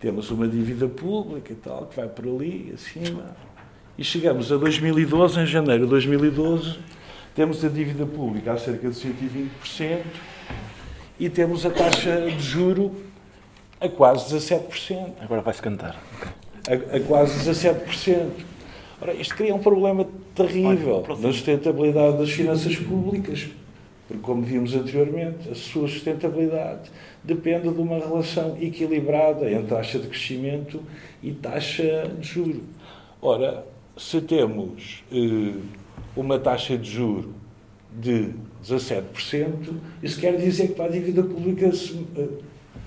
Temos 0.01 0.31
uma 0.31 0.47
dívida 0.47 0.87
pública 0.87 1.53
e 1.53 1.57
tal, 1.57 1.87
que 1.87 1.97
vai 1.97 2.09
por 2.09 2.25
ali, 2.27 2.73
acima, 2.73 3.35
e 3.99 4.05
chegamos 4.05 4.53
a 4.53 4.57
2012, 4.57 5.41
em 5.41 5.47
janeiro 5.47 5.85
de 5.85 5.91
2012, 5.91 6.79
temos 7.35 7.65
a 7.65 7.69
dívida 7.69 8.07
pública 8.07 8.53
a 8.53 8.57
cerca 8.57 8.89
de 8.89 8.95
120% 8.95 10.03
e 11.19 11.29
temos 11.29 11.67
a 11.67 11.71
taxa 11.71 12.23
de 12.23 12.41
juro 12.41 12.95
a 13.81 13.89
quase 13.89 14.35
17%. 14.37 15.15
Agora 15.21 15.43
vai-se 15.43 15.61
cantar. 15.61 16.01
A, 16.69 16.97
a 16.97 17.01
quase 17.01 17.51
17%. 17.51 18.31
Ora, 19.01 19.13
isto 19.15 19.35
cria 19.35 19.55
um 19.55 19.59
problema 19.59 20.07
terrível 20.35 21.05
na 21.09 21.33
sustentabilidade 21.33 22.19
das 22.19 22.31
finanças 22.31 22.77
públicas, 22.77 23.49
porque, 24.07 24.23
como 24.23 24.43
vimos 24.43 24.75
anteriormente, 24.75 25.49
a 25.49 25.55
sua 25.55 25.89
sustentabilidade 25.89 26.91
depende 27.23 27.71
de 27.71 27.81
uma 27.81 27.99
relação 27.99 28.57
equilibrada 28.61 29.51
entre 29.51 29.69
taxa 29.69 29.99
de 29.99 30.09
crescimento 30.09 30.83
e 31.23 31.33
taxa 31.33 32.11
de 32.19 32.27
juro. 32.27 32.63
Ora, 33.21 33.65
se 33.97 34.21
temos 34.21 35.03
eh, 35.11 35.55
uma 36.15 36.39
taxa 36.39 36.77
de 36.77 36.91
juro 36.91 37.35
de 37.99 38.31
17%, 38.63 39.75
isso 40.03 40.21
quer 40.21 40.37
dizer 40.37 40.69
que 40.69 40.75
para 40.75 40.87
a 40.87 40.89
dívida 40.89 41.23
pública 41.23 41.73
se, 41.73 42.07
eh, 42.17 42.29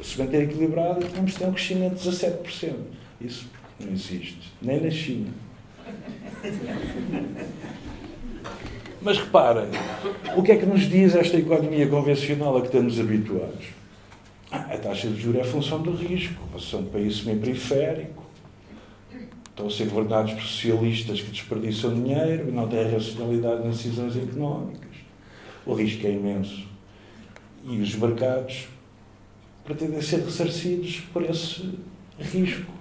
se 0.03 0.20
manter 0.20 0.43
equilibrada, 0.43 0.99
que 1.05 1.34
ter 1.34 1.45
um 1.45 1.53
crescimento 1.53 1.95
de 1.95 2.09
17%. 2.09 2.76
Isso 3.20 3.49
não 3.80 3.91
existe, 3.91 4.53
nem 4.61 4.80
na 4.82 4.91
China. 4.91 5.30
Mas 9.01 9.19
reparem, 9.19 9.69
o 10.35 10.41
que 10.41 10.51
é 10.51 10.57
que 10.57 10.65
nos 10.65 10.81
diz 10.81 11.15
esta 11.15 11.37
economia 11.37 11.87
convencional 11.87 12.57
a 12.57 12.61
que 12.61 12.67
estamos 12.67 12.99
habituados? 12.99 13.67
Ah, 14.51 14.73
a 14.73 14.77
taxa 14.77 15.07
de 15.07 15.21
juros 15.21 15.41
é 15.41 15.43
função 15.43 15.81
do 15.81 15.91
risco, 15.91 16.41
função 16.51 16.83
de 16.83 16.89
país 16.89 17.17
semi-periférico. 17.17 18.25
Estão 19.49 19.67
a 19.67 19.71
ser 19.71 19.87
governados 19.87 20.33
por 20.33 20.41
socialistas 20.41 21.21
que 21.21 21.31
desperdiçam 21.31 21.93
dinheiro 21.93 22.49
e 22.49 22.51
não 22.51 22.67
têm 22.67 22.91
racionalidade 22.91 23.65
nas 23.65 23.77
decisões 23.77 24.15
económicas. 24.15 24.95
O 25.65 25.73
risco 25.73 26.05
é 26.07 26.11
imenso. 26.11 26.65
E 27.65 27.79
os 27.79 27.95
mercados 27.95 28.67
pretendem 29.65 30.01
ser 30.01 30.21
ressarcidos 30.21 31.01
por 31.11 31.23
esse 31.23 31.77
risco. 32.19 32.76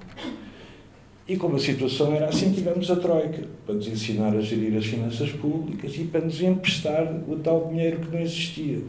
E 1.28 1.36
como 1.36 1.56
a 1.56 1.58
situação 1.58 2.14
era 2.14 2.28
assim, 2.28 2.52
tivemos 2.52 2.88
a 2.88 2.96
Troika 2.96 3.42
para 3.64 3.74
nos 3.74 3.88
ensinar 3.88 4.36
a 4.36 4.40
gerir 4.40 4.76
as 4.76 4.86
finanças 4.86 5.32
públicas 5.32 5.92
e 5.96 6.04
para 6.04 6.20
nos 6.20 6.40
emprestar 6.40 7.20
o 7.26 7.36
tal 7.36 7.66
dinheiro 7.68 7.98
que 8.00 8.12
não 8.12 8.20
existia. 8.20 8.80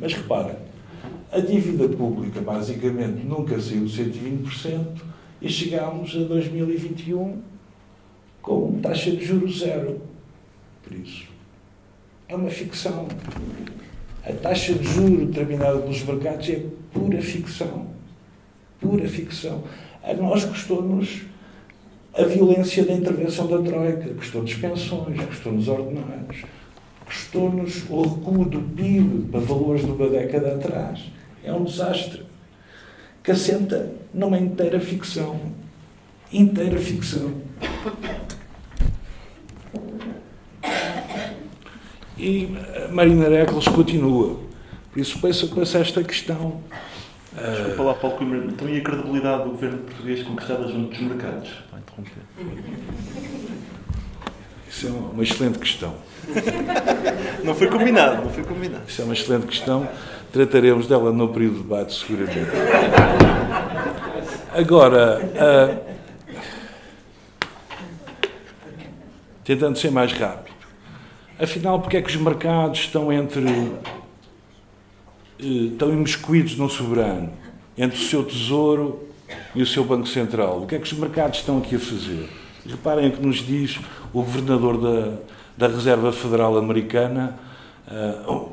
Mas 0.00 0.14
reparem, 0.14 0.56
a 1.30 1.38
dívida 1.38 1.86
pública 1.88 2.40
basicamente 2.40 3.26
nunca 3.26 3.60
saiu 3.60 3.84
de 3.84 4.04
120% 4.04 5.02
e 5.42 5.48
chegámos 5.50 6.16
a 6.16 6.20
2021 6.20 7.42
com 8.40 8.80
taxa 8.80 9.10
de 9.10 9.22
juros 9.22 9.58
zero. 9.58 10.00
Por 10.82 10.96
isso, 10.96 11.26
é 12.26 12.34
uma 12.34 12.48
ficção. 12.48 13.06
A 14.24 14.32
taxa 14.32 14.72
de 14.72 14.84
juros 14.84 15.26
determinada 15.26 15.78
pelos 15.78 16.02
mercados 16.04 16.48
é 16.48 16.64
pura 16.90 17.20
ficção. 17.20 17.88
Pura 18.80 19.06
ficção. 19.06 19.62
A 20.02 20.14
nós 20.14 20.44
custou-nos 20.44 21.26
a 22.18 22.22
violência 22.24 22.84
da 22.84 22.94
intervenção 22.94 23.46
da 23.46 23.58
Troika, 23.58 24.08
custou-nos 24.14 24.54
pensões, 24.54 25.22
custou-nos 25.26 25.68
ordenados, 25.68 26.44
custou-nos 27.04 27.84
o 27.90 28.02
recuo 28.02 28.44
do 28.46 28.60
PIB 28.60 29.28
para 29.30 29.40
valores 29.40 29.84
de 29.84 29.90
uma 29.90 30.08
década 30.08 30.54
atrás. 30.54 31.04
É 31.44 31.52
um 31.52 31.64
desastre 31.64 32.22
que 33.22 33.30
assenta 33.30 33.92
numa 34.14 34.38
inteira 34.38 34.80
ficção. 34.80 35.38
Inteira 36.32 36.78
ficção. 36.78 37.32
E 42.18 42.48
Marina 42.90 43.28
Recles 43.28 43.68
continua. 43.68 44.40
Por 44.90 45.00
isso 45.00 45.20
pensa, 45.20 45.46
pensa 45.48 45.78
esta 45.78 46.02
questão. 46.02 46.62
Desculpa 47.34 47.82
lá, 47.82 47.94
Paulo 47.94 48.16
Coimbra, 48.16 48.38
então 48.46 48.66
e 48.66 48.78
a 48.78 48.80
credibilidade 48.80 49.44
do 49.44 49.50
governo 49.50 49.78
português 49.78 50.22
conquistada 50.22 50.66
junto 50.68 50.88
dos 50.88 51.00
mercados? 51.00 51.50
Interromper. 51.98 52.22
Isso 54.68 54.88
é 54.88 54.90
uma 54.90 55.22
excelente 55.22 55.58
questão. 55.58 55.94
Não 57.42 57.54
foi 57.54 57.68
combinado, 57.68 58.22
não 58.24 58.30
foi 58.30 58.44
combinado. 58.44 58.84
Isso 58.86 59.00
é 59.00 59.04
uma 59.04 59.14
excelente 59.14 59.46
questão. 59.46 59.88
Trataremos 60.32 60.86
dela 60.86 61.12
no 61.12 61.28
período 61.28 61.56
de 61.56 61.62
debate, 61.62 61.94
seguramente. 61.94 62.50
Agora, 64.52 65.20
uh, 65.22 65.96
tentando 69.44 69.78
ser 69.78 69.90
mais 69.90 70.12
rápido. 70.12 70.54
Afinal, 71.40 71.80
porque 71.80 71.96
é 71.96 72.02
que 72.02 72.10
os 72.10 72.16
mercados 72.16 72.80
estão 72.80 73.12
entre 73.12 73.46
estão 75.38 75.90
imiscuídos 75.92 76.56
no 76.56 76.68
soberano, 76.68 77.30
entre 77.76 77.98
o 77.98 78.02
seu 78.02 78.24
tesouro 78.24 79.06
e 79.54 79.62
o 79.62 79.66
seu 79.66 79.84
Banco 79.84 80.06
Central. 80.06 80.62
O 80.62 80.66
que 80.66 80.74
é 80.74 80.78
que 80.78 80.84
os 80.84 80.92
mercados 80.92 81.38
estão 81.38 81.58
aqui 81.58 81.76
a 81.76 81.78
fazer? 81.78 82.28
Reparem 82.66 83.08
o 83.08 83.12
que 83.12 83.24
nos 83.24 83.36
diz 83.46 83.78
o 84.12 84.22
governador 84.22 84.80
da, 84.80 85.18
da 85.56 85.74
Reserva 85.74 86.12
Federal 86.12 86.56
Americana 86.58 87.38
uh, 87.88 88.50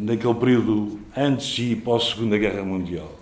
naquele 0.00 0.34
período 0.34 1.00
antes 1.16 1.58
e 1.58 1.76
pós-Segunda 1.76 2.36
Guerra 2.38 2.62
Mundial. 2.62 3.18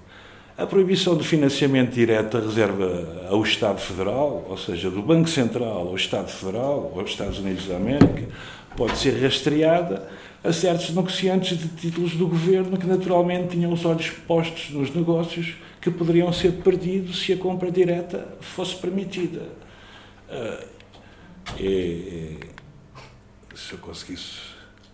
A 0.57 0.66
proibição 0.66 1.16
do 1.16 1.24
financiamento 1.24 1.94
direto 1.94 2.36
da 2.36 2.44
reserva 2.44 3.26
ao 3.30 3.42
Estado 3.42 3.78
Federal, 3.78 4.46
ou 4.48 4.59
seja, 4.59 4.90
do 4.90 5.01
Banco 5.01 5.28
Central 5.28 5.88
ao 5.88 5.96
Estado 5.96 6.28
Federal, 6.28 6.92
aos 6.94 7.11
Estados 7.11 7.38
Unidos 7.38 7.66
da 7.66 7.76
América, 7.76 8.28
pode 8.76 8.98
ser 8.98 9.18
rastreada 9.22 10.07
a 10.44 10.53
certos 10.53 10.90
negociantes 10.90 11.59
de 11.59 11.68
títulos 11.68 12.12
do 12.12 12.26
governo 12.26 12.76
que 12.76 12.86
naturalmente 12.86 13.48
tinham 13.48 13.72
os 13.72 13.84
olhos 13.84 14.11
postos 14.11 14.70
nos 14.70 14.94
negócios 14.94 15.55
que 15.81 15.91
poderiam 15.91 16.33
ser 16.33 16.53
perdidos 16.62 17.22
se 17.22 17.33
a 17.33 17.37
compra 17.37 17.70
direta 17.70 18.37
fosse 18.41 18.76
permitida. 18.76 19.49
É, 20.28 20.66
é, 21.59 22.37
se 23.55 23.72
eu 23.72 23.78
conseguisse. 23.78 24.39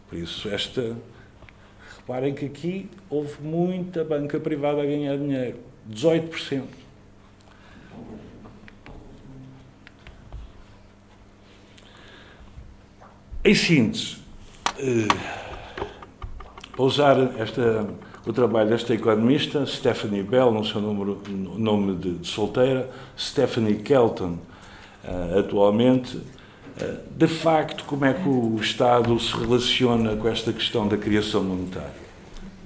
Por 0.08 0.18
isso, 0.18 0.48
esta. 0.48 0.96
Reparem 1.96 2.34
que 2.34 2.46
aqui 2.46 2.88
houve 3.10 3.42
muita 3.42 4.04
banca 4.04 4.38
privada 4.38 4.80
a 4.80 4.84
ganhar 4.84 5.16
dinheiro 5.16 5.58
18%. 5.90 6.62
Em 13.44 13.54
síntese, 13.54 14.16
eh, 14.78 15.06
para 16.72 16.84
usar 16.84 17.16
esta, 17.40 17.88
o 18.26 18.32
trabalho 18.32 18.70
desta 18.70 18.92
economista, 18.92 19.64
Stephanie 19.64 20.22
Bell, 20.22 20.50
no 20.50 20.64
seu 20.64 20.80
número, 20.80 21.22
nome 21.56 21.94
de, 21.94 22.14
de 22.14 22.26
solteira, 22.26 22.90
Stephanie 23.16 23.76
Kelton, 23.76 24.38
uh, 25.04 25.38
atualmente, 25.38 26.16
uh, 26.16 26.22
de 27.16 27.28
facto, 27.28 27.84
como 27.84 28.04
é 28.04 28.12
que 28.12 28.28
o 28.28 28.58
Estado 28.60 29.18
se 29.20 29.32
relaciona 29.36 30.16
com 30.16 30.26
esta 30.28 30.52
questão 30.52 30.88
da 30.88 30.96
criação 30.96 31.44
monetária? 31.44 32.06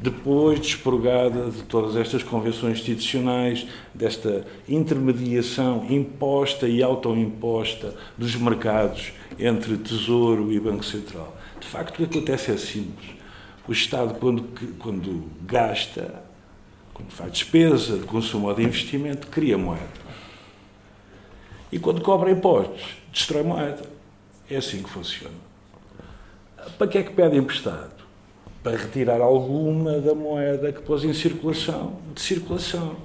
Depois 0.03 0.59
desprogada 0.59 1.51
de 1.51 1.63
todas 1.65 1.95
estas 1.95 2.23
convenções 2.23 2.79
institucionais, 2.79 3.67
desta 3.93 4.47
intermediação 4.67 5.85
imposta 5.91 6.67
e 6.67 6.83
autoimposta 6.83 7.95
dos 8.17 8.35
mercados 8.35 9.13
entre 9.39 9.77
Tesouro 9.77 10.51
e 10.51 10.59
Banco 10.59 10.87
Central. 10.87 11.37
De 11.61 11.67
facto, 11.67 12.03
o 12.03 12.09
que 12.09 12.19
acontece 12.19 12.51
é 12.51 12.57
simples 12.57 13.20
o 13.69 13.73
Estado, 13.73 14.15
quando, 14.15 14.45
quando 14.79 15.25
gasta, 15.43 16.23
quando 16.95 17.11
faz 17.11 17.33
despesa 17.33 17.99
de 17.99 18.05
consumo 18.05 18.49
ou 18.49 18.55
de 18.55 18.63
investimento, 18.63 19.27
cria 19.29 19.57
moeda. 19.57 20.01
E 21.71 21.79
quando 21.79 22.01
cobra 22.01 22.31
impostos, 22.31 22.97
destrói 23.13 23.43
moeda. 23.43 23.83
É 24.49 24.57
assim 24.57 24.83
que 24.83 24.91
funciona. 24.91 25.35
Para 26.77 26.89
que 26.89 26.99
é 26.99 27.03
que 27.03 27.13
pede 27.13 27.37
emprestado? 27.37 28.01
Para 28.63 28.77
retirar 28.77 29.21
alguma 29.21 30.01
da 30.01 30.15
moeda 30.15 30.73
que 30.73 30.83
pôs 30.83 31.05
em 31.05 31.15
circulação, 31.15 31.99
de 32.15 32.21
circulação. 32.21 32.97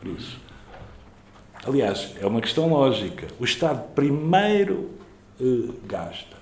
Por 0.00 0.08
isso. 0.10 0.40
Aliás, 1.64 2.14
é 2.20 2.26
uma 2.26 2.40
questão 2.40 2.68
lógica. 2.68 3.28
O 3.38 3.44
Estado 3.44 3.82
primeiro 3.94 4.90
eh, 5.40 5.72
gasta, 5.86 6.36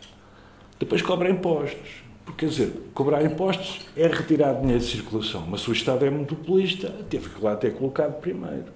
depois 0.79 1.03
cobra 1.03 1.29
impostos 1.29 2.10
quer 2.33 2.47
dizer, 2.47 2.73
cobrar 2.95 3.25
impostos 3.25 3.87
é 3.97 4.07
retirar 4.07 4.55
dinheiro 4.55 4.81
de 4.81 4.91
circulação, 4.91 5.47
mas 5.49 5.63
se 5.63 5.71
o 5.71 5.73
Estado 5.73 6.05
é 6.05 6.11
monopolista, 6.11 6.89
teve 7.09 7.29
que 7.29 7.43
lá 7.43 7.57
ter 7.57 7.75
colocado 7.75 8.21
primeiro. 8.21 8.67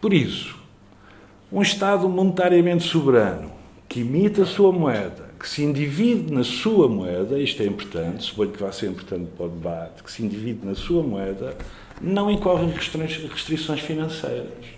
Por 0.00 0.12
isso, 0.12 0.56
um 1.50 1.62
Estado 1.62 2.08
monetariamente 2.08 2.84
soberano, 2.84 3.52
que 3.88 4.00
imita 4.00 4.42
a 4.42 4.46
sua 4.46 4.72
moeda, 4.72 5.30
que 5.38 5.48
se 5.48 5.62
individe 5.62 6.32
na 6.32 6.44
sua 6.44 6.88
moeda, 6.88 7.38
isto 7.38 7.62
é 7.62 7.66
importante, 7.66 8.24
suponho 8.24 8.50
que 8.50 8.62
vai 8.62 8.72
ser 8.72 8.88
importante 8.88 9.30
para 9.36 9.46
o 9.46 9.48
debate, 9.48 10.02
que 10.02 10.10
se 10.10 10.24
individe 10.24 10.66
na 10.66 10.74
sua 10.74 11.02
moeda, 11.02 11.56
não 12.00 12.30
incorre 12.30 12.64
em 12.64 12.70
restrições 12.70 13.80
financeiras. 13.80 14.76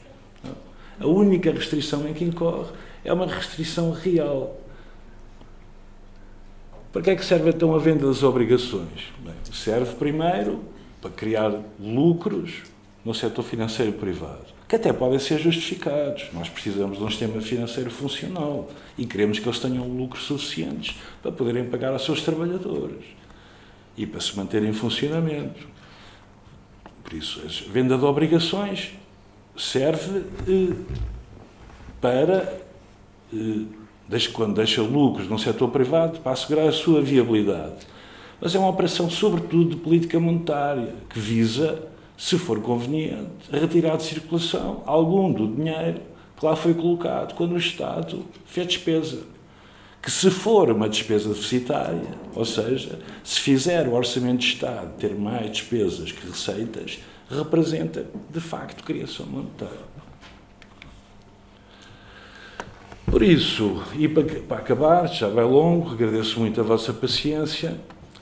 A 1.00 1.06
única 1.06 1.52
restrição 1.52 2.08
em 2.08 2.12
que 2.12 2.24
incorre 2.24 2.70
é 3.04 3.12
uma 3.12 3.26
restrição 3.26 3.92
real. 3.92 4.60
Para 6.92 7.02
que 7.02 7.10
é 7.10 7.16
que 7.16 7.24
serve 7.24 7.50
então 7.50 7.74
a 7.74 7.78
venda 7.78 8.06
das 8.06 8.22
obrigações? 8.22 9.12
Bem, 9.18 9.34
serve 9.52 9.94
primeiro 9.96 10.64
para 11.00 11.10
criar 11.10 11.52
lucros 11.78 12.62
no 13.04 13.14
setor 13.14 13.42
financeiro 13.42 13.92
privado, 13.92 14.46
que 14.66 14.76
até 14.76 14.92
podem 14.92 15.18
ser 15.18 15.38
justificados. 15.38 16.28
Nós 16.32 16.48
precisamos 16.48 16.98
de 16.98 17.04
um 17.04 17.08
sistema 17.08 17.40
financeiro 17.40 17.90
funcional 17.90 18.70
e 18.96 19.06
queremos 19.06 19.38
que 19.38 19.46
eles 19.46 19.58
tenham 19.58 19.86
lucros 19.86 20.24
suficientes 20.24 20.96
para 21.22 21.30
poderem 21.30 21.64
pagar 21.64 21.92
aos 21.92 22.04
seus 22.04 22.22
trabalhadores 22.22 23.04
e 23.96 24.06
para 24.06 24.20
se 24.20 24.36
manterem 24.36 24.70
em 24.70 24.72
funcionamento. 24.72 25.66
Por 27.04 27.12
isso, 27.14 27.42
a 27.42 27.72
venda 27.72 27.96
de 27.96 28.04
obrigações 28.04 28.92
serve 29.56 30.24
eh, 30.46 30.74
para 32.00 32.60
eh, 33.32 33.64
desde 34.08 34.30
quando 34.30 34.54
deixa 34.54 34.80
lucros 34.80 35.28
no 35.28 35.38
setor 35.38 35.68
privado 35.68 36.20
para 36.20 36.32
assegurar 36.32 36.68
a 36.68 36.72
sua 36.72 37.02
viabilidade. 37.02 37.86
Mas 38.40 38.54
é 38.54 38.58
uma 38.58 38.70
operação, 38.70 39.10
sobretudo, 39.10 39.70
de 39.70 39.76
política 39.76 40.18
monetária, 40.18 40.94
que 41.10 41.18
visa, 41.18 41.82
se 42.16 42.38
for 42.38 42.60
conveniente, 42.60 43.50
retirar 43.52 43.96
de 43.96 44.04
circulação 44.04 44.82
algum 44.86 45.32
do 45.32 45.46
dinheiro 45.48 46.00
que 46.38 46.46
lá 46.46 46.54
foi 46.54 46.72
colocado 46.72 47.34
quando 47.34 47.52
o 47.52 47.58
Estado 47.58 48.24
fez 48.46 48.66
despesa. 48.68 49.22
Que, 50.00 50.10
se 50.10 50.30
for 50.30 50.70
uma 50.70 50.88
despesa 50.88 51.28
deficitária, 51.30 52.14
ou 52.34 52.44
seja, 52.44 53.00
se 53.24 53.40
fizer 53.40 53.88
o 53.88 53.94
Orçamento 53.94 54.38
de 54.38 54.46
Estado 54.46 54.96
ter 54.96 55.14
mais 55.16 55.50
despesas 55.50 56.12
que 56.12 56.24
receitas, 56.24 57.00
representa, 57.28 58.06
de 58.30 58.40
facto, 58.40 58.84
criação 58.84 59.26
monetária. 59.26 59.97
Por 63.10 63.22
isso, 63.22 63.82
e 63.98 64.06
para, 64.06 64.58
acabar, 64.58 65.06
já 65.06 65.28
vai 65.28 65.44
longo, 65.44 65.92
agradeço 65.92 66.38
muito 66.38 66.60
a 66.60 66.62
vossa 66.62 66.92
paciência. 66.92 67.74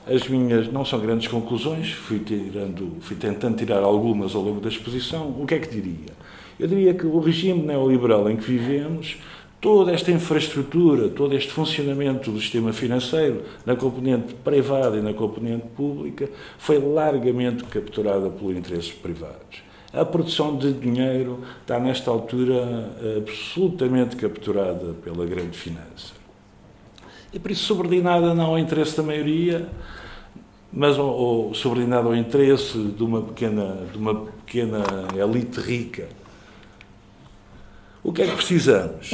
As 0.07 0.27
minhas 0.29 0.71
não 0.71 0.85
são 0.85 0.97
grandes 0.99 1.27
conclusões, 1.27 1.91
fui, 1.91 2.19
tirando, 2.19 2.93
fui 3.01 3.17
tentando 3.17 3.57
tirar 3.57 3.83
algumas 3.83 4.33
ao 4.33 4.41
longo 4.41 4.61
da 4.61 4.69
exposição. 4.69 5.35
O 5.39 5.45
que 5.45 5.55
é 5.55 5.59
que 5.59 5.69
diria? 5.69 6.13
Eu 6.57 6.67
diria 6.67 6.93
que 6.93 7.05
o 7.05 7.19
regime 7.19 7.61
neoliberal 7.63 8.29
em 8.29 8.37
que 8.37 8.45
vivemos, 8.49 9.17
toda 9.59 9.91
esta 9.91 10.09
infraestrutura, 10.09 11.09
todo 11.09 11.35
este 11.35 11.51
funcionamento 11.51 12.31
do 12.31 12.39
sistema 12.39 12.71
financeiro, 12.71 13.43
na 13.65 13.75
componente 13.75 14.33
privada 14.35 14.95
e 14.95 15.01
na 15.01 15.13
componente 15.13 15.67
pública, 15.75 16.29
foi 16.57 16.79
largamente 16.79 17.65
capturada 17.65 18.29
por 18.29 18.55
interesses 18.55 18.93
privados. 18.93 19.66
A 19.99 20.05
produção 20.05 20.57
de 20.57 20.73
dinheiro 20.73 21.43
está, 21.61 21.79
nesta 21.79 22.11
altura, 22.11 22.91
absolutamente 23.17 24.15
capturada 24.15 24.93
pela 25.03 25.25
grande 25.25 25.57
finança. 25.57 26.13
E 27.33 27.39
por 27.39 27.51
isso, 27.51 27.63
subordinada 27.63 28.33
não 28.33 28.47
ao 28.47 28.59
interesse 28.59 28.95
da 28.95 29.03
maioria, 29.03 29.67
mas 30.71 30.97
ou, 30.97 31.53
subordinada 31.53 32.07
ao 32.07 32.15
interesse 32.15 32.77
de 32.77 33.03
uma 33.03 33.21
pequena, 33.21 33.87
de 33.91 33.97
uma 33.97 34.15
pequena 34.15 34.83
elite 35.15 35.59
rica. 35.59 36.07
O 38.03 38.13
que 38.13 38.21
é 38.21 38.27
que 38.27 38.35
precisamos? 38.35 39.11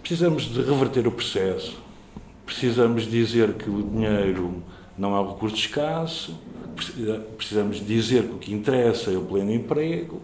Precisamos 0.00 0.44
de 0.44 0.60
reverter 0.62 1.06
o 1.06 1.12
processo, 1.12 1.76
precisamos 2.44 3.04
dizer 3.04 3.54
que 3.54 3.68
o 3.68 3.82
dinheiro 3.82 4.62
não 4.96 5.16
é 5.16 5.20
um 5.20 5.32
recurso 5.32 5.56
escasso, 5.56 6.38
precisamos 7.36 7.84
dizer 7.84 8.24
que 8.24 8.34
o 8.34 8.38
que 8.38 8.52
interessa 8.52 9.10
é 9.10 9.16
o 9.16 9.22
pleno 9.22 9.52
emprego, 9.52 10.20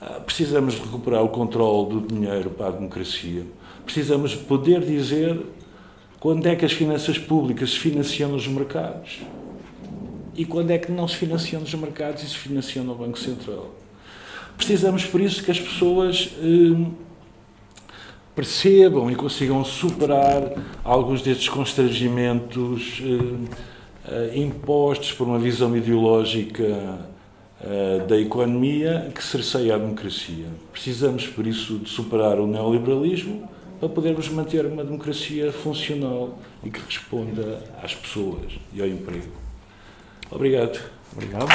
ah, 0.00 0.20
precisamos 0.24 0.78
recuperar 0.78 1.22
o 1.22 1.28
controle 1.28 1.94
do 1.94 2.14
dinheiro 2.14 2.50
para 2.50 2.68
a 2.68 2.70
democracia, 2.70 3.44
precisamos 3.84 4.34
poder 4.34 4.80
dizer 4.80 5.40
quando 6.20 6.46
é 6.46 6.54
que 6.54 6.64
as 6.64 6.72
finanças 6.72 7.18
públicas 7.18 7.70
se 7.70 7.78
financiam 7.78 8.30
nos 8.30 8.46
mercados 8.46 9.20
e 10.34 10.44
quando 10.44 10.70
é 10.70 10.78
que 10.78 10.92
não 10.92 11.08
se 11.08 11.16
financiam 11.16 11.60
nos 11.60 11.74
mercados 11.74 12.22
e 12.22 12.28
se 12.28 12.36
financiam 12.36 12.84
no 12.84 12.94
Banco 12.94 13.18
Central. 13.18 13.74
Precisamos, 14.56 15.04
por 15.04 15.20
isso, 15.20 15.42
que 15.42 15.50
as 15.50 15.58
pessoas 15.58 16.30
eh, 16.40 16.90
percebam 18.38 19.10
e 19.10 19.16
consigam 19.16 19.64
superar 19.64 20.52
alguns 20.84 21.22
destes 21.22 21.48
constrangimentos 21.48 23.00
uh, 23.00 23.48
impostos 24.34 25.12
por 25.12 25.26
uma 25.26 25.38
visão 25.38 25.76
ideológica 25.76 26.64
uh, 26.64 28.06
da 28.06 28.18
economia 28.18 29.10
que 29.14 29.22
cerceia 29.22 29.74
a 29.74 29.78
democracia. 29.78 30.46
Precisamos, 30.72 31.26
por 31.26 31.46
isso, 31.46 31.78
de 31.78 31.88
superar 31.88 32.38
o 32.38 32.46
neoliberalismo 32.46 33.48
para 33.78 33.88
podermos 33.88 34.28
manter 34.28 34.66
uma 34.66 34.84
democracia 34.84 35.52
funcional 35.52 36.38
e 36.64 36.70
que 36.70 36.80
responda 36.80 37.62
às 37.82 37.94
pessoas 37.94 38.52
e 38.72 38.80
ao 38.80 38.88
emprego. 38.88 39.32
Obrigado. 40.30 40.78
Obrigado. 41.12 41.48